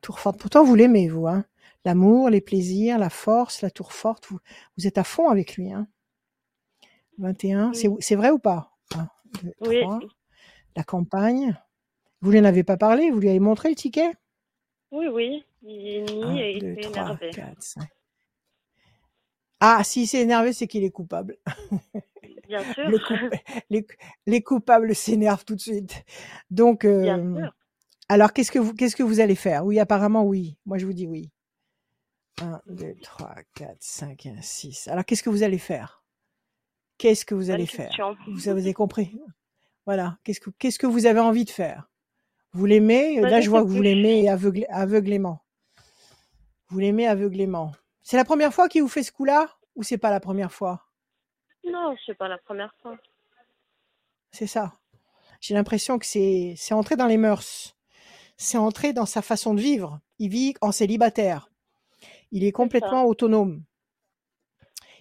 [0.01, 0.39] Tour forte.
[0.39, 1.27] Pourtant, vous l'aimez, vous.
[1.27, 1.45] Hein
[1.85, 4.25] L'amour, les plaisirs, la force, la tour forte.
[4.27, 4.39] Vous,
[4.77, 5.71] vous êtes à fond avec lui.
[5.71, 5.87] Hein
[7.17, 7.73] 21.
[7.73, 7.97] C'est Oui.
[8.01, 8.71] c'est vrai ou pas?
[8.95, 9.07] 1,
[9.43, 9.81] 2, Oui.
[9.81, 9.99] 3.
[10.75, 11.57] La campagne.
[12.21, 13.09] Vous lui en avez pas parlé?
[13.11, 14.11] Vous lui avez montré le ticket?
[14.91, 15.43] Oui, oui.
[15.63, 17.29] Il 1, nie et il 2, s'est 3, énervé.
[17.31, 17.83] 4, 5.
[19.67, 21.37] Ah, s'il s'est énervé, c'est qu'il est coupable.
[22.47, 22.85] Bien sûr.
[23.07, 23.13] Coup-
[23.71, 23.87] les,
[24.27, 26.03] les coupables s'énervent tout de suite.
[26.51, 27.55] Donc, Bien euh, sûr.
[28.09, 29.65] alors qu'est-ce que vous qu'est-ce que vous allez faire?
[29.65, 30.57] Oui, apparemment oui.
[30.65, 31.31] Moi, je vous dis oui.
[32.41, 34.87] 1, 2, 3, 4, 5, 1, 6.
[34.89, 36.03] Alors, qu'est-ce que vous allez faire?
[36.99, 37.89] Qu'est-ce que vous allez faire?
[38.27, 39.17] Vous avez compris?
[39.85, 40.17] Voilà.
[40.23, 41.89] Qu'est-ce que qu'est-ce que vous avez envie de faire?
[42.53, 43.19] Vous l'aimez?
[43.21, 45.41] Là, je vois que vous l'aimez aveuglément.
[46.69, 47.71] Vous l'aimez aveuglément.
[48.03, 49.54] C'est la première fois qu'il vous fait ce coup-là?
[49.75, 50.87] Ou c'est pas la première fois?
[51.63, 52.97] Non, c'est pas la première fois.
[54.31, 54.73] C'est ça.
[55.41, 57.75] J'ai l'impression que c'est c'est entré dans les mœurs.
[58.37, 59.99] C'est entré dans sa façon de vivre.
[60.19, 61.49] Il vit en célibataire.
[62.31, 63.63] Il est complètement autonome.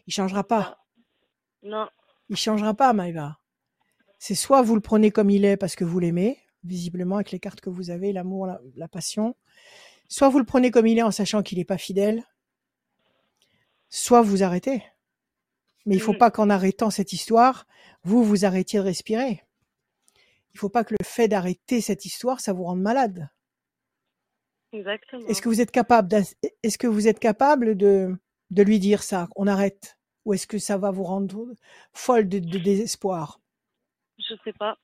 [0.07, 0.85] Il changera pas.
[1.63, 1.89] Non.
[2.29, 3.39] Il changera pas, Maïva.
[4.19, 7.41] C'est soit vous le prenez comme il est parce que vous l'aimez, visiblement avec les
[7.41, 9.37] cartes que vous avez, l'amour, la, la passion.
[10.09, 12.25] Soit vous le prenez comme il est en sachant qu'il n'est pas fidèle.
[13.97, 14.83] Soit vous arrêtez.
[15.87, 16.19] Mais il faut Mm.
[16.19, 17.65] pas qu'en arrêtant cette histoire,
[18.03, 19.45] vous vous arrêtiez de respirer.
[20.53, 23.29] Il faut pas que le fait d'arrêter cette histoire, ça vous rende malade.
[24.73, 25.25] Exactement.
[25.29, 26.13] Est-ce que vous êtes capable,
[26.65, 28.17] est-ce que vous êtes capable de,
[28.51, 31.47] de lui dire ça, on arrête, ou est-ce que ça va vous rendre
[31.93, 33.39] folle de, de désespoir?
[34.19, 34.77] Je sais pas.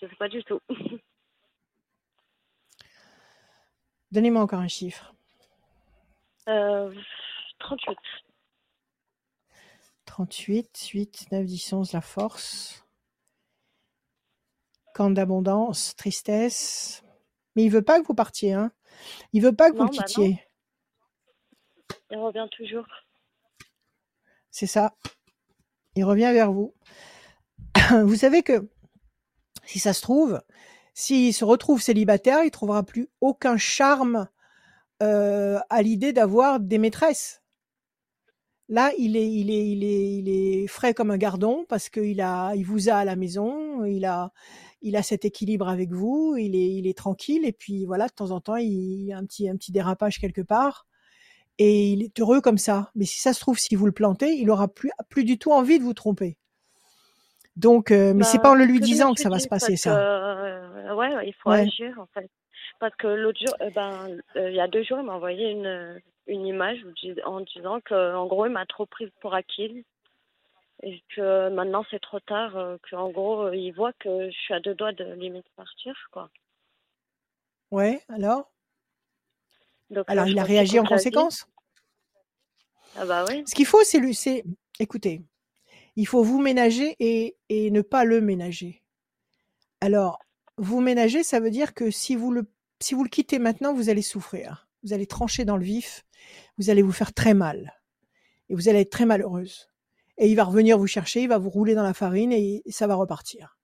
[0.00, 0.58] Je sais pas du tout.
[4.10, 5.11] Donnez-moi encore un chiffre.
[6.48, 6.92] Euh,
[7.58, 7.98] 38.
[10.04, 12.84] 38, 8, 9, 10, 11, la force.
[14.94, 17.02] Camp d'abondance, tristesse.
[17.54, 18.72] Mais il veut pas que vous partiez, hein.
[19.32, 20.42] Il veut pas que vous le bah quittiez.
[22.10, 22.86] Il revient toujours.
[24.50, 24.94] C'est ça.
[25.94, 26.74] Il revient vers vous.
[28.04, 28.68] Vous savez que
[29.64, 30.42] si ça se trouve,
[30.94, 34.28] s'il se retrouve célibataire, il trouvera plus aucun charme
[35.02, 37.42] euh, à l'idée d'avoir des maîtresses.
[38.68, 42.20] Là, il est, il est, il est, il est frais comme un gardon parce qu'il
[42.22, 44.32] a, il vous a à la maison, il a,
[44.80, 48.12] il a cet équilibre avec vous, il est, il est tranquille et puis voilà, de
[48.12, 50.86] temps en temps, il y a un petit, un petit dérapage quelque part
[51.58, 52.90] et il est heureux comme ça.
[52.94, 55.52] Mais si ça se trouve, si vous le plantez, il aura plus, plus du tout
[55.52, 56.38] envie de vous tromper.
[57.56, 59.48] Donc, euh, mais c'est Bah, pas en le c'est lui disant que ça va se
[59.48, 59.90] passer ça.
[59.90, 61.62] euh, ouais, ouais, il faut Ouais.
[61.62, 62.30] agir en fait.
[62.82, 65.52] Parce que l'autre jour, euh, ben, euh, il y a deux jours, il m'a envoyé
[65.52, 66.80] une, une image
[67.24, 69.86] en disant que, en gros, il m'a trop prise pour acquis
[70.82, 74.58] et que maintenant c'est trop tard, euh, qu'en gros, il voit que je suis à
[74.58, 76.28] deux doigts de limite partir, quoi.
[77.70, 78.50] Ouais, alors?
[79.90, 81.46] Donc Alors, là, il a réagi en conséquence?
[82.96, 83.44] Ah bah oui.
[83.46, 84.42] Ce qu'il faut, c'est lui, c'est,
[84.80, 85.22] écoutez,
[85.94, 88.82] il faut vous ménager et, et ne pas le ménager.
[89.80, 90.18] Alors,
[90.56, 92.44] vous ménager, ça veut dire que si vous le,
[92.82, 94.68] si vous le quittez maintenant, vous allez souffrir.
[94.82, 96.04] Vous allez trancher dans le vif.
[96.58, 97.80] Vous allez vous faire très mal.
[98.48, 99.70] Et vous allez être très malheureuse.
[100.18, 102.86] Et il va revenir vous chercher, il va vous rouler dans la farine et, ça
[102.86, 103.58] va repartir.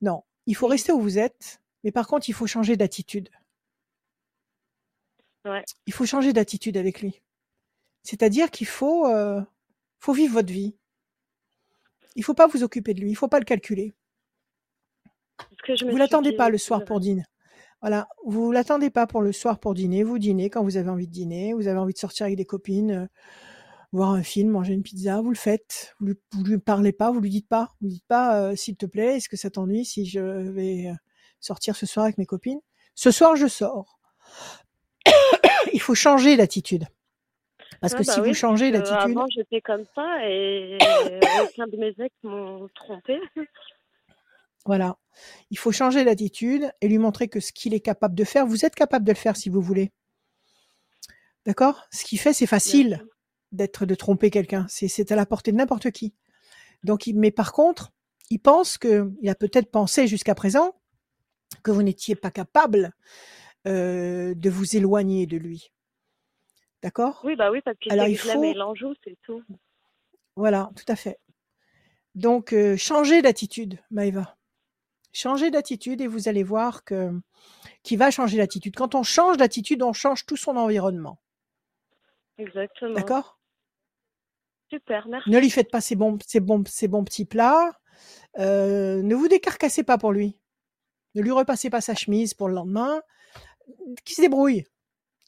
[0.00, 3.30] Non, il faut rester où vous êtes, mais par contre, il faut changer d'attitude.
[5.44, 5.64] Ouais.
[5.86, 7.20] Il faut changer d'attitude avec lui.
[8.02, 9.40] C'est-à-dire qu'il faut, euh,
[9.98, 10.76] faut vivre votre vie.
[12.14, 13.94] Il faut pas vous occuper de lui, il faut pas le calculer.
[15.64, 17.24] Que je Vous l'attendez pas le soir pour dîner.
[17.82, 20.02] Voilà, vous l'attendez pas pour le soir pour dîner.
[20.02, 21.52] Vous dînez quand vous avez envie de dîner.
[21.52, 23.06] Vous avez envie de sortir avec des copines, euh,
[23.92, 25.20] voir un film, manger une pizza.
[25.20, 25.94] Vous le faites.
[26.00, 27.74] Vous lui, vous lui parlez pas, vous lui dites pas.
[27.80, 30.88] Vous lui dites pas, euh, s'il te plaît, est-ce que ça t'ennuie si je vais
[30.88, 30.94] euh,
[31.38, 32.60] sortir ce soir avec mes copines?
[32.94, 33.98] Ce soir, je sors.
[35.72, 36.86] Il faut changer d'attitude.
[37.80, 40.78] Parce que bah si oui, vous changez d'attitude, Avant, j'étais comme ça et
[41.42, 43.20] aucun de mes ex m'ont trompé.
[44.66, 44.98] Voilà.
[45.50, 48.64] Il faut changer d'attitude et lui montrer que ce qu'il est capable de faire, vous
[48.64, 49.92] êtes capable de le faire si vous voulez.
[51.46, 51.86] D'accord?
[51.92, 53.06] Ce qu'il fait, c'est facile
[53.52, 54.66] d'être de tromper quelqu'un.
[54.68, 56.14] C'est, à la portée de n'importe qui.
[56.82, 57.92] Donc, il- mais par contre,
[58.30, 60.74] il pense que, il a peut-être pensé jusqu'à présent
[61.62, 62.92] que vous n'étiez pas capable
[63.66, 65.72] euh, de vous éloigner de lui.
[66.82, 67.20] D'accord?
[67.24, 69.42] Oui, bah oui, parce qu'il Alors, il faut- l'enjoue, c'est tout.
[70.36, 71.18] Voilà, tout à fait.
[72.14, 74.35] Donc, euh, changez d'attitude, Maëva.
[75.16, 77.10] Changez d'attitude et vous allez voir que
[77.82, 78.76] qui va changer d'attitude.
[78.76, 81.18] Quand on change d'attitude, on change tout son environnement.
[82.36, 82.92] Exactement.
[82.92, 83.40] D'accord?
[84.68, 85.30] Super, merci.
[85.30, 87.80] Ne lui faites pas ses bons, ses bons, ses bons petits plats.
[88.38, 90.38] Euh, ne vous décarcassez pas pour lui.
[91.14, 93.00] Ne lui repassez pas sa chemise pour le lendemain.
[94.04, 94.64] Qu'il se débrouille.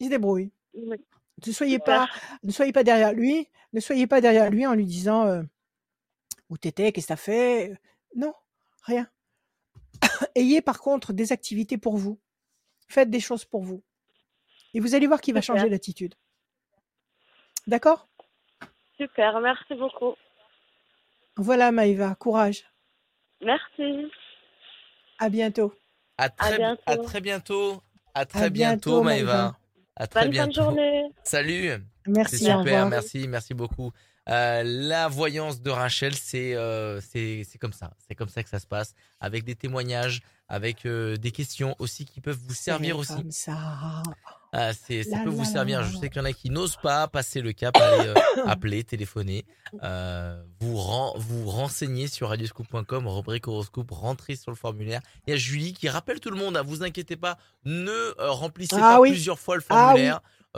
[0.01, 0.53] Il se débrouille.
[0.75, 0.99] Oui.
[1.47, 2.09] Ne soyez Super.
[2.09, 2.09] pas,
[2.43, 3.49] ne soyez pas derrière lui.
[3.73, 5.43] Ne soyez pas derrière lui en lui disant, euh,
[6.51, 7.81] Où t'étais, qu'est-ce que t'as fait?
[8.15, 8.35] Non,
[8.83, 9.09] rien.
[10.35, 12.19] Ayez par contre des activités pour vous.
[12.89, 13.83] Faites des choses pour vous.
[14.75, 16.15] Et vous allez voir qu'il va changer l'attitude.
[17.67, 18.09] D'accord?
[18.97, 20.15] Super, merci beaucoup.
[21.37, 22.65] Voilà Maïva, courage.
[23.41, 24.11] Merci.
[25.19, 25.73] À bientôt.
[26.17, 26.83] À très, bientôt.
[26.87, 27.83] à très bientôt.
[28.15, 29.33] À très À bientôt, bientôt, Maëva.
[29.33, 29.59] Maëva.
[29.97, 30.53] À très Bonne bientôt.
[30.53, 31.05] journée.
[31.25, 31.71] Salut.
[32.07, 33.93] Merci, super, merci, merci beaucoup.
[34.29, 38.59] Euh, la voyance de Rachel, c'est euh, c'est comme ça, c'est comme ça que ça
[38.59, 43.15] se passe, avec des témoignages, avec euh, des questions aussi qui peuvent vous servir aussi.
[43.15, 44.03] comme ça.
[44.53, 45.83] Ah, c'est, ça peut vous servir.
[45.85, 48.15] Je sais qu'il y en a qui n'osent pas passer le cap, aller
[48.47, 49.45] appeler, téléphoner,
[50.61, 55.01] vous ren- vous renseigner sur radioscoop.com, rubrique horoscope, rentrez sur le formulaire.
[55.27, 58.77] Il y a Julie qui rappelle tout le monde, à vous inquiétez pas, ne remplissez
[58.77, 59.11] Ah pas oui.
[59.11, 60.09] plusieurs fois le Ah oui.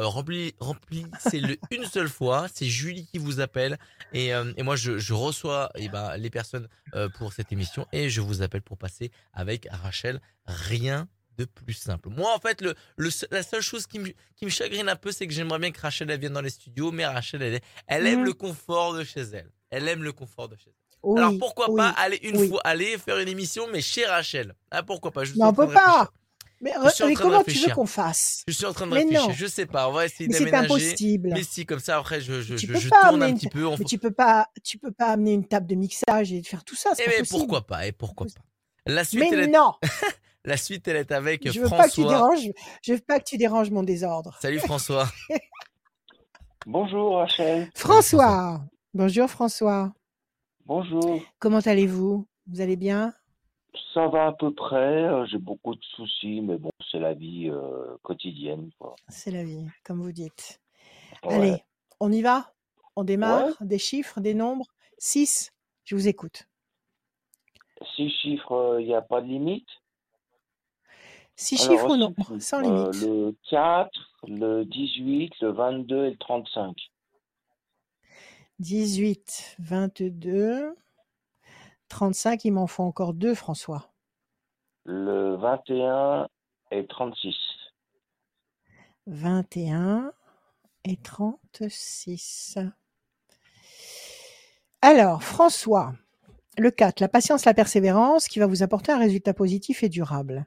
[0.01, 2.47] Euh, rempli- remplissez-le une seule fois.
[2.53, 3.79] C'est Julie qui vous appelle
[4.15, 7.87] et, euh, et moi je, je reçois eh ben, les personnes euh, pour cette émission
[7.93, 10.21] et je vous appelle pour passer avec Rachel.
[10.47, 11.07] Rien
[11.37, 12.09] de plus simple.
[12.09, 14.97] Moi en fait le, le se- la seule chose qui me, qui me chagrine un
[14.97, 17.43] peu c'est que j'aimerais bien que Rachel elle vienne dans les studios mais Rachel
[17.87, 18.25] elle, aime Mhm.
[18.25, 19.51] le confort de chez elle.
[19.71, 20.75] Elle aime le confort de chez elle.
[21.03, 21.77] Oui, Alors pourquoi oui.
[21.79, 22.49] pas aller une oui.
[22.49, 24.55] fois aller faire une émission mais chez Rachel?
[24.71, 25.25] Ah pourquoi pas?
[25.25, 26.11] Je en on peut pas.
[26.63, 26.73] Mais,
[27.17, 28.43] comment tu veux qu'on fasse?
[28.47, 29.29] Je suis en train de Mais réfléchir.
[29.29, 29.33] non.
[29.35, 29.89] Je sais pas.
[29.89, 31.31] On va essayer Mais c'est impossible.
[31.33, 33.29] Mais si, comme ça, après, je, je, Tu je, peux je pas tourne amener un
[33.29, 33.67] une- petit peu.
[33.67, 33.77] On...
[33.79, 36.77] Mais tu peux pas, tu peux pas amener une table de mixage et faire tout
[36.77, 36.91] ça.
[36.99, 37.39] Eh pas mais possible.
[37.39, 38.43] pourquoi pas Et pourquoi pas
[38.93, 39.47] La suite, Mais elle est...
[39.49, 39.73] non,
[40.45, 42.15] La suite, elle est avec je veux pas que tu François.
[42.29, 42.51] déranges.
[42.83, 44.39] Je veux pas que tu déranges mon désordre.
[44.41, 45.09] Salut François.
[46.67, 47.71] Bonjour Rachel.
[47.75, 48.63] François.
[48.95, 49.93] Bonjour François.
[50.67, 51.23] Bonjour.
[51.39, 52.27] Comment allez-vous?
[52.47, 53.13] Vous allez bien?
[53.95, 55.05] Ça va à peu près.
[55.05, 58.71] euh, J'ai beaucoup de soucis, mais bon, c'est la vie euh, quotidienne.
[58.79, 58.95] Quoi.
[59.09, 60.61] C'est la vie, comme vous dites.
[61.25, 61.35] Ouais.
[61.35, 61.65] Allez,
[62.01, 62.53] on y va?
[62.97, 63.47] On démarre?
[63.47, 63.53] Ouais.
[63.61, 64.67] Des chiffres, des nombres?
[64.99, 65.53] 6
[65.85, 66.47] Je vous écoute.
[67.97, 69.69] Six chiffres, il n'y a pas de limite?
[71.37, 72.39] 6 Alors, chiffres ou six non chiffres.
[72.39, 72.95] Sans Euh, limite?
[73.03, 73.91] le 4,
[74.29, 76.77] le 18, le 22 et le 35.
[78.59, 80.75] 18, 22,
[81.91, 83.93] 35, il m'en faut encore deux, François.
[84.87, 86.27] Le 21
[86.71, 87.35] et 36.
[89.07, 90.13] 21
[90.85, 92.59] et 36.
[94.83, 95.93] Alors, François,
[96.57, 100.47] le 4, la patience, la persévérance qui va vous apporter un résultat positif et durable.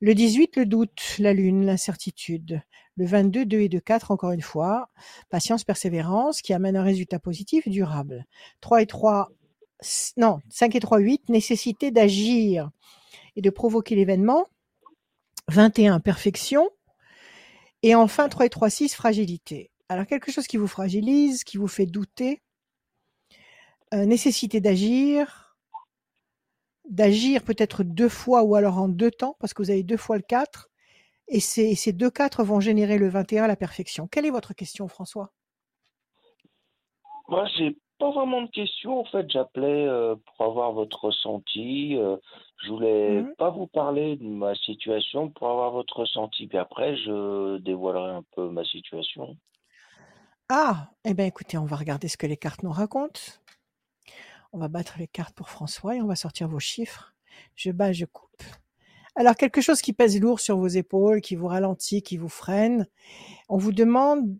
[0.00, 2.62] Le 18, le doute, la lune, l'incertitude.
[2.96, 4.90] Le 22, 2 et 2, 4, encore une fois,
[5.28, 8.24] patience, persévérance qui amène un résultat positif et durable.
[8.60, 9.37] 3 et 3, s-
[10.16, 12.70] non, 5 et 3, 8, nécessité d'agir
[13.36, 14.46] et de provoquer l'événement.
[15.48, 16.68] 21, perfection.
[17.82, 19.70] Et enfin, 3 et 3, 6, fragilité.
[19.88, 22.42] Alors, quelque chose qui vous fragilise, qui vous fait douter,
[23.94, 25.56] euh, nécessité d'agir,
[26.88, 30.16] d'agir peut-être deux fois ou alors en deux temps, parce que vous avez deux fois
[30.16, 30.68] le 4,
[31.28, 34.08] et ces, deux 4 vont générer le 21 à la perfection.
[34.08, 35.32] Quelle est votre question, François?
[37.28, 39.00] Moi, j'ai pas vraiment de questions.
[39.00, 41.96] En fait, j'appelais euh, pour avoir votre ressenti.
[41.96, 42.16] euh,
[42.64, 43.34] je voulais Mhm.
[43.36, 46.46] pas vous parler de ma situation pour avoir votre ressenti.
[46.48, 49.36] Puis après, je dévoilerai un peu ma situation.
[50.50, 53.20] Ah, eh bien écoutez, on va regarder ce que les cartes nous racontent.
[54.52, 57.14] On va battre les cartes pour François et on va sortir vos chiffres.
[57.54, 58.42] Je bats, je coupe.
[59.16, 62.86] Alors, quelque chose qui pèse lourd sur vos épaules, qui vous ralentit, qui vous freine.
[63.48, 64.36] On vous demande,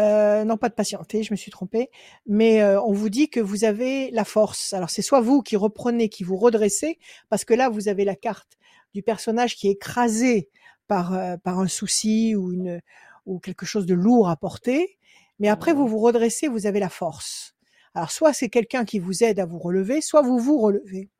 [0.00, 1.90] euh, non pas de patienter, je me suis trompée,
[2.26, 4.72] mais euh, on vous dit que vous avez la force.
[4.72, 6.98] Alors, c'est soit vous qui reprenez, qui vous redressez,
[7.28, 8.58] parce que là, vous avez la carte
[8.94, 10.48] du personnage qui est écrasé
[10.88, 12.80] par, euh, par un souci ou, une,
[13.26, 14.98] ou quelque chose de lourd à porter.
[15.38, 17.54] Mais après, vous vous redressez, vous avez la force.
[17.94, 21.10] Alors, soit c'est quelqu'un qui vous aide à vous relever, soit vous vous relevez.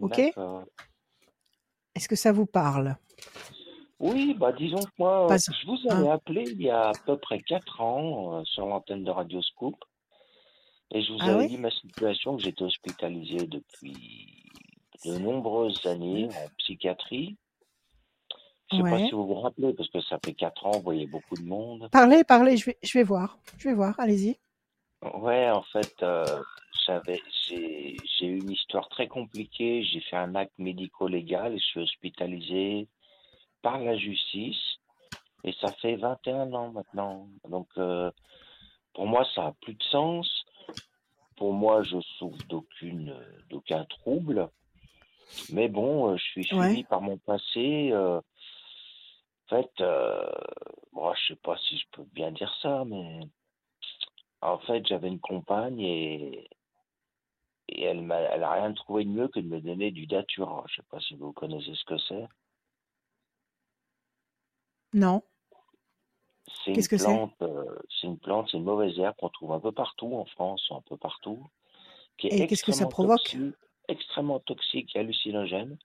[0.00, 0.20] Ok?
[1.94, 2.96] Est-ce que ça vous parle?
[3.98, 5.96] Oui, bah disons que moi, Pas- je vous hein.
[6.00, 9.40] avais appelé il y a à peu près quatre ans euh, sur l'antenne de Radio
[9.42, 9.76] Scoop.
[10.92, 14.44] Et je vous Ah avais dit ma situation, que j'étais hospitalisé depuis
[15.04, 17.36] de nombreuses années en psychiatrie.
[18.70, 19.06] Je sais pas Ouais.
[19.06, 21.88] si vous vous rappelez, parce que ça fait quatre ans, vous voyez beaucoup de monde.
[21.90, 23.38] Parlez, parlez, je vais, je vais voir.
[23.58, 24.36] Je vais voir, allez-y.
[25.14, 26.24] Ouais, en fait, euh,
[26.86, 29.82] j'avais, j'ai, j'ai eu une histoire très compliquée.
[29.84, 32.88] J'ai fait un acte médico-légal et je suis hospitalisé
[33.66, 34.64] par la justice.
[35.42, 37.28] Et ça fait 21 ans maintenant.
[37.48, 38.12] Donc, euh,
[38.94, 40.28] pour moi, ça a plus de sens.
[41.36, 43.12] Pour moi, je souffre d'aucune,
[43.50, 44.48] d'aucun trouble.
[45.52, 46.84] Mais bon, euh, je suis suivi Ouais.
[46.84, 47.90] par mon passé.
[47.92, 50.30] euh, en fait, euh,
[50.92, 53.20] bon, je sais pas si je peux bien dire ça, mais
[54.42, 56.48] en fait, j'avais une compagne et
[57.68, 60.64] et elle m'a, elle a rien trouvé de mieux que de me donner du datura.
[60.68, 62.26] Je sais pas si vous connaissez ce que c'est.
[64.96, 65.22] Non.
[66.64, 69.28] C'est une Qu'est-ce que c'est plante, euh, c'est une plante, c'est une mauvaise herbe qu'on
[69.28, 71.46] trouve un peu partout en France, un peu partout,
[72.16, 73.54] qui est Et qu'est-ce que ça provoque toxique,
[73.88, 75.76] extrêmement toxique et hallucinogène.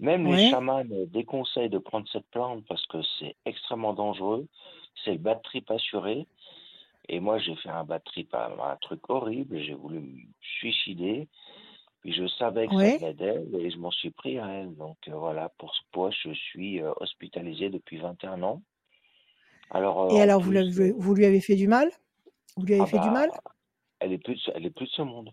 [0.00, 4.48] Même les chamans déconseillent de prendre cette plante parce que c'est extrêmement dangereux.
[5.04, 6.26] C'est le bad trip assuré.
[7.08, 9.60] Et moi, j'ai fait un bad trip, un, un truc horrible.
[9.60, 11.28] J'ai voulu me suicider.
[12.04, 12.98] Puis je savais que ça Ouais.
[12.98, 14.76] venait d'elle et je m'en suis pris à elle.
[14.76, 18.62] Donc euh, voilà, pour ce poids, je suis euh, hospitalisé depuis 21 ans.
[19.70, 21.90] Alors, euh, Et alors, vous, l'avez- vous lui avez fait du mal?
[22.56, 23.30] Vous lui avez ah fait du mal?
[23.30, 23.42] bah,
[24.00, 25.30] elle est plus de ce, elle est plus de ce monde.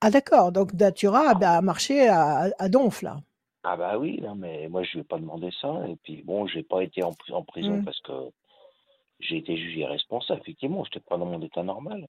[0.00, 3.18] Ah d'accord, donc Datura bah, a marché à, à donf là.
[3.64, 5.86] Ah bah oui, non, mais moi je lui ai pas demandé ça.
[5.88, 7.84] Et puis bon, j'ai pas été en, pri- en prison Mm.
[7.84, 8.12] parce que
[9.20, 10.40] j'ai été jugé responsable.
[10.42, 12.06] Effectivement, je n'étais pas dans mon état normal.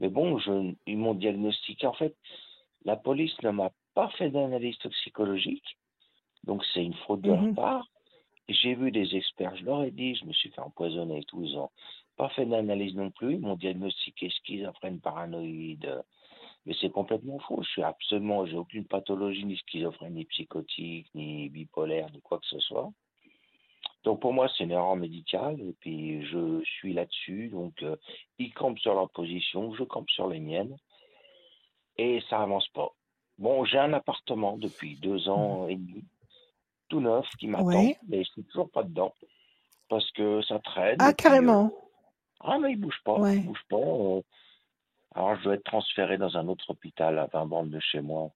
[0.00, 1.86] Mais bon, je, ils m'ont diagnostiqué.
[1.86, 2.14] En fait,
[2.84, 5.76] la police ne m'a pas fait d'analyse toxicologique.
[6.44, 7.54] Donc c'est une faute de leur Mhm.
[7.54, 7.86] part.
[8.48, 11.42] J'ai vu des experts, je leur ai dit, je me suis fait empoisonner et tout.
[11.42, 11.70] Ils n'ont
[12.16, 13.34] pas fait d'analyse non plus.
[13.34, 16.02] Ils m'ont diagnostiqué schizophrène paranoïde.
[16.64, 17.62] Mais c'est complètement faux.
[17.62, 22.46] Je suis absolument, j'ai aucune pathologie, ni schizophrène, ni psychotique, ni bipolaire, ni quoi que
[22.46, 22.90] ce soit.
[24.04, 25.60] Donc pour moi, c'est une erreur médicale.
[25.60, 27.48] Et puis je suis là-dessus.
[27.48, 27.96] Donc euh,
[28.38, 30.76] ils campent sur leur position, je campe sur les miennes.
[31.96, 32.90] Et ça avance pas.
[33.38, 36.04] Bon, j'ai un appartement depuis deux ans et demi,
[36.88, 37.96] tout neuf, qui m'attend, Ouais.
[38.08, 39.12] mais je suis toujours pas dedans.
[39.88, 40.96] Parce que ça traîne.
[41.00, 41.72] Ah puis, euh, carrément.
[42.40, 43.36] ah, mais il bouge pas, Ouais.
[43.36, 43.76] il bouge pas.
[43.76, 44.20] euh.
[45.14, 48.30] Alors, je dois être transféré dans un autre hôpital à 20 bandes de chez moi.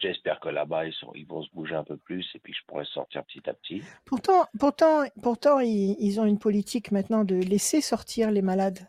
[0.00, 2.60] J'espère que là-bas, ils, sont- ils vont se bouger un peu plus et puis je
[2.66, 3.82] pourrai sortir petit à petit.
[4.04, 8.80] Pourtant, pourtant, pourtant, ils, ils ont une politique maintenant de laisser sortir les malades.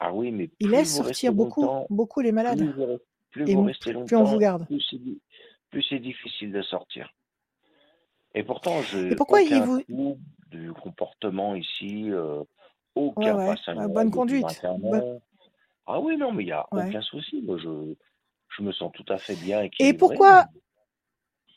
[0.00, 2.60] Ah oui, mais Ils plus laissent vous restez sortir beaucoup, longtemps, beaucoup les plus malades.
[2.62, 2.98] vous,
[3.30, 4.66] plus Et vous restez plus on vous longtemps, garde.
[4.66, 7.12] plus c'est difficile de sortir.
[8.34, 10.18] Et pourtant, Et j'ai pourquoi ils aucun vous...
[10.50, 12.42] du comportement ici, euh,
[12.94, 14.44] aucun ouais, passage ouais, à bonne conduite.
[14.44, 15.22] 21 Bonne- ans.
[15.86, 16.88] Ah oui, non, mais il n'y a Ouais.
[16.88, 17.42] aucun souci.
[17.42, 17.94] Moi, je,
[18.56, 19.98] je me sens tout à fait bien Et équilibré.
[19.98, 20.46] pourquoi,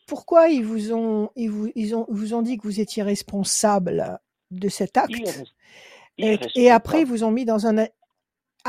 [0.07, 4.19] pourquoi ils vous ont, ils vous, ils ont, vous ont dit que vous étiez responsable
[4.51, 5.45] de cet acte
[6.17, 7.85] et, et après ils vous ont mis dans un...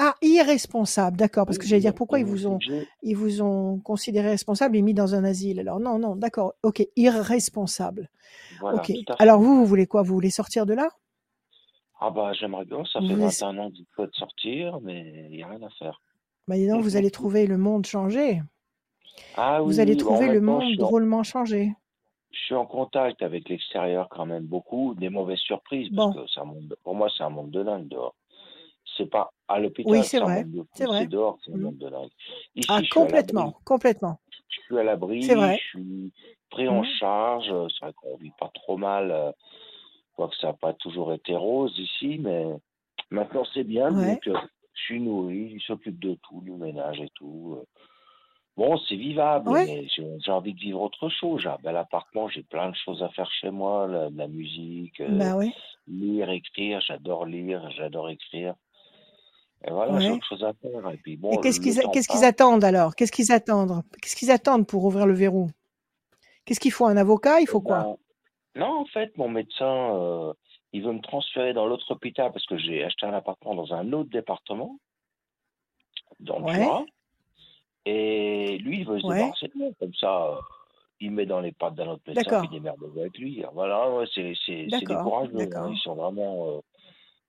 [0.00, 2.60] Ah, irresponsable, d'accord, parce que j'allais dire pourquoi ils vous ont,
[3.02, 5.58] ils vous ont considéré responsable et mis dans un asile.
[5.58, 8.08] Alors non, non, d'accord, ok, irresponsable.
[8.60, 10.88] Voilà, Ok, alors vous, vous voulez quoi Vous voulez sortir de là?
[12.00, 12.84] Ah bah, j'aimerais bien.
[12.92, 13.26] Ça Vous fait voulez...
[13.26, 16.00] 21 ans que je souhaite sortir, mais il n'y a rien à faire.
[16.48, 18.42] Bah, dis donc, vous allez trouver le monde changé.
[19.34, 21.72] Ah oui, Vous allez oui, bon, trouver le monde en, drôlement changé.
[22.32, 26.28] je suis en contact avec l'extérieur quand même beaucoup, des mauvaises surprises, parce Bon, que
[26.32, 28.14] c'est un monde, pour moi, c'est un monde de dingue dehors.
[28.96, 31.06] C'est pas à oui, l'hôpital, c'est c'est vrai, c'est vrai.
[31.06, 31.62] dehors, c'est un Mm.
[31.64, 32.10] monde de dingue.
[32.56, 34.20] Ici, Ah, complètement, complètement.
[34.48, 36.12] Je suis à l'abri, je suis
[36.50, 36.86] pris en Mm.
[36.98, 37.50] charge.
[37.50, 39.32] euh, C'est vrai qu'on vit pas trop mal, euh,
[40.16, 42.46] quoique ça n'a pas toujours été rose ici, mais
[43.10, 43.92] maintenant c'est bien.
[43.92, 44.20] Ouais.
[44.24, 44.28] Donc,
[44.78, 47.58] je suis nourri, il s'occupe de tout, du ménage et tout.
[47.60, 47.64] euh.
[48.56, 49.64] Bon, c'est vivable, Ouais.
[49.66, 51.40] mais j'ai j'ai envie de vivre autre chose.
[51.42, 54.26] J'ai un bel appartement, j'ai plein de choses à faire chez moi, la, de la
[54.26, 55.36] musique, euh, Bah
[55.86, 56.80] lire, écrire.
[56.80, 58.54] J'adore lire, j'adore écrire.
[59.66, 60.16] Et voilà, j'ai ouais.
[60.16, 60.90] autre chose à faire.
[60.90, 62.94] Et puis bon, qu'est-ce qu'ils, qu'est-ce qu'ils attendent alors?
[62.96, 63.82] Qu'est-ce qu'ils attendent?
[64.02, 65.48] Qu'est-ce qu'ils attendent pour ouvrir le verrou?
[66.44, 66.86] Qu'est-ce qu'il faut?
[66.86, 67.40] Un avocat?
[67.40, 67.82] Il faut quoi?
[68.54, 70.32] Ben, non, en fait, mon médecin, euh,
[70.72, 73.92] il veut me transférer dans l'autre hôpital parce que j'ai acheté un appartement dans un
[73.92, 74.78] autre département,
[76.20, 76.84] dans le Ouais, Jura.
[77.86, 79.68] Et lui, il veut se ouais, débarrasser de moi.
[79.78, 80.40] Comme ça, euh,
[81.00, 83.42] il met dans les pattes d'un autre médecin, d'accord, démerdez-vous avec lui.
[83.54, 85.48] Voilà, ouais, c'est des courageux.
[85.56, 85.70] hein.
[85.72, 86.60] Ils sont vraiment euh,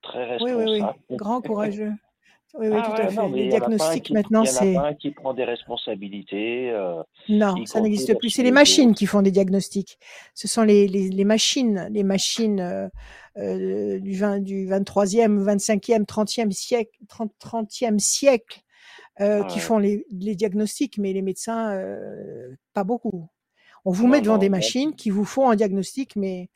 [0.01, 0.99] très Oui, oui, oui, responsables.
[1.11, 1.91] grand courageux.
[2.55, 3.29] Oui, oui, Ah tout à ouais, non, fait.
[3.29, 4.55] mais Les il y en a pas un diagnostics qui, maintenant, il y en a
[4.55, 4.73] c'est...
[4.73, 6.71] pas un qui prend des responsabilités.
[6.71, 8.29] euh, Non, ça n'existe plus.
[8.31, 8.97] C'est les machines autres.
[8.97, 9.99] qui font des diagnostics.
[10.33, 12.89] Ce sont les, les, les machines, les machines euh,
[13.37, 18.61] euh, du, 20, du 23e, 25e, 30e siècle, 30, 30e siècle
[19.21, 19.61] euh, Ah qui ouais.
[19.61, 23.27] font les, les diagnostics, mais les médecins, euh, pas beaucoup.
[23.85, 24.57] On vous Non, met devant non, des non.
[24.57, 26.49] machines qui vous font un diagnostic, mais,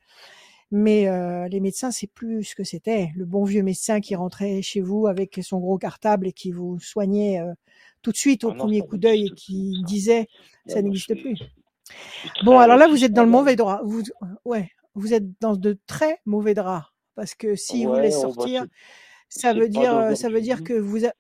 [0.76, 3.12] mais euh, les médecins, c'est plus ce que c'était.
[3.16, 6.80] Le bon vieux médecin qui rentrait chez vous avec son gros cartable et qui vous
[6.80, 7.54] soignait euh,
[8.02, 10.28] tout de suite au Ah non, premier coup d'œil et qui disait,
[10.66, 11.38] Non, ça n'existe plus.
[12.44, 13.82] Bon, alors là, vous êtes dans le mauvais drap.
[13.84, 14.02] Vous,
[14.46, 16.88] ouais, vous êtes dans de très mauvais draps.
[17.14, 18.66] Parce que s'ils vous Ouais, va sortir,
[19.30, 21.16] ça veut dire, euh, ça veut dire que vous êtes...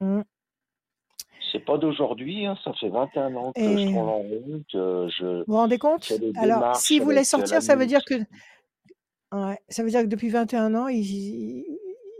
[0.00, 0.24] Hum.
[1.52, 5.44] C'est pas d'aujourd'hui, hein, ça fait 21 ans que je tourne en que je vous
[5.46, 6.10] vous rendez compte?
[6.36, 8.14] Alors, s'ils vous euh, la sortir, ça veut dire que,
[9.32, 11.64] ouais, ça veut dire que depuis 21 ans, ils,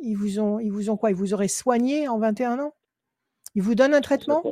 [0.02, 1.10] ils vous ont, ils vous ont quoi?
[1.10, 2.72] Ils vous auraient soigné en 21 ans?
[3.54, 4.42] Il vous donne un traitement?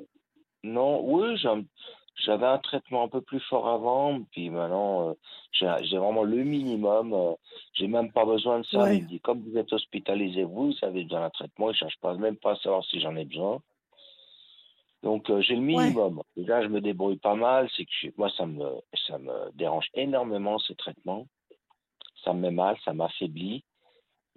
[0.63, 1.37] Non, oui,
[2.17, 5.15] j'avais un traitement un peu plus fort avant, puis maintenant, euh,
[5.53, 7.15] j'ai vraiment le minimum.
[7.15, 7.33] euh,
[7.73, 8.85] j'ai même pas besoin de ça.
[8.85, 8.99] Ouais.
[8.99, 11.71] Il me dit, comme vous êtes hospitalisé, vous, vous avez besoin d'un traitement.
[11.71, 13.61] Il cherche pas même pas à savoir si j'en ai besoin.
[15.03, 15.67] Donc, euh, j'ai le Ouais.
[15.67, 16.23] minimum.
[16.37, 17.71] Et là, je me débrouille pas mal.
[17.75, 18.67] C'est que moi, ça me,
[19.09, 21.27] ça me dérange énormément, ces traitements.
[22.25, 23.65] Ça me met mal, ça m'affaiblit.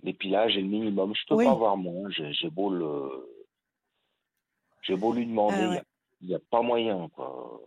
[0.03, 1.13] Et puis là, j'ai le minimum.
[1.15, 1.45] Je peux Oui.
[1.45, 2.09] pas avoir moins.
[2.11, 3.27] J'ai beau le,
[4.83, 5.83] j'ai beau lui demander, Ah il ouais.
[6.29, 7.61] y a, pas moyen, quoi.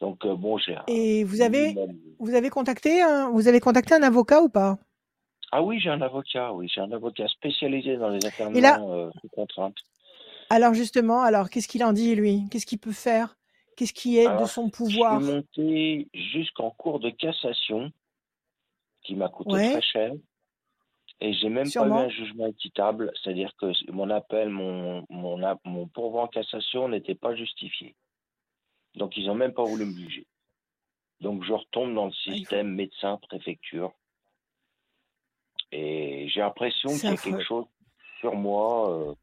[0.00, 1.98] Donc, euh, bon, j'ai un Et vous avez, minimum.
[2.18, 4.78] vous avez contacté un, vous avez contacté un avocat ou pas?
[5.52, 9.10] Ah oui, j'ai un avocat, oui, j'ai un avocat spécialisé dans les là, internements euh,
[9.20, 9.76] sous contrainte.
[10.50, 12.44] alors justement, alors qu'est-ce qu'il en dit lui?
[12.50, 13.36] Qu'est-ce qu'il peut faire?
[13.76, 15.20] Qu'est-ce qui est de son je suis pouvoir?
[15.20, 17.90] monté jusqu'en cours de cassation,
[19.02, 20.12] qui m'a coûté Ouais, très cher,
[21.20, 25.86] et j'ai même pas eu un jugement équitable, c'est-à-dire que mon appel, mon, mon, mon
[25.88, 27.94] pourvoi en cassation n'était pas justifié.
[28.94, 30.26] Donc, ils ont même pas voulu me juger.
[31.20, 33.92] Donc, je retombe dans le Ah, système médecin-préfecture,
[35.72, 37.66] et j'ai l'impression C'est qu'il y a quelque chose
[38.20, 39.14] sur moi, euh,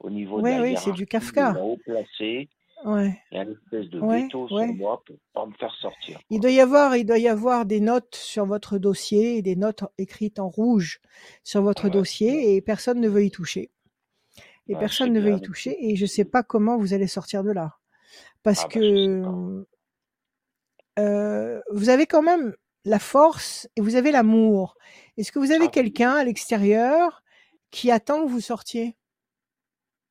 [0.00, 1.52] au niveau de Oui, la oui, c'est du de Kafka.
[1.54, 2.48] la haut placé.
[2.84, 5.74] Ouais, Il y a une espèce de ouais, veto sur moi pour pas me faire
[5.74, 9.56] sortir, Il doit y avoir, il doit y avoir des notes sur votre dossier, des
[9.56, 11.00] notes écrites en rouge
[11.42, 13.70] sur votre dossier, et personne ne veut y toucher.
[14.68, 17.50] Et personne ne veut y toucher, et je sais pas comment vous allez sortir de
[17.50, 17.78] là,
[18.42, 19.64] parce ah bah que
[20.98, 24.76] euh, vous avez quand même la force et vous avez l'amour.
[25.16, 27.22] Est-ce que vous avez Ah quelqu'un à l'extérieur
[27.70, 28.96] qui attend que vous sortiez?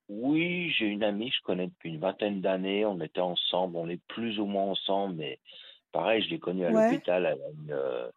[0.10, 2.86] Oui, j'ai une amie, je connais depuis une vingtaine d'années.
[2.86, 5.40] On était ensemble, on est plus ou moins ensemble, mais
[5.94, 7.26] pareil, je l'ai connue à Ouais, l'hôpital.
[7.26, 8.10] Elle a une, euh,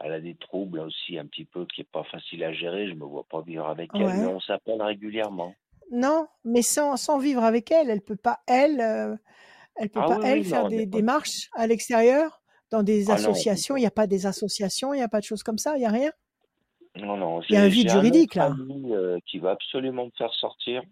[0.00, 2.88] elle a des troubles aussi un petit peu qui est pas facile à gérer.
[2.88, 5.58] Je me vois pas vivre avec elle, mais on s'appelle régulièrement.
[5.90, 9.16] Non, mais sans, sans vivre avec elle, elle peut pas elle, euh,
[9.76, 10.86] elle peut Ah pas oui, elle oui, faire non, des pas.
[10.86, 13.76] démarches à l'extérieur dans des Ah associations.
[13.76, 15.80] Il n'y a pas des associations, il n'y a pas de choses comme ça, il
[15.80, 16.12] n'y a rien.
[16.96, 17.40] non, non.
[17.48, 18.58] Il y a un vide un juridique là.
[18.60, 20.82] ami euh, qui va absolument me faire sortir.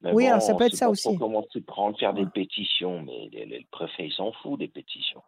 [0.00, 1.16] Mais Oui, alors ça peut être ça aussi.
[1.18, 5.22] comment s'y prendre, faire des pétitions, mais le, le préfet, il s'en fout des pétitions.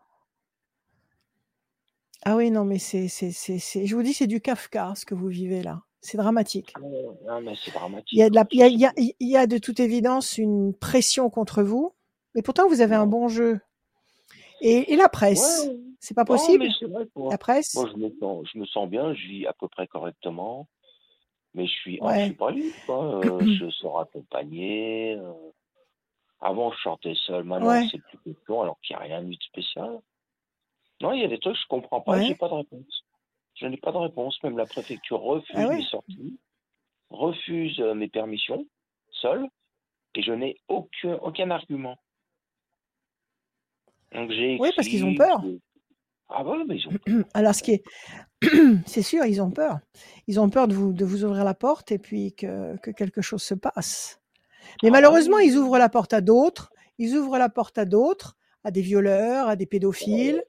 [2.25, 5.05] Ah oui, non, mais c'est, c'est, c'est, c'est- je vous dis, c'est du Kafka ce
[5.07, 5.83] que vous vivez là.
[6.03, 6.73] C'est dramatique.
[6.77, 6.81] Ah,
[7.27, 7.71] Non, mais c'est
[8.13, 8.93] Il y a dramatique, de la, quoi, il y a, je il sais y a,
[8.93, 8.95] pas.
[9.21, 11.95] il y a de toute évidence une pression contre vous,
[12.35, 13.61] mais pourtant vous avez un bon jeu.
[14.61, 15.77] Et, et la presse, ouais.
[16.01, 16.69] c'est pas Non, possible?
[16.89, 17.31] vrai, quoi.
[17.31, 17.75] La presse?
[17.75, 20.69] Moi, je me sens, je me sens bien, je vis à peu près correctement,
[21.55, 22.35] mais je suis, oh, je suis Ouais.
[22.37, 23.05] pas libre, quoi.
[23.15, 25.15] Euh, je sors accompagné.
[25.17, 25.33] euh.
[26.41, 29.35] Avant, je sortais seul, maintenant, Ouais, c'est plus question, alors qu'il n'y a rien de
[29.35, 30.01] spécial.
[31.03, 32.35] Non, il y a des trucs que je comprends pas, j'ai ouais.
[32.35, 33.05] pas de réponse.
[33.57, 35.83] Je n'ai pas de réponse, même la préfecture Ah refuse mes ouais.
[35.85, 36.39] sorties,
[37.11, 38.67] refuse euh, mes permissions,
[39.11, 39.47] seul,
[40.15, 41.99] et je n'ai aucun, aucun argument.
[44.13, 45.41] Donc, j'ai Oui, parce qu'ils ont peur.
[45.43, 45.61] j'ai-
[46.31, 47.25] ah ouais, mais ils ont peur.
[47.35, 47.85] Alors, ce qui est,
[48.87, 49.81] c'est sûr, ils ont peur.
[50.27, 53.21] Ils ont peur de vous, de vous ouvrir la porte et puis que, que quelque
[53.23, 54.21] chose se passe.
[54.83, 56.71] Mais Ah malheureusement, oui, ils ouvrent la porte à d'autres.
[56.99, 60.43] Ils ouvrent la porte à d'autres, à des violeurs, à des pédophiles,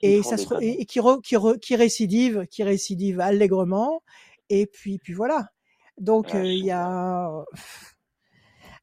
[0.00, 4.02] et ça se, et, et qui, re- qui, re- qui récidivent, qui récidivent allègrement.
[4.50, 5.50] Et puis, puis voilà.
[5.98, 7.30] Donc, Ouais, euh, il y a.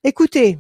[0.04, 0.60] Écoutez,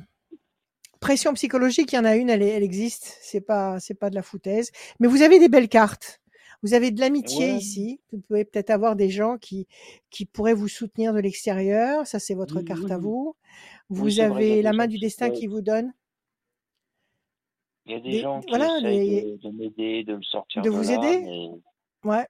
[1.06, 3.18] pression psychologique, il y en a une, elle, existe.
[3.22, 4.72] C'est pas, c'est pas de la foutaise.
[5.00, 6.20] Mais vous avez des belles cartes.
[6.64, 8.00] Vous avez de l'amitié Ouais, ici.
[8.12, 9.68] Vous pouvez peut-être avoir des gens qui,
[10.10, 12.08] qui pourraient vous soutenir de l'extérieur.
[12.08, 13.36] Ça, c'est votre carte à vous.
[13.90, 15.94] Oui, Vous avez la main du destin qui vous donne
[17.88, 20.70] il y a des des, gens qui voilà, de, de m'aider, de me sortir de
[20.70, 21.22] de vous là, aider.
[21.24, 21.50] mais
[22.10, 22.26] Ouais.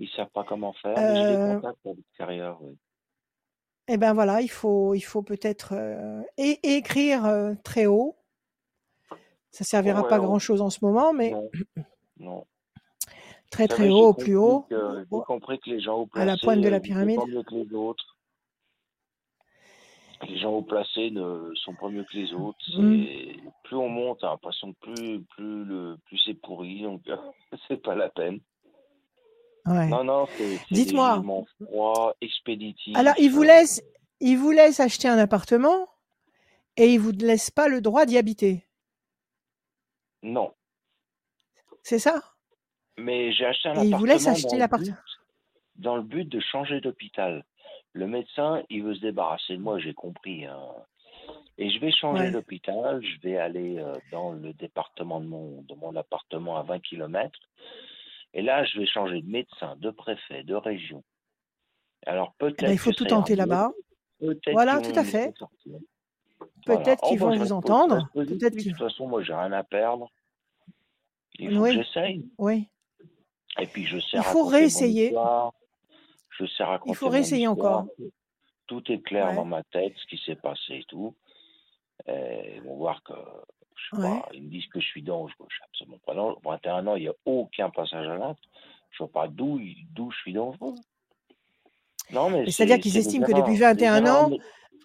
[0.00, 0.96] ils savent pas comment faire.
[0.96, 2.76] Mais j'ai des Euh, contacts à l'extérieur, oui.
[3.92, 8.16] Eh ben voilà, il faut, il faut peut-être euh, écrire euh, très haut.
[9.50, 11.50] Ça servira Ouais, pas grand-chose en ce moment, mais non,
[12.18, 12.46] non.
[13.50, 14.76] très très savez, haut, au plus haut, j'ai
[15.10, 17.16] au- compris que les gens haut à la pointe de la pyramide.
[17.18, 18.16] pas mieux que les autres.
[20.28, 22.58] Les gens haut placés ne sont pas mieux que les autres.
[22.78, 23.06] Mm.
[23.64, 27.16] Plus on monte, t'as l'impression que plus plus le plus c'est pourri, donc euh,
[27.68, 28.38] c'est pas la peine.
[29.70, 29.88] Ouais.
[29.88, 31.22] Non, non, c'est Dites-moi.
[31.66, 32.14] froids,
[32.94, 33.82] Alors, il vous euh, laisse,
[34.20, 35.88] il vous laisse acheter un appartement
[36.76, 38.66] et il vous laisse pas le droit d'y habiter.
[40.22, 40.52] non.
[41.82, 42.20] C'est ça?
[42.98, 44.96] Mais j'ai acheté un Et il vous laisse appartement acheter l'appartement.
[45.76, 47.44] dans le but de changer d'hôpital.
[47.94, 50.44] Le médecin, il veut se débarrasser de moi, j'ai compris.
[50.44, 50.60] hein.
[51.58, 52.30] Et je vais changer Ouais.
[52.30, 56.80] d'hôpital, je vais aller euh, dans le département de mon, de mon appartement à 20
[56.80, 57.38] km.
[58.34, 61.02] Et là, je vais changer de médecin, de préfet, de région.
[62.06, 63.72] Alors Eh ben, il peut-être faut que tout tenter là-bas.
[64.20, 65.34] peut-être Voilà, tout à fait.
[65.66, 66.82] Voilà.
[66.82, 68.08] peut-être Oh, qu'ils bah, vont vous entendre.
[68.14, 70.10] Peut-être De toute façon, moi, j'ai rien à perdre.
[71.38, 72.30] Il faut que Oui, j'essaye.
[72.38, 72.68] oui.
[73.58, 75.12] Et puis, je sais Il faut réessayer.
[76.38, 77.86] Je sais Il raconter faut mon réessayer encore.
[78.66, 81.16] Tout est clair dans ma tête, ce qui s'est passé et tout.
[82.06, 83.12] Et ils vont voir que,
[83.92, 84.20] je sais ouais.
[84.20, 85.46] pas, ils me disent que je suis dangereux.
[85.48, 86.40] Je suis absolument pas dangereux.
[86.44, 88.42] 21 ans, il n'y a aucun passage à l'acte.
[88.90, 90.74] Je vois pas d'où, je suis dangereux.
[92.12, 94.24] Non, mais Mais c'est-à-dire c'est, qu'ils c'est des estiment que depuis erreurs, des 21 erreurs.
[94.26, 94.30] ans,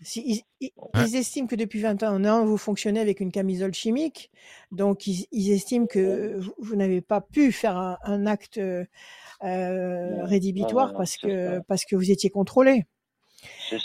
[0.01, 4.29] si, ils, estiment que depuis 21 ans, vous fonctionnez avec une camisole chimique.
[4.71, 8.85] Donc, ils, ils estiment que vous, vous n'avez pas pu faire un, un acte euh,
[9.41, 11.61] non, rédhibitoire non, non, parce que, ça.
[11.67, 12.85] parce que vous étiez contrôlé.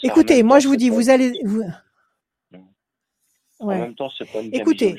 [0.02, 1.32] Écoutez, moi, je vous dis, vous allez.
[1.44, 1.64] vous-
[3.60, 4.94] en même temps, c'est pas une Écoutez,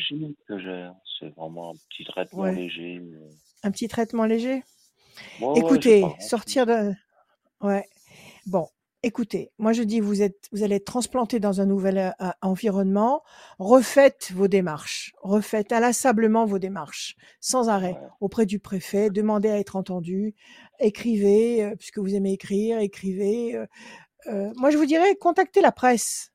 [0.48, 0.88] que j'ai.
[1.20, 2.56] C'est vraiment un petit traitement ouais.
[2.56, 2.98] léger.
[2.98, 3.30] euh.
[3.64, 4.64] Un petit traitement léger?
[5.40, 6.94] Ouais, Écoutez, sortir de.
[7.62, 7.86] Ouais.
[8.48, 8.68] Bon,
[9.04, 12.32] écoutez, moi je dis, vous êtes, vous allez être transplanté dans un nouvel euh, euh,
[12.42, 13.22] environnement.
[13.60, 15.14] Refaites vos démarches.
[15.22, 19.10] Refaites inlassablement vos démarches, sans arrêt, auprès du préfet.
[19.12, 20.34] Demandez à être entendu.
[20.80, 23.56] Écrivez, euh, puisque vous aimez écrire, écrivez.
[24.28, 26.32] euh, moi je vous dirais, contactez la presse.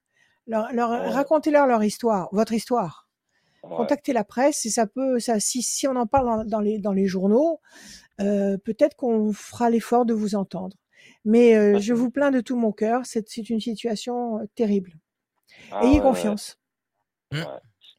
[0.47, 1.11] Leur, leur- Ouais.
[1.11, 3.09] racontez-leur leur histoire, votre histoire.
[3.63, 3.77] Ouais.
[3.77, 6.79] Contactez la presse et ça peut, ça, si, si on en parle dans, dans les,
[6.79, 7.61] dans les journaux,
[8.21, 10.77] euh, peut-être qu'on fera l'effort de vous entendre.
[11.25, 14.93] Mais euh, je vous plains de tout mon cœur, c'est c'est une situation euh, terrible.
[15.73, 16.59] Ah Ayez ouais, confiance.
[17.33, 17.41] Ouais,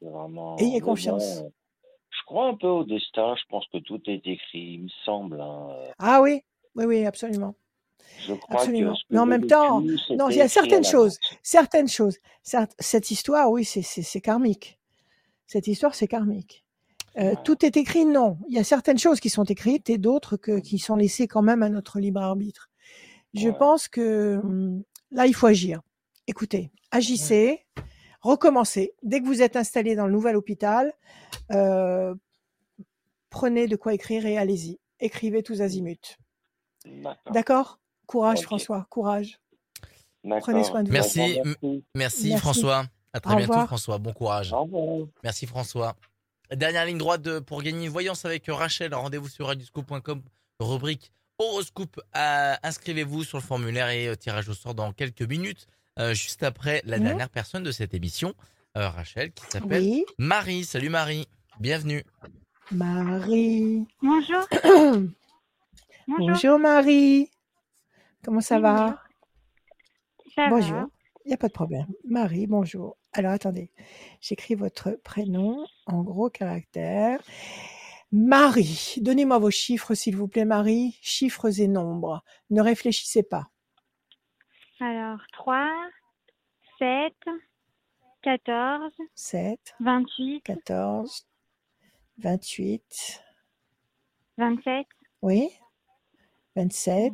[0.00, 0.56] vraiment.
[0.58, 1.40] ayez confiance.
[1.40, 1.52] bon,
[2.10, 3.34] je crois un peu au destin.
[3.36, 5.40] Je pense que tout est écrit, il me semble.
[5.40, 5.68] hein.
[5.98, 6.42] Ah oui,
[6.74, 7.54] oui, oui, absolument,
[8.26, 8.94] Je crois que absolument.
[8.94, 12.18] que Mais en même temps, non, il y a certaines choses, certaines choses.
[12.78, 14.78] Cette histoire, oui, c'est karmique.
[15.46, 16.64] Cette histoire, c'est karmique.
[17.18, 18.38] Euh, tout est écrit, non.
[18.48, 21.62] Il y a certaines choses qui sont écrites et d'autres qui sont laissées quand même
[21.62, 22.70] à notre libre arbitre.
[23.34, 23.58] Je Ouais.
[23.58, 25.80] pense que hum, là, il faut agir.
[26.26, 27.66] Écoutez, agissez,
[28.20, 28.92] recommencez.
[29.02, 30.92] Dès que vous êtes installé dans le nouvel hôpital,
[31.52, 32.14] euh,
[33.30, 34.78] prenez de quoi écrire et allez-y.
[35.00, 36.16] Écrivez tous azimuts.
[37.32, 37.80] D'accord?
[38.08, 38.40] Courage.
[38.42, 39.38] François, courage.
[40.40, 40.92] Prenez soin de vous.
[40.92, 42.36] Merci, merci Merci.
[42.38, 42.86] François.
[43.12, 43.66] À très Au bientôt revoir.
[43.68, 43.98] François.
[43.98, 44.52] Bon courage.
[44.52, 45.08] Au.
[45.22, 45.94] Merci François.
[46.50, 48.94] Dernière ligne droite de- pour gagner une voyance avec Rachel.
[48.94, 50.22] Rendez-vous sur radioscope.com,
[50.58, 52.00] rubrique horoscope.
[52.16, 55.66] Euh, Inscrivez-vous sur le formulaire et euh, tirage au sort dans quelques minutes,
[55.98, 57.04] euh, juste après la Mhm.
[57.04, 58.34] dernière personne de cette émission,
[58.76, 60.64] euh, Rachel, qui s'appelle Oui, Marie.
[60.64, 61.28] Salut Marie,
[61.60, 62.02] bienvenue.
[62.70, 63.86] Marie.
[64.02, 64.46] Bonjour.
[66.08, 66.28] Bonjour.
[66.30, 67.30] Bonjour Marie.
[68.24, 68.74] Comment ça va?
[68.76, 68.98] Bonjour.
[70.34, 70.76] Ça Bonjour.
[70.78, 70.86] va.
[71.24, 71.86] Il n'y a pas de problème.
[72.04, 72.96] Marie, bonjour.
[73.12, 73.70] Alors attendez,
[74.20, 77.20] j'écris votre prénom en gros caractères.
[78.12, 82.22] Marie, donnez-moi vos chiffres s'il vous plaît Marie, chiffres et nombres.
[82.50, 83.48] Ne réfléchissez pas.
[84.80, 85.68] Alors, 3,
[86.78, 87.12] 7,
[88.22, 91.26] 14, 7, 28, 14,
[92.18, 93.22] 28,
[94.38, 94.86] 27,
[95.22, 95.50] oui,
[96.56, 97.12] 27,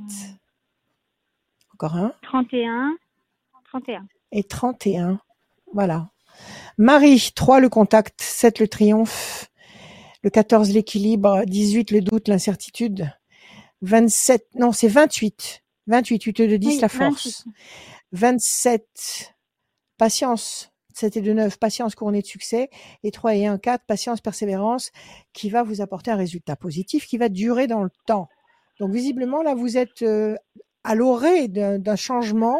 [1.75, 2.97] encore un, 31,
[3.65, 4.07] 31.
[4.33, 5.21] et 31.
[5.73, 6.09] Voilà.
[6.79, 9.51] Marie, 3 le contact, 7 le triomphe,
[10.23, 13.11] le 14 l'équilibre, 18 le doute, l'incertitude,
[13.83, 16.99] 27, non c'est 28, 28, 8 de 10 Oui, la 28.
[16.99, 17.45] force,
[18.13, 19.35] 27
[19.99, 22.71] patience, 7 et 2, 9, patience couronnée de succès,
[23.03, 24.93] et 3 et 1, 4, patience, persévérance,
[25.33, 28.29] qui va vous apporter un résultat positif qui va durer dans le temps.
[28.81, 30.37] Donc visiblement là vous êtes euh,
[30.85, 32.59] à l'orée d'un changement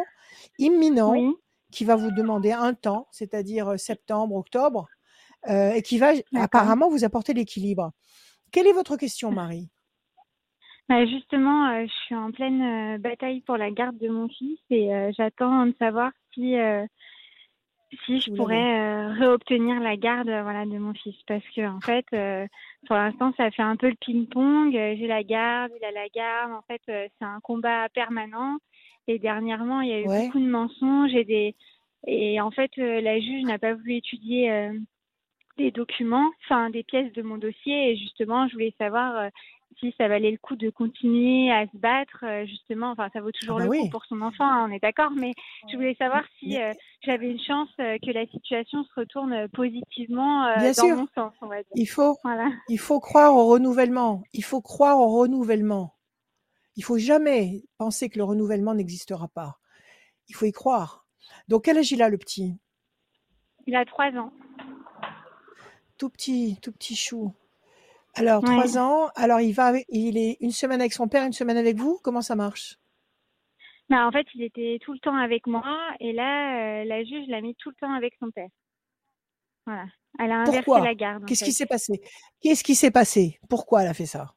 [0.57, 1.33] imminent Oui.
[1.71, 4.87] qui va vous demander un temps, c'est-à-dire euh, septembre, octobre,
[5.47, 7.91] euh, et qui va apparemment vous apporter l'équilibre.
[8.51, 9.69] Quelle est votre question, Marie?
[10.89, 14.59] Bah, justement, euh, je suis en pleine euh, bataille pour la garde de mon fils
[14.69, 16.55] et j'attends de savoir si,
[18.05, 21.15] si je pourrais euh, réobtenir la garde euh, voilà, de mon fils.
[21.27, 22.47] Parce que, en fait, euh,
[22.87, 24.75] pour l'instant, ça fait un peu le ping-pong.
[24.75, 26.51] Euh, J'ai la garde, il a la garde.
[26.51, 28.57] En fait, euh, c'est un combat permanent.
[29.07, 30.25] Et dernièrement, il y a eu Ouais.
[30.25, 31.55] beaucoup de mensonges et des.
[32.07, 34.71] Et en fait, la juge n'a pas voulu étudier
[35.57, 37.91] des documents, enfin des pièces de mon dossier.
[37.91, 39.29] Et justement, je voulais savoir
[39.79, 42.23] si ça valait le coup de continuer à se battre.
[42.23, 43.89] euh, justement, enfin, ça vaut Ah toujours bah le coup oui.
[43.89, 45.11] pour son enfant, hein, on est d'accord.
[45.11, 45.33] Mais
[45.69, 46.71] je voulais savoir si euh,
[47.03, 50.95] j'avais une chance euh, que la situation se retourne positivement euh, Bien dans sûr.
[50.97, 51.71] mon sens, on va dire.
[51.75, 52.49] Il faut, Voilà.
[52.69, 54.23] il faut croire au renouvellement.
[54.33, 55.93] Il faut croire au renouvellement.
[56.77, 59.57] Il faut jamais penser que le renouvellement n'existera pas.
[60.29, 61.05] Il faut y croire.
[61.47, 62.57] Donc, quel âge il a, le petit?
[63.67, 64.31] Il a trois ans.
[65.97, 67.33] Tout petit, tout petit chou.
[68.15, 68.49] Alors, Ouais.
[68.49, 69.09] trois ans.
[69.15, 71.99] Alors, il va, il est une semaine avec son père, une semaine avec vous.
[72.03, 72.77] Comment ça marche?
[73.89, 77.27] Bah, en fait, il était tout le temps avec moi et là, euh, la juge
[77.27, 78.49] l'a mis tout le temps avec son père.
[79.67, 79.85] Voilà.
[80.17, 81.25] Elle a inversé Pourquoi la garde.
[81.25, 82.01] Qu'est-ce qui s'est passé?
[82.41, 83.39] Qu'est-ce qui s'est passé?
[83.49, 84.33] Pourquoi elle a fait ça?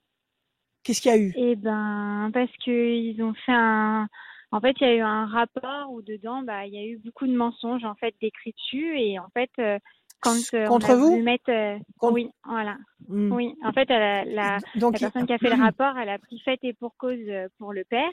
[0.83, 1.33] Qu'est-ce qu'il y a eu?
[1.37, 4.09] Eh ben, parce qu'ils ont fait un.
[4.51, 6.99] En fait, il y a eu un rapport où dedans, bah, il y a eu
[6.99, 9.79] beaucoup de mensonges en fait décrits dessus et en fait, euh,
[10.21, 12.77] quand euh, on Contre vous mettre, euh, Contre- oui, voilà,
[13.09, 13.33] Hmm.
[13.33, 13.55] oui.
[13.65, 16.59] En fait, la, Donc, la personne qui a fait le rapport, elle a pris fait
[16.63, 18.11] et pour cause euh, pour le père.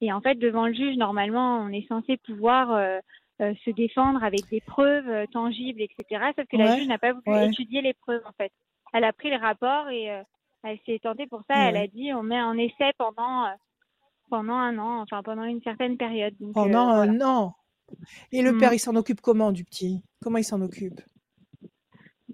[0.00, 2.98] Et en fait, devant le juge, normalement, on est censé pouvoir euh,
[3.38, 6.24] se défendre avec des preuves tangibles, etc.
[6.36, 7.48] Sauf que la juge n'a pas voulu ouais.
[7.48, 8.52] étudier les preuves, en fait.
[8.92, 10.04] Elle a pris le rapport et
[10.62, 11.68] elle s'est tentée pour ça.
[11.68, 13.46] Elle a dit on met en essai pendant
[14.30, 16.34] pendant un an, enfin pendant une certaine période.
[16.40, 17.12] Donc, pendant voilà.
[17.12, 17.54] un an.
[18.32, 18.58] Et le Mm.
[18.58, 20.02] père, il s'en occupe comment du petit?
[20.22, 21.00] Comment il s'en occupe?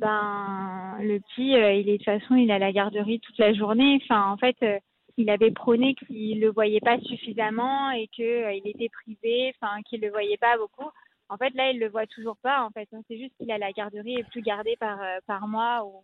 [0.01, 3.39] Ben, le petit, euh, il est de toute façon, il est à la garderie toute
[3.39, 3.99] la journée.
[4.03, 4.79] Enfin, en fait, euh,
[5.17, 9.81] il avait prôné qu'il le voyait pas suffisamment et que euh, il était privé, enfin,
[9.83, 10.91] qu'il le voyait pas beaucoup.
[11.29, 12.63] En fait, là, il le voit toujours pas.
[12.65, 15.85] En fait, c'est juste qu'il est à la garderie et plus gardé par par moi
[15.85, 16.03] ou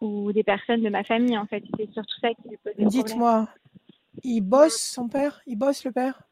[0.00, 1.36] ou des personnes de ma famille.
[1.38, 2.88] En fait, c'est surtout ça qui lui pose problème.
[2.88, 3.48] Dites-moi,
[4.22, 5.40] il bosse son père?
[5.46, 6.22] Il bosse le père?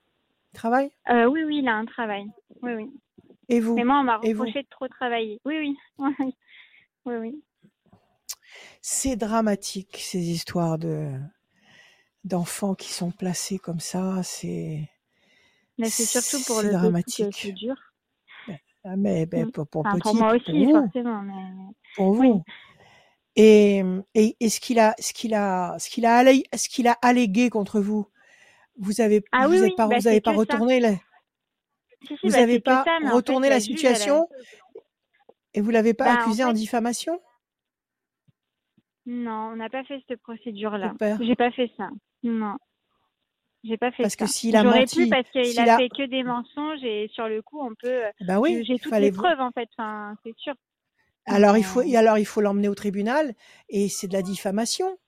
[0.52, 0.90] Il travaille?
[1.10, 2.26] Euh, oui, oui, il a un travail.
[2.62, 2.90] Oui, oui.
[3.48, 3.74] Et vous?
[3.74, 5.40] Mais moi, on m'a Et reproché de trop travailler.
[5.44, 6.34] Oui, oui.
[7.06, 7.42] oui, oui.
[8.82, 11.10] C'est dramatique ces histoires de
[12.24, 14.22] d'enfants qui sont placés comme ça.
[14.22, 14.88] C'est
[15.78, 17.40] Mais c'est surtout pour le dramatique.
[17.42, 17.76] c'est dur.
[18.86, 19.50] Ah, mais ben, Mm.
[19.50, 21.22] pour, pour Enfin, petit, pour moi pour aussi, vous, forcément.
[21.22, 21.72] Mais...
[21.94, 22.28] pour Oui.
[22.28, 22.42] vous.
[23.36, 23.82] Et,
[24.14, 26.92] et, et ce qu'il a, ce qu'il a, ce qu'il a, allé- ce qu'il a
[27.02, 28.06] allégué contre vous,
[28.78, 30.36] vous avez, Ah vous oui, avez oui, pas, bah, vous avez pas ça.
[30.36, 30.98] retourné la, Si,
[32.06, 33.84] si, vous bah, avez c'est que pas ça, mais en fait, retourné la la juge,
[33.84, 34.28] elle a- situation
[35.54, 37.20] et vous l'avez pas Bah, accusé en fait- diffamation?
[39.06, 40.94] Non, on n'a pas fait cette procédure-là.
[41.20, 41.88] J'ai pas fait ça.
[42.22, 42.56] Non.
[43.62, 44.24] J'ai pas fait Parce ça.
[44.24, 47.28] que s'il a menti, pu parce qu'il a a- fait que des mensonges et sur
[47.28, 48.02] le coup, on peut.
[48.20, 49.68] Ben oui, J'ai toutes les preuves en fait.
[49.76, 50.54] Enfin, c'est sûr.
[51.26, 53.34] Alors il faut, Euh, alors il faut l'emmener au tribunal
[53.70, 54.98] et c'est de la diffamation.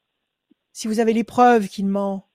[0.73, 2.27] Si vous avez les preuves qu'il ment,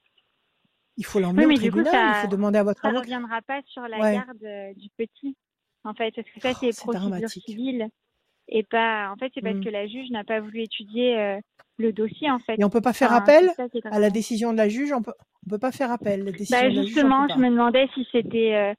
[0.97, 2.09] il faut l'emmener Oui, au coup, tribunal.
[2.09, 3.01] il ça, faut demander à votre ça avocat.
[3.01, 4.13] reviendra pas sur la Ouais.
[4.13, 5.35] garde euh, du petit,
[5.83, 7.89] en fait, parce que ça, c'est Oh, c'est procédure civile.
[8.47, 9.63] Et pas, en fait, c'est parce Mm.
[9.63, 11.39] que la juge n'a pas voulu étudier euh,
[11.77, 12.55] le dossier, en fait.
[12.59, 14.91] Et on peut pas faire Enfin, appel ça à la décision de la juge.
[14.91, 15.13] On peut,
[15.45, 16.23] on peut pas faire appel.
[16.25, 18.73] La décision Bah, de la juge, justement, je me demandais si c'était, euh,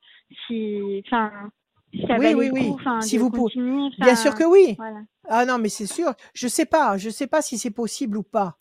[0.47, 1.51] si, enfin,
[1.93, 2.69] si ça Oui, oui, oui.
[2.69, 3.53] coup, Si vous pouvez.
[3.99, 4.75] Bien sûr que oui.
[4.77, 5.03] Voilà.
[5.29, 6.13] Ah non, mais c'est sûr.
[6.35, 6.99] Je sais pas.
[6.99, 8.59] Je sais pas si c'est possible ou pas.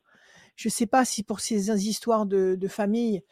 [0.55, 3.23] Je sais pas si pour ces histoires de, de famille,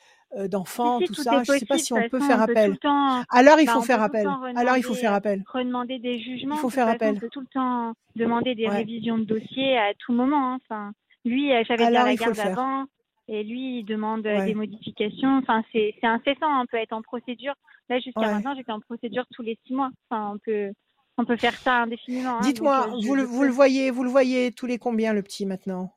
[0.47, 2.45] d'enfants, Si, si, tout tout ça, je sais pas si on peut façon, faire on
[2.45, 2.77] peut tout appel.
[2.79, 4.27] temps, Alors il bah, faut faire appel.
[4.55, 5.43] Alors il faut faire euh, appel.
[5.51, 6.55] redemander des jugements.
[6.55, 7.15] Il faut faire façon, appel.
[7.15, 8.77] On peut tout le temps demander des Ouais.
[8.77, 10.53] révisions de dossier à tout moment.
[10.53, 10.59] hein.
[10.63, 10.91] Enfin,
[11.25, 12.85] lui, euh, j'avais déjà la garde avant,
[13.27, 14.45] et lui, il demande euh, Ouais.
[14.45, 15.37] des modifications.
[15.39, 16.61] Enfin, c'est incessant.
[16.61, 17.53] On peut être en procédure.
[17.89, 18.27] Là, jusqu'à Ouais.
[18.33, 19.89] maintenant, j'étais en procédure tous les six mois.
[20.09, 20.71] Enfin, on peut,
[21.17, 22.37] on peut faire ça indéfiniment.
[22.37, 22.41] hein.
[22.41, 25.45] Dites-moi, euh, vous, le, vous le voyez, vous le voyez tous les combien le petit
[25.47, 25.95] maintenant?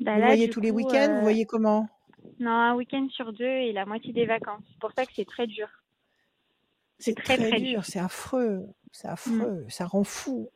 [0.00, 1.08] Bah Vous le voyez tous les week-ends?
[1.14, 1.88] Vous euh, voyez comment?
[2.40, 4.62] Non, un week-end sur deux et la moitié des vacances.
[4.70, 5.68] C'est pour ça que c'est très dur.
[6.98, 7.84] C'est très, très, très dur, dur.
[7.84, 10.48] c'est affreux, c'est affreux, ça rend fou.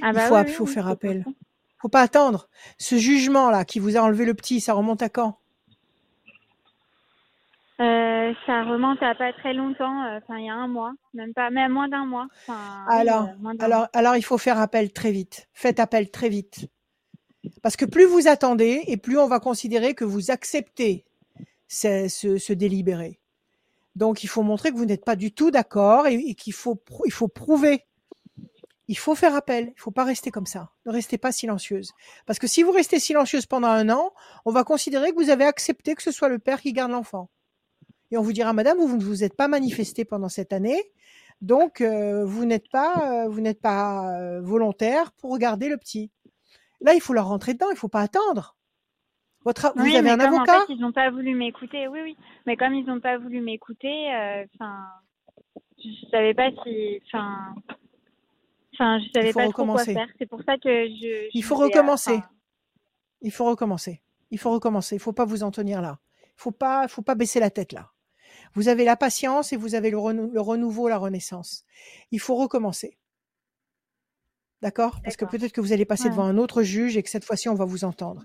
[0.00, 1.24] Ah il bah faut, oui, il faut oui, faire appel.
[1.78, 2.48] Faut pas attendre.
[2.78, 5.38] Ce jugement là qui vous a enlevé le petit, ça remonte à quand?
[7.80, 11.34] Euh, ça remonte à pas très longtemps, euh, enfin il y a un mois, même
[11.34, 12.28] pas, même moins d'un mois.
[12.46, 13.88] Enfin, Alors, euh, alors, mois.
[13.92, 15.48] alors il faut faire appel très vite.
[15.52, 16.68] Faites appel très vite.
[17.62, 21.04] Parce que plus vous attendez et plus on va considérer que vous acceptez
[21.68, 23.18] ce, ce, ce délibéré.
[23.96, 27.12] Donc il faut montrer que vous n'êtes pas du tout d'accord et, qu'il faut, il
[27.12, 27.84] faut prouver.
[28.86, 29.72] Il faut faire appel.
[29.76, 30.70] Il faut pas rester comme ça.
[30.84, 31.92] Ne restez pas silencieuse.
[32.26, 34.12] Parce que si vous restez silencieuse pendant un an,
[34.44, 37.30] on va considérer que vous avez accepté que ce soit le père qui garde l'enfant.
[38.10, 40.80] Et on vous dira, Madame, vous ne vous êtes pas manifestée pendant cette année,
[41.40, 46.10] donc euh, vous n'êtes pas, euh, vous n'êtes pas euh, volontaire pour garder le petit.
[46.84, 47.70] Là, il faut leur rentrer dedans.
[47.72, 48.56] Il faut pas attendre.
[49.44, 50.62] Votre, a- vous Oui, avez mais un comme avocat?
[50.62, 52.16] en fait ils n'ont pas voulu m'écouter, oui, oui,
[52.46, 54.44] mais comme ils n'ont pas voulu m'écouter, euh,
[55.78, 57.54] je savais pas si, enfin,
[58.74, 59.92] enfin, je savais pas trop quoi recommencer.
[59.94, 60.08] faire.
[60.18, 61.28] C'est pour ça que je.
[61.34, 62.20] Il je faut euh, recommencer.
[63.20, 64.02] Il faut recommencer.
[64.30, 64.96] Il faut recommencer.
[64.96, 65.98] Il faut pas vous en tenir là.
[66.22, 67.90] Il faut pas, faut pas baisser la tête là.
[68.54, 71.64] Vous avez la patience et vous avez le, renou- le renouveau, la renaissance.
[72.12, 72.98] Il faut recommencer.
[74.64, 74.98] D'accord?
[75.04, 76.10] Parce que peut-être que vous allez passer Ouais.
[76.10, 78.24] devant un autre juge et que cette fois-ci on va vous entendre.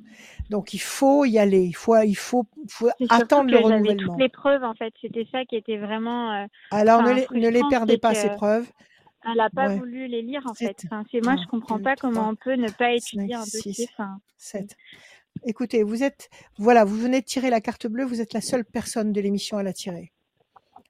[0.49, 1.63] Donc il faut y aller.
[1.65, 2.47] Il faut, il faut,
[3.09, 4.13] attendre le renouvellement.
[4.13, 4.93] toutes les preuves en fait.
[5.01, 6.31] C'était ça qui était vraiment.
[6.31, 7.27] euh, Alors ne les,
[7.61, 8.65] ne perdez pas ces preuves.
[9.25, 9.77] Elle n'a pas Ouais.
[9.79, 10.87] voulu les lire en Sept, fait.
[10.87, 13.27] Enfin, c'est moi un, je comprends deux, pas comment trois, on peut ne pas étudier
[13.33, 13.73] cinq, un dossier.
[13.73, 14.77] six, Enfin, 7.
[15.45, 18.63] Écoutez, vous êtes, voilà, vous venez de tirer la carte bleue, vous êtes la seule
[18.63, 20.13] personne de l'émission à la tirer.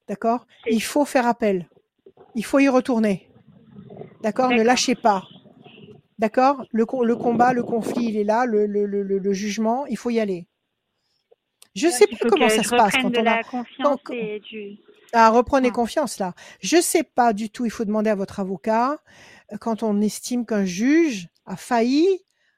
[0.07, 0.45] D'accord?
[0.69, 1.67] Il faut faire appel.
[2.35, 3.31] Il faut y retourner.
[4.21, 4.51] D'accord?
[4.51, 5.23] Ne lâchez pas.
[6.19, 6.63] D'accord?
[6.71, 10.45] Le, co- le combat, le conflit, il est là, le, jugement, il faut y aller.
[11.75, 13.41] Je sais Il pas comment ça se passe quand on a.
[13.43, 13.63] quand-
[14.49, 14.77] du.
[15.13, 16.33] Ah, reprenez confiance là.
[16.61, 18.97] Je sais pas du tout, il faut demander à votre avocat.
[19.61, 22.05] Quand on estime qu'un juge a failli,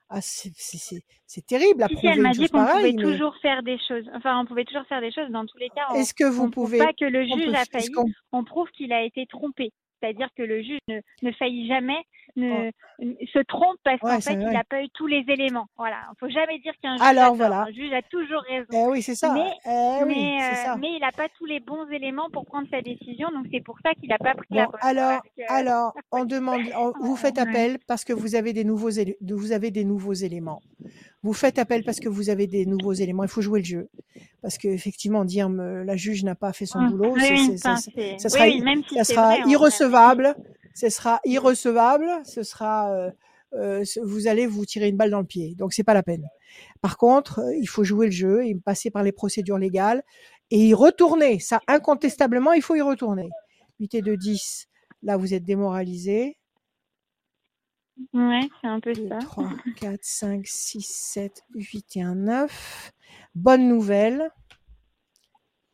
[0.09, 2.95] ah, c'est terrible à Si, si, prouver elle m'a une dit chose qu'on pouvait pareille,
[2.95, 4.09] mais toujours faire des choses.
[4.15, 5.29] Enfin, on pouvait toujours faire des choses.
[5.29, 6.79] Dans tous les cas, est-ce que vous on pouvez.
[6.79, 7.89] pas que le juge peut- a failli.
[8.31, 9.71] On prouve qu'il a été trompé.
[10.01, 11.97] C'est-à-dire que le juge ne, ne faillit jamais,
[12.35, 12.71] ne,
[13.33, 15.67] se trompe parce Ouais, qu'en fait, il n'a pas eu tous les éléments.
[15.77, 15.97] Voilà.
[16.11, 17.61] Il faut jamais dire qu'un juge Alors, a voilà.
[17.63, 18.67] Un juge a toujours raison.
[18.71, 19.33] Eh oui, c'est ça.
[19.33, 20.75] Mais, Eh oui, mais, c'est euh, ça.
[20.77, 23.29] mais il n'a pas tous les bons éléments pour prendre sa décision.
[23.31, 24.79] Donc, c'est pour ça qu'il n'a pas pris la Bon, bonne.
[24.81, 28.89] alors, que- alors, on demande, on- vous faites appel parce que vous avez des nouveaux,
[28.91, 30.61] élé- vous avez des nouveaux éléments.
[31.23, 33.23] Vous faites appel parce que vous avez des nouveaux éléments.
[33.23, 33.89] Il faut jouer le jeu
[34.41, 37.13] parce que effectivement, dire me- la juge n'a pas fait son Hum, boulot,
[37.57, 37.75] ça,
[39.03, 40.35] sera, irrecevable.
[40.73, 42.07] Ce sera irrecevable.
[42.23, 43.11] Ce sera, euh,
[43.53, 45.53] euh, vous allez vous tirer une balle dans le pied.
[45.55, 46.25] Donc c'est pas la peine.
[46.81, 50.01] Par contre, euh, il faut jouer le jeu et passer par les procédures légales
[50.49, 51.39] et y retourner.
[51.39, 53.29] Ça, incontestablement, il faut y retourner.
[53.79, 54.67] 8 et 2, 10.
[55.03, 56.37] Là, vous êtes démoralisé.
[58.13, 59.17] Ouais, c'est un peu 2, ça.
[59.19, 62.93] 3, 4, 5, 6, 7, 8 et un 9.
[63.35, 64.31] Bonne nouvelle.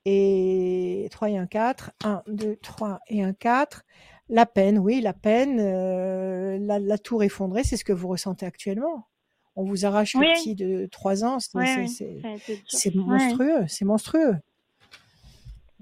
[0.06, 1.92] Et 3 et un 4.
[2.04, 3.84] 1, 2, 3 et un 4.
[4.30, 5.60] La peine, oui, la peine.
[5.60, 9.08] euh, la, la tour effondrée, c'est ce que vous ressentez actuellement.
[9.56, 10.28] On vous arrache Oui.
[10.28, 11.40] le petit de 3 ans.
[11.40, 11.88] C'est Ouais,
[12.96, 13.66] monstrueux.
[13.68, 14.36] C'est monstrueux.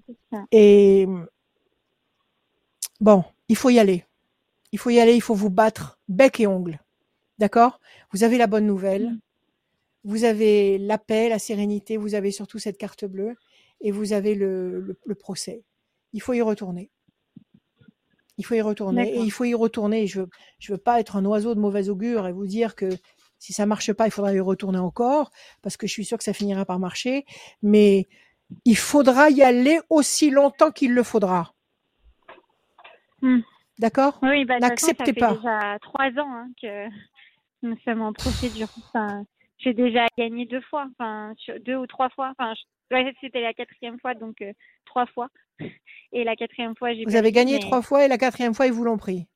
[0.07, 0.45] c'est ça.
[0.51, 1.07] Et
[3.01, 4.05] bon, il faut y aller.
[4.75, 6.81] Il faut y aller, il faut vous battre bec et ongle.
[7.37, 7.79] D'accord?
[8.11, 9.11] Vous avez la bonne nouvelle.
[9.11, 9.19] Mm.
[10.03, 13.35] Vous avez la paix, la sérénité, vous avez surtout cette carte bleue
[13.79, 15.63] et vous avez le, le- le procès.
[16.11, 16.91] Il faut y retourner.
[18.37, 20.03] Il faut y retourner et il faut y retourner.
[20.03, 20.19] Et Je
[20.59, 22.89] je veux pas être un oiseau de mauvais augure et vous dire que
[23.39, 25.31] si ça marche pas, il faudra y retourner encore
[25.61, 27.25] parce que je suis sûre que ça finira par marcher.
[27.63, 28.07] Mais
[28.65, 31.53] il faudra y aller aussi longtemps qu'il le faudra.
[33.21, 33.39] Hmm.
[33.79, 35.33] D'accord Oui, bah, toute façon, ça N'acceptez fait pas.
[35.33, 36.87] déjà trois ans hein, que
[37.61, 38.67] nous sommes en procédure.
[38.93, 39.25] Enfin,
[39.57, 41.33] j'ai déjà gagné deux fois, enfin
[41.65, 42.33] deux ou trois fois.
[42.37, 44.53] Enfin, je- ouais, c'était la quatrième fois, donc euh,
[44.85, 45.29] trois fois.
[46.11, 48.53] Et la quatrième fois, j'ai Vous pas avez gagné mais trois fois et la quatrième
[48.53, 49.27] fois, ils vous l'ont pris.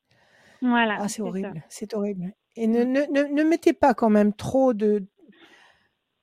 [0.61, 0.97] Voilà.
[0.99, 1.63] Ah, c'est horrible.
[1.69, 2.33] C'est horrible.
[2.55, 5.05] Et ne, ne, ne, ne mettez pas quand même trop de.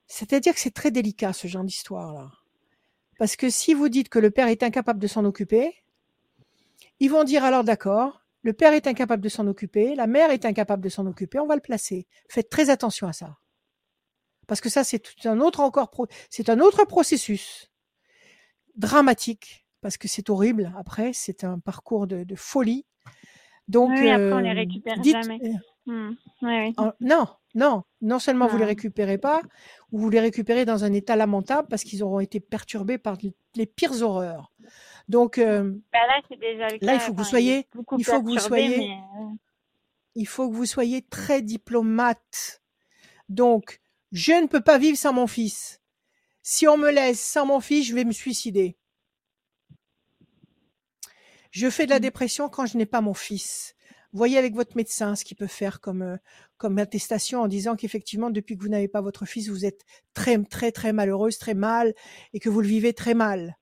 [0.07, 2.31] C'est-à-dire que c'est très délicat, ce genre d'histoire-là.
[3.19, 5.75] Parce que si vous dites que le père est incapable de s'en occuper,
[7.01, 10.45] ils vont dire alors d'accord, le père est incapable de s'en occuper, la mère est
[10.45, 12.07] incapable de s'en occuper, on va le placer.
[12.29, 13.37] Faites très attention à ça.
[14.47, 15.91] Parce que ça, c'est tout un autre encore,
[16.31, 17.71] c'est un autre processus
[18.77, 20.73] dramatique, parce que c'est horrible.
[20.79, 22.85] Après, c'est un parcours de, de folie.
[23.69, 25.41] Donc, Oui, après, on les euh, récupère dites- jamais.
[25.45, 25.53] euh,
[25.89, 26.15] Hmm.
[26.79, 28.69] En- non, non, non seulement vous les Non.
[28.71, 29.41] récupérez pas,
[29.93, 33.17] ou vous les récupérez dans un état lamentable parce qu'ils auront été perturbés par
[33.55, 34.53] les pires horreurs.
[35.09, 36.87] Donc, euh, Bah, là, c'est déjà le cas.
[36.87, 38.99] Là, il faut que vous soyez- est beaucoup il faut que vous perturbé, soyez- mais,
[39.21, 39.29] euh,
[40.17, 42.63] il faut que vous soyez très diplomate.
[43.29, 43.81] Donc,
[44.13, 45.81] je ne peux pas vivre sans mon fils.
[46.43, 48.77] Si on me laisse sans mon fils, je vais me suicider.
[51.51, 52.03] Je fais de la Mm.
[52.03, 53.75] dépression quand je n'ai pas mon fils.
[54.13, 56.17] Voyez avec votre médecin ce qu'il peut faire comme, euh,
[56.57, 59.85] comme attestation en disant qu'effectivement, depuis que vous n'avez pas votre fils, vous êtes
[60.15, 61.95] très, très, très malheureuse, très mal
[62.33, 63.57] et que vous le vivez très mal.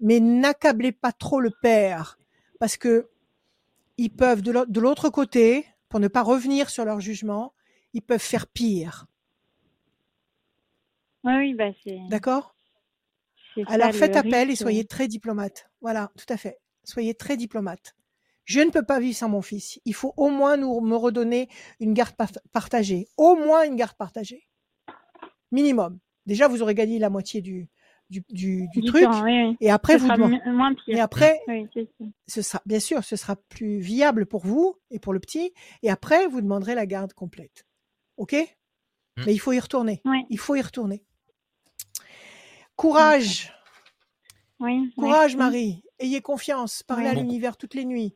[0.00, 2.18] Mais n'accablez pas trop le père
[2.60, 3.08] parce que
[3.96, 7.52] ils peuvent, de l'au- de l'autre côté, pour ne pas revenir sur leur jugement,
[7.94, 9.06] ils peuvent faire pire.
[11.24, 11.98] ouais, oui, bah, c'est.
[12.08, 12.54] D'accord?
[13.66, 15.68] Alors faites appel et soyez très diplomate.
[15.80, 16.58] Voilà, tout à fait.
[16.84, 17.96] Soyez très diplomate.
[18.44, 19.80] Je ne peux pas vivre sans mon fils.
[19.84, 21.48] Il faut au moins nous me redonner
[21.80, 23.08] une garde part- partagée.
[23.16, 24.48] Au moins une garde partagée.
[25.50, 25.98] Minimum.
[26.24, 27.68] Déjà, vous aurez gagné la moitié du,
[28.10, 29.02] du, du, du Du truc.
[29.04, 29.56] temps, oui, oui.
[29.60, 30.38] Et après, Ce vous sera demandez.
[30.46, 30.96] mi- moins pire.
[30.96, 31.68] Et après, Oui,
[32.26, 35.52] ce sera, bien sûr, ce sera plus viable pour vous et pour le petit.
[35.82, 37.66] Et après, vous demanderez la garde complète.
[38.16, 38.32] OK?
[39.16, 39.22] Mm.
[39.26, 40.00] Mais il faut y retourner.
[40.04, 41.02] Oui, Il faut y retourner.
[42.76, 43.52] Courage.
[44.60, 44.92] oui.
[44.96, 45.36] Courage.
[45.36, 45.82] Marie.
[45.98, 46.82] Ayez confiance.
[46.84, 48.14] Parlez à l'univers toutes les nuits.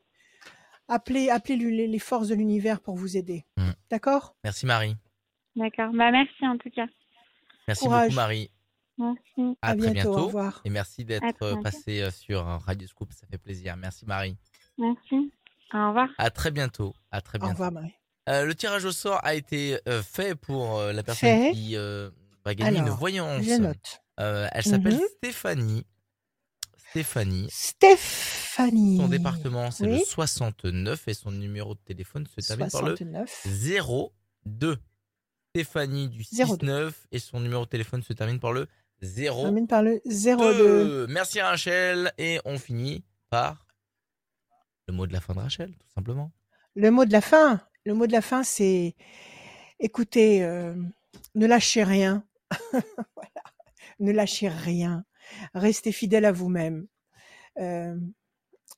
[0.88, 3.44] Appelez, appelez les, les forces de l'univers pour vous aider.
[3.56, 3.70] Mm.
[3.90, 4.36] D'accord?
[4.44, 4.96] Merci Marie.
[5.56, 5.90] D'accord.
[5.92, 6.86] Bah, merci en tout cas.
[7.66, 8.04] Merci Courage.
[8.08, 8.50] beaucoup Marie.
[9.02, 9.58] Merci.
[9.62, 10.16] À, À très bientôt.
[10.18, 10.60] Au revoir.
[10.64, 13.76] Et merci d'être euh, passé euh, sur euh, Radio Scoop, ça fait plaisir.
[13.76, 14.36] Merci Marie.
[14.78, 15.32] Merci.
[15.74, 16.08] Au revoir.
[16.18, 16.94] À très bientôt.
[17.10, 17.52] À très Au bientôt.
[17.54, 17.92] revoir, Marie.
[18.28, 21.52] Euh, le tirage au sort a été euh, fait pour euh, la personne Fait.
[21.52, 21.74] qui
[22.44, 23.42] va gagner une voyance.
[23.42, 24.00] Je note.
[24.18, 25.00] Elle s'appelle Mhm.
[25.18, 25.86] Stéphanie.
[26.90, 27.48] Stéphanie.
[27.50, 28.98] Stéphanie.
[28.98, 30.04] Son département, c'est le Oui.
[30.06, 33.46] 69 et son numéro de téléphone se termine par le 69.
[34.44, 34.76] 02.
[35.54, 36.24] Stéphanie du 02.
[36.44, 38.68] 69 et son numéro de téléphone se termine par le
[39.02, 39.42] 0.
[39.42, 41.06] Termine par le 02.
[41.08, 43.66] Merci Rachel et on finit par
[44.88, 46.32] le mot de la fin de Rachel, tout simplement.
[46.74, 48.94] Le mot de la fin, le mot de la fin, c'est
[49.80, 50.74] écoutez, euh,
[51.34, 52.24] ne lâchez rien.
[52.72, 53.42] Voilà.
[53.98, 55.04] Ne lâchez rien.
[55.54, 56.86] Restez fidèle à vous-même.
[57.58, 57.96] Euh,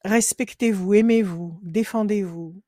[0.05, 2.61] respectez-vous, aimez-vous, défendez-vous.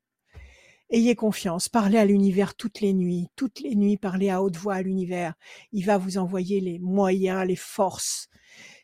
[0.89, 1.67] Ayez confiance.
[1.67, 3.27] Parlez à l'univers toutes les nuits.
[3.35, 5.33] Toutes les nuits, parlez à haute voix à l'univers.
[5.73, 8.29] Il va vous envoyer les moyens, les forces.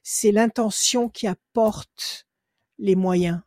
[0.04, 2.28] C'est l'intention qui apporte
[2.78, 3.40] les moyens.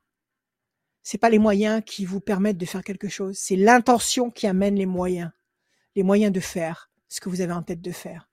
[1.03, 3.37] C'est pas les moyens qui vous permettent de faire quelque chose.
[3.39, 5.31] C'est l'intention qui amène les moyens.
[5.95, 8.31] Les moyens de faire ce que vous avez en tête de faire.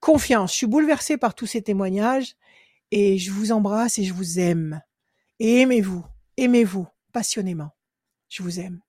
[0.00, 0.52] Confiance.
[0.52, 2.34] Je suis bouleversée par tous ces témoignages
[2.90, 4.82] et je vous embrasse et je vous aime.
[5.38, 6.04] Et aimez-vous.
[6.36, 7.70] Aimez-vous passionnément.
[8.28, 8.80] Je vous aime.